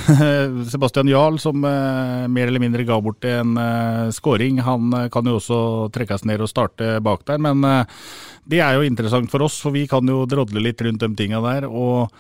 Sebastian 0.72 1.10
Jarl, 1.10 1.40
som 1.42 1.64
eh, 1.66 2.28
mer 2.30 2.50
eller 2.50 2.62
mindre 2.62 2.86
ga 2.86 3.00
bort 3.02 3.26
en 3.26 3.56
eh, 3.58 4.12
scoring, 4.14 4.60
han 4.62 4.94
eh, 4.98 5.08
kan 5.12 5.26
jo 5.26 5.40
også 5.40 5.58
trekkes 5.94 6.26
ned 6.28 6.44
og 6.44 6.52
starte 6.52 6.94
bak 7.02 7.26
der. 7.28 7.42
Men 7.42 7.66
eh, 7.66 8.06
det 8.46 8.62
er 8.62 8.78
jo 8.78 8.86
interessant 8.86 9.30
for 9.32 9.48
oss, 9.48 9.58
for 9.62 9.74
vi 9.74 9.88
kan 9.90 10.06
jo 10.06 10.22
drodle 10.30 10.62
litt 10.62 10.82
rundt 10.86 11.02
de 11.02 11.10
tinga 11.18 11.42
der. 11.44 11.68
og 11.68 12.10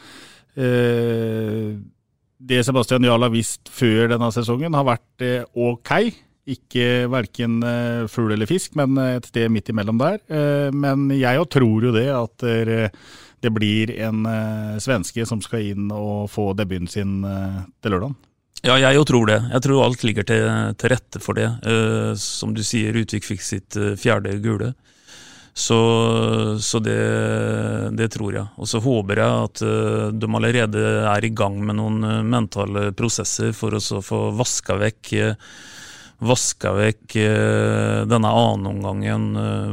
det 0.52 2.58
Sebastian 2.66 3.06
Jarl 3.06 3.24
har 3.24 3.32
visst 3.32 3.70
før 3.72 4.10
denne 4.10 4.26
sesongen, 4.34 4.74
har 4.76 4.84
vært 4.84 5.24
ok. 5.56 5.92
Ikke 6.52 7.06
verken 7.08 7.62
fugl 8.12 8.34
eller 8.34 8.50
fisk, 8.50 8.74
men 8.76 8.98
et 9.00 9.30
sted 9.30 9.48
midt 9.48 9.70
imellom 9.72 9.96
der. 9.96 10.20
Men 10.76 11.06
jeg 11.14 11.40
jo 11.40 11.46
tror 11.56 11.88
jo 11.88 11.94
det 11.96 12.04
at 12.12 12.44
det 13.42 13.50
blir 13.54 13.90
en 14.06 14.22
svenske 14.80 15.26
som 15.26 15.40
skal 15.42 15.72
inn 15.72 15.90
og 15.94 16.30
få 16.30 16.52
debuten 16.58 16.86
sin 16.90 17.20
til 17.22 17.94
lørdag. 17.94 18.14
Ja, 18.62 18.76
jeg 18.78 18.94
jo 18.94 19.02
tror 19.02 19.26
det. 19.26 19.40
Jeg 19.50 19.64
tror 19.64 19.82
alt 19.82 20.04
ligger 20.06 20.26
til, 20.28 20.46
til 20.78 20.92
rette 20.92 21.18
for 21.22 21.34
det. 21.34 21.48
som 22.22 22.54
du 22.54 22.62
sier, 22.62 22.94
Utvik 22.94 23.26
fikk 23.26 23.42
sitt 23.42 23.78
fjerde 23.98 24.36
gule. 24.44 24.70
Så, 25.54 26.58
så 26.60 26.78
det, 26.78 26.96
det, 27.92 28.08
tror 28.08 28.32
jeg. 28.32 28.46
Og 28.56 28.68
så 28.68 28.80
håper 28.80 29.20
jeg 29.20 29.48
at 29.48 29.62
uh, 29.66 30.06
de 30.08 30.30
allerede 30.38 30.84
er 31.10 31.26
i 31.28 31.32
gang 31.36 31.58
med 31.60 31.76
noen 31.76 32.00
uh, 32.06 32.22
mentale 32.24 32.88
prosesser 32.96 33.52
for 33.56 33.76
å 33.76 34.00
få 34.00 34.22
vaska 34.38 34.78
vekk 34.80 35.12
uh, 35.20 35.52
Vaska 36.22 36.70
vekk 36.76 37.16
denne 38.06 38.30
annenomgangen 38.30 39.24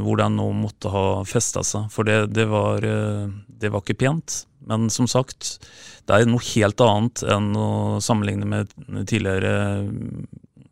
hvor 0.02 0.18
den 0.18 0.34
nå 0.34 0.48
måtte 0.56 0.90
ha 0.90 1.04
festa 1.28 1.62
seg. 1.66 1.86
For 1.94 2.08
det, 2.08 2.32
det, 2.34 2.48
var, 2.50 2.82
det 2.82 3.70
var 3.70 3.84
ikke 3.84 4.00
pent. 4.00 4.40
Men 4.66 4.90
som 4.90 5.06
sagt, 5.10 5.60
det 6.06 6.16
er 6.16 6.28
noe 6.28 6.42
helt 6.52 6.82
annet 6.84 7.22
enn 7.30 7.50
å 7.56 7.70
sammenligne 8.02 8.48
med 8.50 8.74
tidligere 9.06 9.54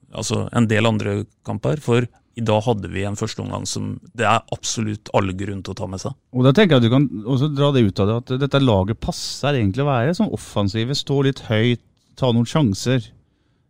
Altså 0.08 0.46
en 0.56 0.64
del 0.64 0.88
andre 0.88 1.18
kamper. 1.44 1.82
For 1.84 2.06
i 2.38 2.44
dag 2.46 2.62
hadde 2.64 2.88
vi 2.92 3.02
en 3.06 3.18
førsteomgang 3.18 3.66
som 3.68 3.90
det 4.16 4.26
er 4.28 4.44
absolutt 4.54 5.10
all 5.16 5.32
grunn 5.36 5.60
til 5.64 5.74
å 5.74 5.78
ta 5.78 5.88
med 5.90 6.00
seg. 6.02 6.14
Og 6.32 6.46
da 6.46 6.54
tenker 6.54 6.76
jeg 6.76 6.80
at 6.80 6.86
Du 6.86 6.94
kan 6.94 7.06
også 7.34 7.50
dra 7.52 7.68
det 7.74 7.82
ut 7.84 8.00
av 8.00 8.08
det, 8.08 8.16
at 8.22 8.32
dette 8.46 8.62
laget 8.62 9.00
passer 9.02 9.58
egentlig 9.58 9.84
å 9.84 9.90
være 9.90 10.14
som 10.16 10.32
offensive. 10.34 10.96
Stå 10.96 11.20
litt 11.26 11.44
høyt, 11.50 11.82
ta 12.18 12.30
noen 12.32 12.48
sjanser. 12.48 13.10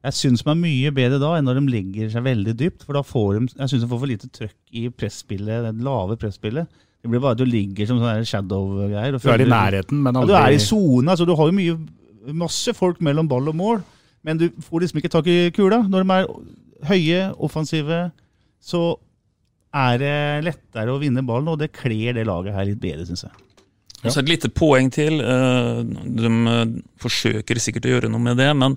Jeg 0.06 0.14
syns 0.14 0.44
de 0.46 0.50
er 0.52 0.58
mye 0.60 0.90
bedre 0.94 1.18
da 1.18 1.32
enn 1.38 1.48
når 1.48 1.58
de 1.58 1.72
legger 1.72 2.10
seg 2.12 2.22
veldig 2.26 2.54
dypt. 2.58 2.84
For 2.86 2.94
da 2.94 3.02
får 3.06 3.30
de, 3.38 3.48
jeg 3.58 3.72
synes 3.72 3.82
de 3.84 3.88
får 3.90 4.02
for 4.04 4.10
lite 4.10 4.30
trøkk 4.34 4.76
i 4.78 4.84
presspillet, 4.94 5.66
det 5.66 5.86
lave 5.86 6.18
presspillet. 6.20 6.68
Det 7.02 7.10
blir 7.10 7.22
bare 7.22 7.36
at 7.36 7.40
du 7.40 7.46
ligger 7.46 7.86
som 7.88 7.98
sånne 8.02 8.26
shadow-greier. 8.26 9.18
Du 9.18 9.30
er 9.30 9.42
i 9.44 9.48
nærheten, 9.48 10.00
men 10.02 10.18
aldri 10.18 10.34
ja, 10.34 10.44
Du 10.44 10.50
er 10.50 10.56
i 10.56 10.62
sona, 10.62 11.14
så 11.18 11.26
du 11.26 11.34
har 11.38 11.50
jo 11.50 11.56
mye, 11.56 11.76
masse 12.34 12.74
folk 12.74 13.02
mellom 13.04 13.28
ball 13.30 13.50
og 13.50 13.58
mål, 13.58 13.82
men 14.26 14.40
du 14.40 14.48
får 14.66 14.84
liksom 14.84 15.02
ikke 15.02 15.12
tak 15.14 15.30
i 15.30 15.36
kula. 15.54 15.82
Når 15.86 16.04
de 16.04 16.16
er 16.16 16.32
høye, 16.90 17.20
offensive 17.48 18.00
så 18.62 18.82
er 19.78 20.00
det 20.00 20.16
lettere 20.46 20.94
å 20.94 20.98
vinne 21.02 21.22
ballen, 21.26 21.52
og 21.52 21.60
det 21.60 21.72
kler 21.76 22.16
det 22.18 22.26
laget 22.26 22.56
her 22.56 22.66
litt 22.70 22.82
bedre, 22.82 23.06
syns 23.06 23.26
jeg. 23.28 23.47
Ja. 24.02 24.12
Så 24.12 24.20
et 24.22 24.30
lite 24.30 24.50
poeng 24.54 24.90
til. 24.94 25.18
Eh, 25.20 25.80
de 26.18 26.30
eh, 26.52 26.76
forsøker 27.02 27.58
sikkert 27.62 27.88
å 27.88 27.96
gjøre 27.96 28.12
noe 28.12 28.22
med 28.22 28.38
det, 28.38 28.50
men 28.58 28.76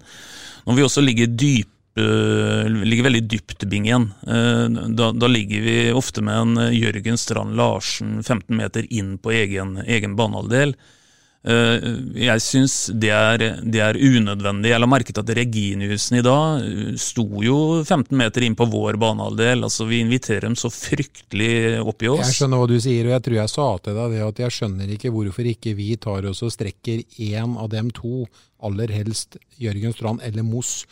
når 0.66 0.78
vi 0.78 0.86
også 0.86 1.04
ligger, 1.04 1.30
dyp, 1.30 1.70
eh, 2.00 2.66
ligger 2.70 3.10
veldig 3.10 3.24
dypt 3.30 3.66
i 3.66 3.70
bingen, 3.70 4.10
da, 4.26 5.12
da, 5.12 5.30
ligger 5.30 5.66
vi 5.66 5.76
ofte 5.98 6.24
med 6.26 6.38
en 6.38 6.74
Jørgen 6.74 7.20
Strand 7.20 7.58
Larsen 7.60 8.20
15 8.22 8.56
meter 8.58 8.88
inn 8.90 9.18
på 9.22 9.34
egen, 9.36 9.78
egen 9.86 10.18
banehalvdel. 10.18 10.76
Eh, 11.42 11.86
jeg 12.22 12.42
syns 12.46 12.76
det, 12.94 13.10
det, 13.66 13.80
er 13.82 13.98
unødvendig. 13.98 14.70
Jeg 14.70 14.82
la 14.82 14.90
merke 14.90 15.14
til 15.14 15.24
at 15.24 15.32
Reginiussen 15.40 16.20
i 16.20 16.24
dag 16.26 16.62
eh, 16.62 16.92
sto 17.02 17.26
jo 17.42 17.56
15 17.82 18.14
meter 18.18 18.46
inn 18.46 18.58
på 18.58 18.68
vår 18.70 19.00
banehalvdel. 19.02 19.66
Altså, 19.66 19.88
vi 19.90 20.04
inviterer 20.06 20.46
dem 20.46 20.58
så 20.60 20.70
fryktelig 20.70 21.82
opp 21.82 22.06
i 22.06 22.12
oss. 22.14 22.28
Jeg 22.28 22.38
skjønner 22.38 22.62
hva 22.62 22.70
du 22.70 22.78
sier, 22.78 23.10
og 23.10 23.16
jeg 23.16 23.26
tror 23.26 23.38
jeg 23.40 23.54
sa 23.56 23.68
til 23.82 23.98
deg 23.98 24.14
det 24.14 24.26
at 24.28 24.42
jeg 24.46 24.58
skjønner 24.58 24.94
ikke 24.98 25.14
hvorfor 25.16 25.50
ikke 25.54 25.74
vi 25.80 25.96
tar 26.02 26.30
oss 26.30 26.44
og 26.46 26.54
strekker 26.54 27.02
én 27.18 27.58
av 27.58 27.72
dem 27.74 27.90
to, 27.96 28.28
aller 28.62 28.94
helst 28.94 29.40
Jørgen 29.58 29.98
Strand 29.98 30.22
eller 30.22 30.46
Moss, 30.46 30.84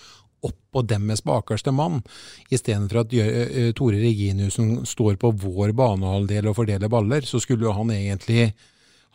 opp 0.42 0.58
på 0.74 0.82
deres 0.88 1.22
bakerste 1.28 1.70
mann, 1.76 2.00
istedenfor 2.50 3.04
at 3.04 3.14
eh, 3.14 3.70
Tore 3.78 4.02
Reginiussen 4.02 4.86
står 4.88 5.20
på 5.22 5.34
vår 5.46 5.76
banehalvdel 5.78 6.50
og 6.50 6.58
fordeler 6.58 6.90
baller. 6.90 7.28
Så 7.28 7.44
skulle 7.44 7.76
han 7.76 7.94
egentlig 7.94 8.50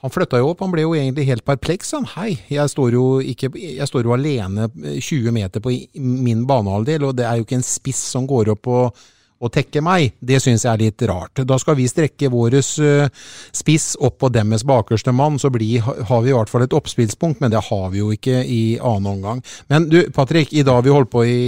han 0.03 0.13
flytta 0.13 0.41
jo 0.41 0.51
opp, 0.53 0.61
han 0.61 0.73
ble 0.75 0.85
jo 0.85 0.93
egentlig 0.99 1.25
helt 1.31 1.45
perpleks. 1.49 1.95
Han. 1.97 2.05
Hei, 2.17 2.35
jeg 2.53 2.71
står, 2.71 2.97
jo 2.97 3.05
ikke, 3.25 3.49
jeg 3.57 3.89
står 3.89 4.05
jo 4.05 4.13
alene 4.13 4.69
20 4.75 5.33
meter 5.33 5.65
på 5.65 5.73
min 5.97 6.43
banehalvdel, 6.49 7.07
og 7.09 7.17
det 7.17 7.25
er 7.25 7.39
jo 7.39 7.47
ikke 7.47 7.61
en 7.61 7.65
spiss 7.65 8.03
som 8.13 8.27
går 8.29 8.53
opp 8.53 8.69
og, 8.69 9.01
og 9.41 9.53
tekker 9.55 9.85
meg. 9.87 10.19
Det 10.21 10.43
syns 10.45 10.67
jeg 10.67 10.73
er 10.75 10.83
litt 10.83 11.07
rart. 11.09 11.41
Da 11.49 11.57
skal 11.63 11.79
vi 11.79 11.89
strekke 11.89 12.29
vår 12.33 12.59
uh, 12.61 13.25
spiss 13.57 13.95
opp 13.97 14.19
på 14.21 14.33
deres 14.35 14.67
bakerste 14.69 15.15
mann, 15.17 15.41
så 15.41 15.49
blir, 15.55 15.81
har 15.81 16.25
vi 16.27 16.35
i 16.35 16.37
hvert 16.37 16.53
fall 16.53 16.67
et 16.67 16.77
oppspillspunkt, 16.77 17.41
men 17.41 17.55
det 17.55 17.65
har 17.71 17.89
vi 17.95 18.03
jo 18.03 18.13
ikke 18.13 18.43
i 18.45 18.63
annen 18.83 19.13
omgang. 19.17 19.45
Men 19.73 19.89
du, 19.89 20.03
Patrick, 20.13 20.53
i 20.53 20.67
dag 20.69 20.85
vi 20.85 20.93
holdt 20.93 21.15
på 21.15 21.25
i 21.25 21.43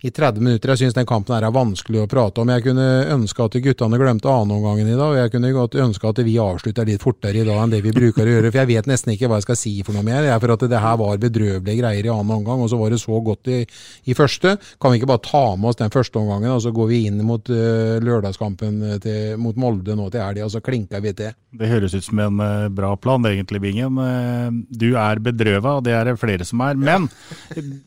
i 0.00 0.10
30 0.10 0.40
minutter. 0.40 0.72
Jeg 0.72 0.80
syns 0.84 0.96
den 0.96 1.08
kampen 1.08 1.34
her 1.36 1.44
er 1.46 1.54
vanskelig 1.54 2.04
å 2.04 2.08
prate 2.10 2.40
om. 2.40 2.50
Jeg 2.54 2.64
kunne 2.64 2.86
ønske 3.12 3.44
at 3.44 3.56
guttene 3.64 4.00
glemte 4.00 4.30
annenomgangen 4.32 4.88
i 4.88 4.96
dag, 4.96 5.12
og 5.12 5.18
jeg 5.18 5.32
kunne 5.34 5.52
godt 5.52 5.76
ønske 5.84 6.08
at 6.08 6.22
vi 6.24 6.36
avslutter 6.40 6.88
litt 6.88 7.04
fortere 7.04 7.42
i 7.42 7.46
dag 7.46 7.60
enn 7.60 7.74
det 7.74 7.82
vi 7.84 7.92
bruker 7.94 8.24
å 8.24 8.34
gjøre. 8.34 8.50
For 8.50 8.62
jeg 8.62 8.70
vet 8.72 8.88
nesten 8.88 9.14
ikke 9.14 9.28
hva 9.30 9.40
jeg 9.40 9.48
skal 9.48 9.60
si 9.60 9.74
for 9.84 9.96
noe 9.96 10.06
mer. 10.06 10.24
Jeg, 10.24 10.40
for 10.40 10.54
at 10.56 10.64
det 10.72 10.82
her 10.84 10.96
var 11.00 11.20
bedrøvelige 11.20 11.82
greier 11.82 12.08
i 12.08 12.12
annen 12.12 12.36
omgang, 12.38 12.64
og 12.64 12.72
så 12.72 12.80
var 12.80 12.94
det 12.94 13.00
så 13.02 13.20
godt 13.24 13.52
i, 13.52 13.60
i, 14.08 14.16
første. 14.16 14.56
Kan 14.80 14.94
vi 14.94 15.00
ikke 15.00 15.10
bare 15.12 15.24
ta 15.26 15.44
med 15.56 15.72
oss 15.72 15.80
den 15.80 15.92
første 15.92 16.20
omgangen, 16.22 16.54
og 16.54 16.64
så 16.64 16.72
går 16.74 16.90
vi 16.90 17.02
inn 17.10 17.20
mot 17.26 17.52
uh, 17.52 17.98
lørdagskampen 18.00 18.80
til, 19.04 19.36
mot 19.40 19.60
Molde 19.60 19.96
nå 19.98 20.08
til 20.12 20.24
helga, 20.24 20.48
og 20.48 20.54
så 20.54 20.64
klinker 20.64 21.04
vi 21.04 21.14
til? 21.18 21.36
Det 21.60 21.68
høres 21.68 21.96
ut 21.96 22.06
som 22.06 22.22
en 22.24 22.40
uh, 22.40 22.70
bra 22.72 22.94
plan, 22.96 23.28
egentlig, 23.28 23.60
Bingen. 23.60 24.00
Uh, 24.00 24.48
du 24.70 24.94
er 24.96 25.20
bedrøva, 25.20 25.76
og 25.78 25.84
det 25.84 25.96
er 25.96 26.08
det 26.08 26.16
flere 26.20 26.48
som 26.48 26.64
er. 26.64 26.80
Men 26.80 27.10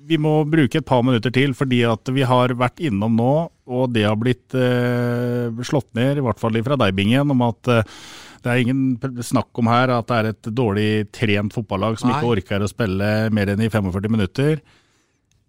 vi 0.06 0.22
må 0.22 0.44
bruke 0.46 0.78
et 0.78 0.88
par 0.88 1.02
minutter 1.06 1.34
til, 1.34 1.58
fordi 1.58 1.82
at 1.90 2.03
at 2.04 2.12
vi 2.14 2.26
har 2.28 2.54
vært 2.60 2.84
innom 2.84 3.16
nå, 3.18 3.32
og 3.72 3.96
det 3.96 4.04
har 4.06 4.20
blitt 4.20 4.54
eh, 4.60 5.64
slått 5.64 5.90
ned, 5.98 6.20
i 6.20 6.26
hvert 6.26 6.42
fall 6.42 6.60
fra 6.66 6.78
deg, 6.84 6.94
Bingen, 6.98 7.32
om 7.32 7.44
at 7.48 7.72
eh, 7.72 7.98
det 8.44 8.52
er 8.52 8.60
ingen 8.60 9.24
snakk 9.24 9.56
om 9.60 9.72
her 9.72 9.94
at 9.96 10.10
det 10.10 10.20
er 10.20 10.32
et 10.34 10.48
dårlig 10.52 10.88
trent 11.16 11.54
fotballag 11.56 11.96
som 12.00 12.12
Nei. 12.12 12.20
ikke 12.20 12.34
orker 12.36 12.64
å 12.66 12.68
spille 12.68 13.12
mer 13.32 13.54
enn 13.54 13.64
i 13.64 13.72
45 13.72 14.12
minutter. 14.12 14.58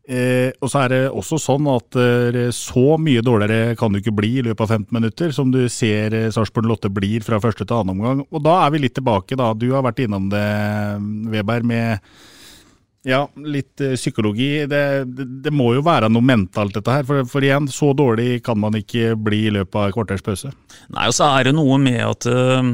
Eh, 0.05 0.53
og 0.61 0.69
så 0.69 0.83
er 0.85 0.93
det 0.93 1.01
også 1.17 1.39
sånn 1.41 1.65
at 1.73 1.97
eh, 1.97 2.51
så 2.53 2.99
mye 3.01 3.23
dårligere 3.25 3.73
kan 3.81 3.89
du 3.89 4.03
ikke 4.03 4.13
bli 4.13 4.35
i 4.37 4.45
løpet 4.45 4.67
av 4.67 4.75
15 4.77 4.93
minutter, 4.93 5.33
som 5.33 5.49
du 5.53 5.63
ser 5.73 6.13
eh, 6.13 6.29
Sarpsborg 6.35 6.69
Lotte 6.69 6.91
blir 6.93 7.25
fra 7.25 7.41
første 7.41 7.65
til 7.65 7.79
annen 7.79 7.97
omgang. 7.97 8.21
Og 8.29 8.45
da 8.45 8.59
er 8.67 8.75
vi 8.75 8.83
litt 8.85 8.95
tilbake, 8.99 9.39
da. 9.41 9.51
Du 9.57 9.71
har 9.73 9.87
vært 9.87 10.05
innom 10.05 10.29
det, 10.33 10.45
Weber, 11.33 11.65
med 11.65 12.15
ja, 13.05 13.21
litt 13.37 13.81
uh, 13.85 13.93
psykologi. 13.99 14.65
Det, 14.67 14.81
det, 15.05 15.27
det, 15.45 15.53
må 15.53 15.75
jo 15.77 15.85
være 15.85 16.09
noe 16.13 16.25
mentalt, 16.25 16.75
dette 16.79 16.97
her. 16.97 17.05
For, 17.09 17.27
for, 17.29 17.45
igjen, 17.45 17.69
så 17.69 17.93
dårlig 17.97 18.41
kan 18.47 18.59
man 18.61 18.79
ikke 18.79 19.13
bli 19.21 19.45
i 19.51 19.53
løpet 19.53 19.77
av 19.77 19.91
et 19.91 19.97
kvarters 19.97 20.25
pause. 20.25 20.53
Nei, 20.89 21.07
og 21.11 21.17
så 21.17 21.29
er 21.37 21.49
det 21.49 21.55
noe 21.57 21.77
med 21.83 22.01
at, 22.01 22.29
uh, 22.33 22.71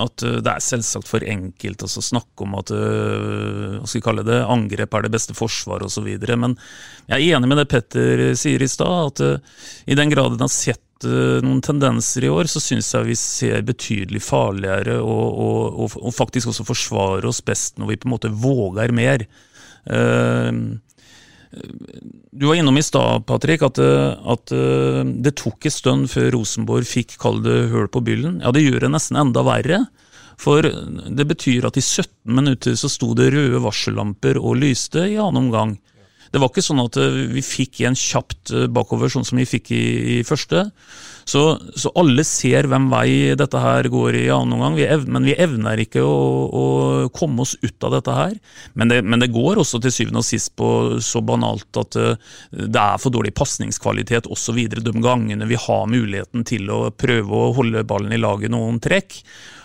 at 0.00 0.24
uh, 0.24 0.38
det 0.40 0.54
er 0.54 0.64
selvsagt 0.64 1.10
for 1.10 1.24
enkelt 1.28 1.84
å 1.84 1.90
snakke 1.92 2.46
om 2.46 2.56
at 2.56 2.72
hva 2.72 3.84
skal 3.84 4.00
vi 4.00 4.06
kalle 4.06 4.24
det, 4.24 4.40
angrep 4.48 4.96
er 4.96 5.06
det 5.06 5.12
beste 5.12 5.36
forsvar 5.36 5.84
osv. 5.84 6.08
Men 6.32 6.56
jeg 7.10 7.18
er 7.18 7.36
enig 7.36 7.52
med 7.52 7.60
det 7.60 7.68
Petter 7.70 8.26
sier 8.38 8.64
i 8.64 8.70
stad, 8.70 9.12
at 9.12 9.88
i 9.92 9.98
den 9.98 10.12
grad 10.12 10.38
en 10.38 10.46
har 10.46 10.52
sett 10.52 10.80
noen 11.04 11.60
tendenser 11.60 12.24
i 12.24 12.30
år, 12.32 12.48
så 12.48 12.56
syns 12.64 12.88
jeg 12.94 13.04
vi 13.10 13.16
ser 13.20 13.66
betydelig 13.68 14.22
farligere 14.24 14.94
og, 15.04 15.26
og, 15.36 15.98
og, 16.00 16.14
faktisk 16.16 16.48
også 16.48 16.64
forsvarer 16.64 17.28
oss 17.28 17.42
best 17.44 17.76
når 17.76 17.90
vi 17.90 17.98
på 18.00 18.08
en 18.08 18.14
måte 18.14 18.32
våger 18.32 18.94
mer. 18.96 19.26
Eh, 19.86 20.50
du 22.36 22.46
var 22.46 22.58
innom 22.58 22.78
i 22.78 22.84
stad, 22.84 23.24
Patrick, 23.26 23.62
at, 23.64 23.78
at, 23.78 24.52
eh, 24.52 25.02
det 25.24 25.36
tok 25.40 25.68
en 25.68 25.72
stund 25.74 26.10
før 26.12 26.32
Rosenborg 26.34 26.88
fikk 26.88 27.16
kall 27.22 27.40
det 27.44 27.68
høl 27.72 27.88
på 27.88 28.02
byllen. 28.04 28.42
Ja, 28.44 28.52
det 28.52 28.66
gjør 28.66 28.84
det 28.84 28.92
nesten 28.92 29.20
enda 29.20 29.44
verre. 29.46 29.86
For 30.36 30.60
det 30.60 31.24
betyr 31.30 31.64
at 31.64 31.78
i 31.80 31.84
17 31.84 32.34
minutter 32.36 32.76
så 32.76 32.90
sto 32.92 33.14
det 33.16 33.30
røde 33.32 33.62
varsellamper 33.64 34.36
og 34.36 34.58
lyste 34.60 35.06
i 35.08 35.16
annen 35.16 35.46
omgang. 35.46 35.78
Det 36.32 36.42
var 36.42 36.52
ikke 36.52 36.64
sånn 36.64 36.84
at 36.84 36.98
eh, 37.00 37.20
vi 37.34 37.44
fikk 37.44 37.82
en 37.88 37.98
kjapt 37.98 38.54
bakover, 38.72 39.12
sånn 39.12 39.26
som 39.26 39.40
vi 39.40 39.48
fikk 39.48 39.72
i, 39.74 39.84
i 40.16 40.22
første. 40.26 40.68
Så, 41.26 41.40
så, 41.74 41.90
alle 41.98 42.22
ser 42.22 42.68
hvem 42.70 42.84
vei 42.86 43.34
dette 43.34 43.58
her 43.58 43.88
går 43.90 44.14
i 44.14 44.26
annen 44.30 44.54
omgang, 44.54 44.76
men 45.10 45.26
vi 45.26 45.34
evner 45.42 45.80
ikke 45.82 46.04
å, 46.06 46.20
å, 46.46 46.66
komme 47.10 47.42
oss 47.42 47.56
ut 47.64 47.86
av 47.88 47.96
dette 47.96 48.14
her. 48.14 48.36
Men 48.78 48.92
det, 48.92 49.00
men 49.02 49.18
det, 49.18 49.32
går 49.34 49.58
også 49.58 49.80
til 49.82 49.94
syvende 49.94 50.22
og 50.22 50.28
sist 50.28 50.52
på 50.54 50.68
så 51.02 51.24
banalt 51.26 51.80
at 51.82 51.98
uh, 51.98 52.14
det 52.54 52.78
er 52.78 53.02
for 53.02 53.10
dårlig 53.10 53.34
pasningskvalitet 53.34 54.30
osv. 54.30 54.62
de 54.70 54.94
gangene 55.02 55.50
vi 55.50 55.58
har 55.58 55.90
muligheten 55.90 56.46
til 56.46 56.70
å 56.70 56.80
prøve 56.94 57.42
å 57.42 57.52
holde 57.58 57.82
ballen 57.90 58.14
i 58.14 58.22
laget 58.22 58.54
noen 58.54 58.78
trekk. 58.78 59.18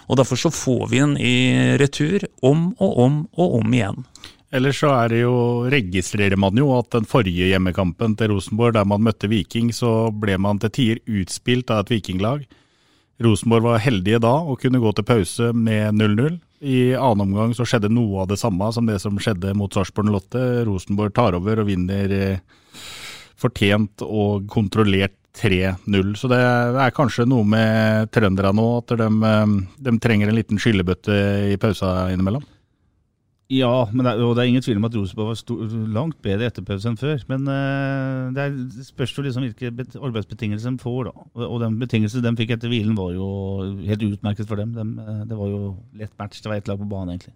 Og 0.10 0.18
Derfor 0.18 0.42
så 0.42 0.50
får 0.52 0.88
vi 0.90 1.04
den 1.06 1.14
i 1.22 1.36
retur 1.80 2.26
om 2.42 2.72
og 2.82 2.98
om 3.06 3.22
og 3.38 3.60
om 3.62 3.78
igjen. 3.78 4.02
Ellers 4.52 4.82
så 4.84 4.90
er 4.92 5.14
det 5.14 5.22
jo, 5.22 5.36
registrerer 5.72 6.36
man 6.40 6.58
jo 6.60 6.74
at 6.76 6.90
den 6.92 7.06
forrige 7.08 7.48
hjemmekampen 7.54 8.18
til 8.20 8.34
Rosenborg, 8.34 8.76
der 8.76 8.88
man 8.88 9.04
møtte 9.06 9.30
Viking, 9.32 9.70
så 9.72 10.12
ble 10.12 10.36
man 10.44 10.60
til 10.60 10.74
tider 10.76 11.22
utspilt 11.22 11.72
av 11.72 11.86
et 11.86 11.94
vikinglag. 11.94 12.44
Rosenborg 13.24 13.70
var 13.70 13.84
heldige 13.86 14.20
da 14.20 14.34
og 14.42 14.60
kunne 14.60 14.82
gå 14.84 14.92
til 14.98 15.08
pause 15.08 15.52
med 15.56 15.96
0-0. 15.96 16.36
I 16.68 16.82
annen 17.00 17.30
omgang 17.30 17.56
så 17.56 17.66
skjedde 17.66 17.94
noe 17.94 18.26
av 18.26 18.32
det 18.34 18.42
samme 18.42 18.68
som 18.76 18.90
det 18.90 19.00
som 19.02 19.16
skjedde 19.22 19.56
mot 19.58 19.72
Sarpsborg 19.72 20.12
08. 20.20 20.44
Rosenborg 20.68 21.16
tar 21.16 21.38
over 21.38 21.64
og 21.64 21.70
vinner 21.72 22.12
eh, 22.18 22.86
fortjent 23.40 24.04
og 24.04 24.50
kontrollert 24.52 25.16
3-0. 25.40 26.16
Så 26.20 26.28
det 26.28 26.42
er 26.44 26.96
kanskje 26.98 27.24
noe 27.30 27.48
med 27.48 28.12
trønderne 28.12 28.52
nå, 28.58 28.68
at 28.82 28.98
de, 29.00 29.08
eh, 29.32 29.60
de 29.88 30.00
trenger 30.04 30.28
en 30.28 30.38
liten 30.38 30.60
skyllebøtte 30.60 31.22
i 31.54 31.62
pausa 31.62 32.12
innimellom. 32.12 32.44
Ja, 33.52 33.84
men 33.92 34.06
det 34.06 34.14
er, 34.14 34.22
og 34.24 34.38
det 34.38 34.46
er 34.46 34.50
ingen 34.54 34.64
tvil 34.64 34.78
om 34.80 34.86
at 34.88 34.94
Rosenborg 34.96 35.28
var 35.34 35.38
stor, 35.40 35.64
langt 35.92 36.18
bedre 36.24 36.48
etter 36.48 36.64
pause 36.64 36.88
enn 36.88 37.00
før. 37.00 37.18
Men 37.28 37.44
uh, 37.50 38.30
det, 38.32 38.46
er, 38.46 38.54
det 38.78 38.86
spørs 38.88 39.12
jo 39.18 39.26
liksom 39.26 39.44
hvilke 39.44 39.72
arbeidsbetingelser 40.00 40.72
de 40.72 40.80
får. 40.80 41.10
da. 41.10 41.26
Og, 41.36 41.44
og 41.50 41.58
den 41.66 41.76
betingelsen 41.82 42.24
de 42.24 42.32
fikk 42.40 42.54
etter 42.56 42.72
hvilen, 42.72 42.96
var 42.96 43.12
jo 43.12 43.28
helt 43.90 44.06
utmerket 44.08 44.48
for 44.48 44.62
dem. 44.62 44.72
De, 44.78 44.86
eh, 45.04 45.24
det 45.28 45.40
var 45.40 45.52
jo 45.52 45.74
lett 46.00 46.14
match. 46.22 46.40
Det 46.40 46.48
var 46.48 46.62
ett 46.62 46.72
lag 46.72 46.80
på 46.80 46.88
banen, 46.88 47.18
egentlig. 47.18 47.36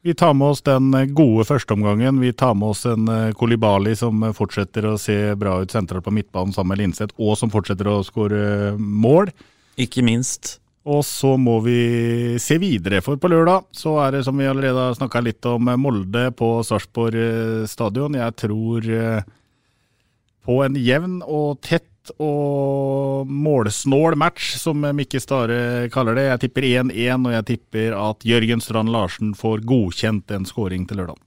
Vi 0.00 0.14
tar 0.16 0.32
med 0.32 0.54
oss 0.54 0.64
den 0.64 0.94
gode 1.12 1.44
førsteomgangen. 1.44 2.22
Vi 2.24 2.32
tar 2.32 2.56
med 2.56 2.72
oss 2.72 2.86
en 2.88 3.12
eh, 3.12 3.34
Kolibali 3.36 3.92
som 4.00 4.24
fortsetter 4.36 4.88
å 4.88 4.96
se 5.02 5.18
bra 5.36 5.58
ut 5.60 5.76
sentralt 5.76 6.08
på 6.08 6.14
midtbanen 6.22 6.56
sammen 6.56 6.72
med 6.72 6.86
Linseth, 6.86 7.12
og 7.20 7.36
som 7.36 7.52
fortsetter 7.52 7.90
å 7.90 8.00
skåre 8.06 8.78
mål. 8.80 9.28
Ikke 9.80 10.00
minst. 10.06 10.59
Og 10.88 11.02
så 11.04 11.34
må 11.36 11.58
vi 11.60 12.38
se 12.40 12.56
videre, 12.60 13.02
for 13.04 13.20
på 13.20 13.28
lørdag 13.28 13.66
så 13.76 13.98
er 14.06 14.16
det 14.16 14.24
som 14.24 14.38
vi 14.40 14.48
allerede 14.48 14.86
har 14.88 14.96
snakka 14.96 15.20
litt 15.26 15.44
om, 15.48 15.68
Molde 15.76 16.30
på 16.32 16.54
Sarpsborg 16.64 17.20
eh, 17.20 17.68
stadion. 17.68 18.16
Jeg 18.16 18.36
tror 18.40 18.88
eh, 18.88 19.20
på 20.46 20.60
en 20.64 20.78
jevn 20.80 21.20
og 21.26 21.60
tett 21.60 22.14
og 22.16 23.28
målsnål 23.28 24.16
match, 24.18 24.54
som 24.56 24.80
Mikke 24.96 25.20
Stare 25.20 25.90
kaller 25.92 26.16
det. 26.16 26.28
Jeg 26.30 26.42
tipper 26.46 26.68
1-1, 26.70 27.26
og 27.28 27.34
jeg 27.36 27.48
tipper 27.52 27.96
at 27.98 28.24
Jørgen 28.24 28.64
Strand 28.64 28.90
Larsen 28.90 29.34
får 29.36 29.66
godkjent 29.68 30.32
en 30.32 30.48
skåring 30.48 30.88
til 30.88 31.02
lørdag. 31.02 31.20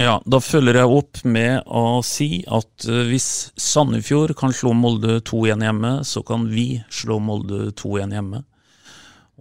Ja, 0.00 0.16
da 0.24 0.38
følger 0.40 0.78
jeg 0.80 0.88
opp 0.88 1.20
med 1.28 1.66
å 1.68 2.00
si 2.06 2.40
at 2.48 2.86
eh, 2.88 3.04
hvis 3.10 3.52
Sandefjord 3.60 4.32
kan 4.40 4.56
slå 4.56 4.72
Molde 4.72 5.18
2-1 5.20 5.66
hjemme, 5.66 5.92
så 6.08 6.24
kan 6.24 6.48
vi 6.48 6.80
slå 6.88 7.20
Molde 7.20 7.66
2-1 7.76 8.16
hjemme. 8.16 8.40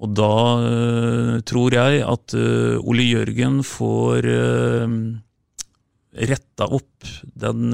Og 0.02 0.16
da 0.18 0.32
uh, 0.64 1.36
tror 1.46 1.78
jeg 1.78 2.02
at 2.06 2.34
uh, 2.38 2.82
Ole 2.82 3.06
Jørgen 3.06 3.62
får 3.68 4.26
uh, 4.26 4.96
retta 6.32 6.68
opp 6.74 7.08
den 7.40 7.72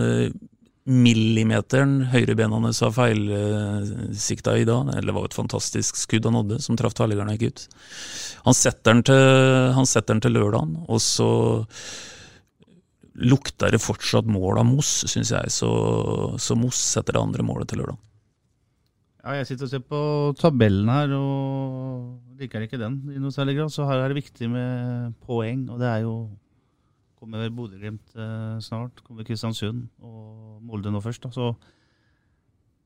millimeteren 0.88 2.06
høyrebena 2.14 2.62
hans 2.64 2.80
har 2.84 2.94
feilsikta 2.96 4.54
i 4.56 4.68
dag. 4.68 4.94
Eller 4.94 5.12
det 5.12 5.16
var 5.18 5.28
et 5.28 5.36
fantastisk 5.36 6.00
skudd 6.00 6.28
han 6.30 6.38
hadde, 6.40 6.60
som 6.64 6.78
traff 6.80 6.96
tverrliggeren 6.96 7.34
gikk 7.36 7.50
ut. 7.50 7.66
Han 8.46 8.56
setter 8.56 8.94
den 8.94 9.04
til, 9.10 10.04
den 10.08 10.24
til 10.24 10.38
lørdagen, 10.38 10.78
og 10.88 11.02
så 11.04 11.30
lukter 13.18 13.74
det 13.74 13.82
fortsatt 13.84 14.30
mål 14.30 14.62
av 14.62 14.70
Moss, 14.70 15.02
syns 15.10 15.34
jeg. 15.34 15.52
Så, 15.52 15.70
så 16.40 16.56
Moss 16.56 16.80
setter 16.94 17.18
det 17.18 17.24
andre 17.26 17.44
målet 17.44 17.72
til 17.72 17.82
lørdag. 17.82 18.00
Ja, 19.28 19.34
jeg 19.42 19.48
sitter 19.50 19.68
og 19.68 19.72
ser 19.74 19.82
på 19.84 20.02
tabellen 20.40 20.88
her 20.88 21.12
og 21.18 22.38
liker 22.40 22.64
ikke 22.64 22.78
den 22.80 23.02
i 23.12 23.20
noe 23.20 23.34
særlig 23.36 23.58
grad. 23.58 23.74
Så 23.76 23.84
her 23.84 24.00
er 24.00 24.14
det 24.14 24.22
viktig 24.22 24.48
med 24.48 25.18
poeng, 25.28 25.66
og 25.68 25.82
det 25.82 25.90
er 25.90 26.06
jo 26.06 26.14
Kommer 27.20 27.50
Bodø-Glimt 27.52 28.16
eh, 28.16 28.56
snart. 28.64 29.02
Kommer 29.04 29.28
Kristiansund 29.28 29.84
og 30.00 30.62
Molde 30.64 30.94
nå 30.94 31.02
først. 31.04 31.26
da, 31.26 31.34
så 31.36 31.50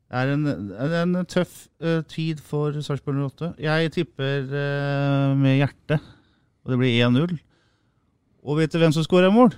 det 0.10 0.18
er 0.18 0.34
en, 0.34 0.50
det 0.50 0.88
er 0.90 1.04
en 1.04 1.20
tøff 1.30 1.68
uh, 1.80 2.02
tid 2.10 2.42
for 2.44 2.74
Sarpsborg 2.82 3.22
08. 3.22 3.54
Jeg 3.62 3.92
tipper 3.94 4.50
uh, 4.50 5.38
med 5.38 5.62
hjertet, 5.62 6.02
og 6.66 6.74
det 6.74 6.80
blir 6.82 6.98
1-0. 7.06 7.38
Og 8.42 8.58
vet 8.58 8.74
du 8.74 8.82
hvem 8.82 8.92
som 8.92 9.06
skårer 9.06 9.32
mål? 9.32 9.54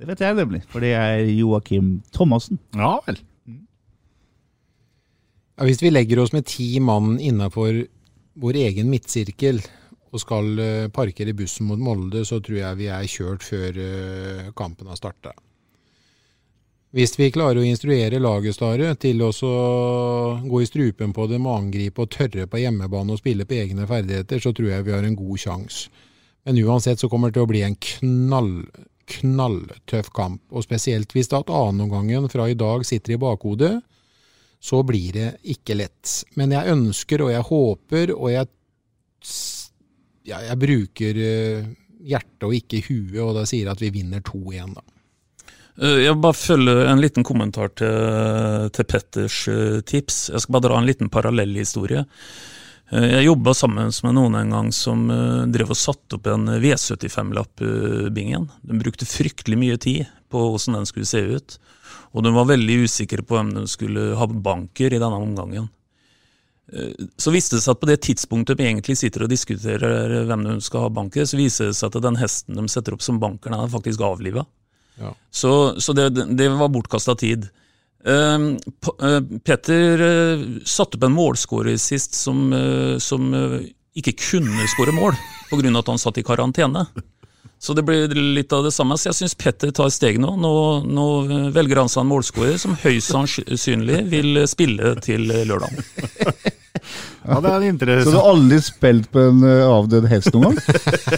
Det 0.00 0.08
vet 0.08 0.24
jeg 0.24 0.38
nemlig, 0.40 0.64
for 0.66 0.80
det 0.80 0.94
er 0.96 1.28
Joakim 1.28 2.00
Thomassen. 2.16 2.58
Ja 2.74 2.96
vel. 3.04 3.20
Ja, 5.60 5.66
hvis 5.68 5.82
vi 5.82 5.90
legger 5.92 6.22
oss 6.22 6.30
med 6.32 6.46
ti 6.48 6.80
mann 6.80 7.18
innafor 7.20 7.82
vår 8.40 8.56
egen 8.62 8.86
midtsirkel 8.88 9.58
og 10.08 10.22
skal 10.22 10.46
uh, 10.56 10.86
parkere 10.88 11.34
bussen 11.36 11.66
mot 11.68 11.82
Molde, 11.84 12.22
så 12.24 12.38
tror 12.40 12.56
jeg 12.62 12.78
vi 12.78 12.86
er 12.88 13.04
kjørt 13.04 13.44
før 13.44 13.76
uh, 13.76 14.46
kampen 14.56 14.88
har 14.88 14.96
starta. 14.96 15.34
Hvis 16.96 17.12
vi 17.20 17.28
klarer 17.34 17.60
å 17.60 17.66
instruere 17.68 18.22
laget 18.24 18.56
Stare, 18.56 18.94
til 18.96 19.20
å 19.20 19.28
gå 20.40 20.62
i 20.64 20.70
strupen 20.70 21.12
på 21.12 21.28
dem 21.28 21.44
og 21.44 21.58
angripe 21.58 22.06
og 22.06 22.16
tørre 22.16 22.48
på 22.48 22.64
hjemmebane 22.64 23.12
og 23.12 23.20
spille 23.20 23.44
på 23.44 23.60
egne 23.60 23.84
ferdigheter, 23.86 24.40
så 24.40 24.54
tror 24.56 24.72
jeg 24.72 24.88
vi 24.88 24.96
har 24.96 25.04
en 25.04 25.20
god 25.20 25.44
sjanse. 25.44 25.92
Men 26.48 26.64
uansett 26.64 27.04
så 27.04 27.12
kommer 27.12 27.28
det 27.28 27.36
til 27.36 27.44
å 27.44 27.52
bli 27.52 27.66
en 27.68 27.76
knall, 27.76 28.54
knalltøff 29.12 30.08
kamp. 30.16 30.40
Og 30.56 30.64
spesielt 30.64 31.12
hvis 31.12 31.28
det 31.28 31.44
at 31.44 31.52
annenomgangen 31.52 32.32
fra 32.32 32.48
i 32.48 32.56
dag 32.56 32.88
sitter 32.88 33.18
i 33.18 33.22
bakhodet, 33.28 33.76
så 34.60 34.82
blir 34.84 35.16
det 35.16 35.28
ikke 35.54 35.76
lett. 35.80 36.20
Men 36.36 36.52
jeg 36.52 36.74
ønsker 36.74 37.24
og 37.24 37.32
jeg 37.32 37.46
håper, 37.48 38.12
og 38.12 38.28
jeg, 38.28 38.48
ja, 40.28 40.42
jeg 40.50 40.60
bruker 40.60 41.20
eh, 41.24 41.70
hjertet 42.10 42.48
og 42.48 42.56
ikke 42.56 42.82
huet, 42.90 43.20
og 43.24 43.34
da 43.38 43.46
sier 43.48 43.64
jeg 43.64 43.72
at 43.72 43.84
vi 43.84 43.92
vinner 43.94 44.24
2-1, 44.26 44.76
da. 44.76 44.84
Eh, 45.80 45.98
jeg 46.04 46.20
bare 46.20 46.36
følge 46.36 46.76
en 46.90 47.00
liten 47.00 47.24
kommentar 47.24 47.72
til, 47.80 48.68
til 48.76 48.88
Petters 48.92 49.42
eh, 49.48 49.80
tips. 49.80 50.22
Jeg 50.34 50.44
skal 50.44 50.58
bare 50.58 50.68
dra 50.68 50.80
en 50.80 50.88
liten 50.88 51.12
parallellhistorie. 51.12 52.04
Jeg 52.90 53.22
jobba 53.22 53.52
sammen 53.54 53.92
med 54.02 54.14
noen 54.16 54.34
en 54.34 54.48
gang 54.50 54.68
som 54.74 55.04
drev 55.54 55.68
og 55.70 55.78
satte 55.78 56.16
opp 56.16 56.24
en 56.26 56.48
V75-lapp-bingen. 56.58 58.48
Den 58.66 58.80
brukte 58.82 59.06
fryktelig 59.06 59.60
mye 59.60 59.76
tid 59.78 60.08
på 60.26 60.42
hvordan 60.42 60.80
den 60.80 60.88
skulle 60.90 61.06
se 61.06 61.22
ut 61.38 61.54
og 62.10 62.24
de 62.24 62.32
var 62.34 62.48
veldig 62.50 62.80
usikre 62.86 63.24
på 63.26 63.36
hvem 63.36 63.52
de 63.56 63.66
skulle 63.70 64.14
ha 64.18 64.26
banker 64.30 64.94
i 64.94 65.00
denne 65.02 65.20
omgangen. 65.20 65.68
Eh, 66.72 67.06
så 67.16 67.32
viste 67.34 67.58
det 67.58 67.64
seg 67.64 67.74
at 67.74 67.82
på 67.82 67.90
det 67.90 68.00
tidspunktet 68.06 68.60
vi 68.60 68.68
egentlig 68.68 68.98
sitter 69.00 69.26
og 69.26 69.32
diskuterer 69.32 70.24
hvem 70.28 70.46
de 70.46 70.56
skal 70.64 70.86
ha 70.86 70.92
banker, 71.00 71.26
så 71.26 71.38
viser 71.40 71.70
det 71.70 71.78
seg 71.78 71.90
at 71.90 72.04
den 72.06 72.20
hesten 72.20 72.58
de 72.58 72.66
setter 72.70 72.96
opp 72.96 73.04
som 73.04 73.20
banker, 73.22 73.52
den 73.52 73.62
er 73.62 73.72
faktisk 73.72 74.04
avliva. 74.06 74.46
Ja. 75.00 75.14
Så, 75.32 75.80
så, 75.80 75.94
det, 75.96 76.10
det 76.36 76.50
var 76.52 76.72
bortkasta 76.72 77.16
tid. 77.18 77.48
Uh, 78.00 78.56
Petter 79.44 80.00
uh, 80.00 80.44
satte 80.64 80.96
opp 80.96 81.04
en 81.04 81.12
målskårer 81.12 81.76
sist 81.80 82.16
som, 82.16 82.46
uh, 82.52 82.96
som 83.02 83.28
ikke 83.96 84.14
kunne 84.16 84.68
skåre 84.72 84.94
mål 84.96 85.18
pga. 85.50 85.72
at 85.78 85.90
han 85.90 86.00
satt 86.00 86.20
i 86.20 86.24
karantene. 86.24 86.86
Så 87.60 87.74
det 87.76 87.84
blir 87.84 88.08
litt 88.08 88.52
av 88.56 88.64
det 88.64 88.72
samme. 88.72 88.96
Så 88.96 89.10
jeg 89.10 89.18
syns 89.18 89.36
Petter 89.36 89.72
tar 89.76 89.90
steg 89.92 90.16
nå. 90.22 90.32
nå. 90.40 90.54
Nå, 90.88 91.06
velger 91.52 91.82
han 91.82 91.92
seg 91.92 92.06
en 92.06 92.10
målskårer 92.14 92.56
som 92.60 92.78
høyst 92.80 93.12
sannsynlig 93.12 94.00
vil 94.08 94.40
spille 94.48 94.94
til 95.04 95.28
lørdag. 95.28 95.76
Ja, 97.20 97.36
det 97.44 97.50
er 97.52 97.64
interessant. 97.68 98.08
Så 98.08 98.12
du 98.14 98.16
har 98.16 98.28
aldri 98.30 98.58
spilt 98.64 99.08
på 99.12 99.22
en 99.28 99.42
uh, 99.44 99.66
avdød 99.68 100.06
hest 100.08 100.32
noen 100.32 100.56
gang? 100.56 100.60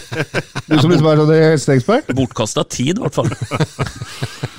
Du 0.67 0.75
som 0.79 0.91
liksom 0.91 1.07
er 1.07 1.21
sånn 1.21 1.31
hesteekspert? 1.33 2.11
Bortkasta 2.17 2.65
tid, 2.67 2.99
i 2.99 3.03
hvert 3.03 3.15
fall. 3.15 3.31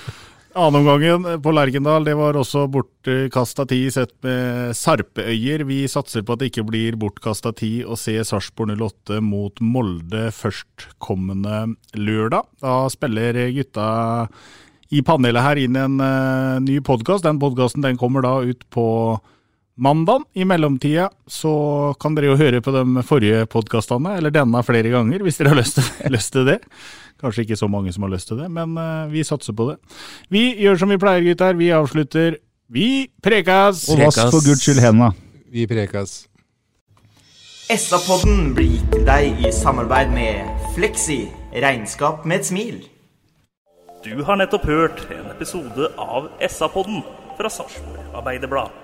Annenomgangen 0.55 1.43
på 1.43 1.51
Lerkendal 1.51 2.05
det 2.07 2.13
var 2.15 2.37
også 2.39 2.69
bortkasta 2.71 3.65
tid 3.67 3.89
sett 3.91 4.13
med 4.23 4.77
sarpeøyer. 4.79 5.65
Vi 5.67 5.81
satser 5.91 6.23
på 6.23 6.37
at 6.37 6.45
det 6.45 6.53
ikke 6.53 6.67
blir 6.69 6.99
bortkasta 7.01 7.51
tid 7.59 7.89
å 7.91 7.99
se 7.99 8.15
Sarpsborg 8.23 8.77
08 8.79 9.19
mot 9.19 9.59
Molde 9.59 10.29
førstkommende 10.31 11.75
lørdag. 11.99 12.47
Da 12.63 12.77
spiller 12.93 13.41
gutta 13.57 13.89
i 14.95 15.03
panelet 15.03 15.43
her 15.43 15.59
inn 15.65 15.81
en 15.81 15.99
uh, 15.99 16.63
ny 16.63 16.79
podkast. 16.87 17.27
Den 17.27 17.43
podkasten 17.43 17.99
kommer 17.99 18.23
da 18.23 18.37
ut 18.47 18.63
på 18.71 18.87
mandag. 19.75 20.25
I 20.35 20.45
mellomtida 20.45 21.09
så 21.27 21.95
kan 22.01 22.15
dere 22.17 22.33
jo 22.33 22.39
høre 22.39 22.63
på 22.65 22.75
de 22.75 23.05
forrige 23.07 23.47
podkastene, 23.51 24.17
eller 24.19 24.35
denne 24.35 24.63
flere 24.67 24.93
ganger, 24.93 25.25
hvis 25.25 25.41
dere 25.41 25.55
har 25.55 25.61
lyst 25.61 25.81
til, 25.81 25.91
lyst 26.17 26.33
til 26.35 26.49
det. 26.49 26.61
Kanskje 27.23 27.47
ikke 27.47 27.59
så 27.59 27.69
mange 27.71 27.93
som 27.95 28.07
har 28.07 28.15
lyst 28.15 28.29
til 28.31 28.41
det, 28.43 28.51
men 28.53 28.77
uh, 28.79 29.07
vi 29.13 29.25
satser 29.25 29.57
på 29.57 29.71
det. 29.71 29.79
Vi 30.33 30.51
gjør 30.63 30.83
som 30.83 30.93
vi 30.93 31.01
pleier, 31.01 31.25
gutter. 31.25 31.57
Vi 31.59 31.73
avslutter. 31.75 32.39
Vi 32.75 33.09
prekas! 33.23 33.89
Og 33.93 34.01
vask 34.07 34.31
for 34.33 34.45
guds 34.45 34.65
skyld 34.65 34.83
henda. 34.83 35.13
Vi 35.53 35.67
prekas. 35.71 36.25
SA-podden 37.71 38.51
blir 38.57 38.75
gitt 38.75 38.91
til 38.93 39.07
deg 39.07 39.47
i 39.47 39.53
samarbeid 39.55 40.13
med 40.13 40.67
Fleksi 40.75 41.23
regnskap 41.65 42.27
med 42.29 42.43
et 42.43 42.51
smil. 42.51 42.79
Du 44.05 44.21
har 44.27 44.37
nettopp 44.37 44.69
hørt 44.69 45.05
en 45.09 45.31
episode 45.33 45.89
av 45.97 46.29
SA-podden 46.45 47.01
fra 47.39 47.49
Sarpsborg 47.49 48.17
Arbeiderblad. 48.21 48.84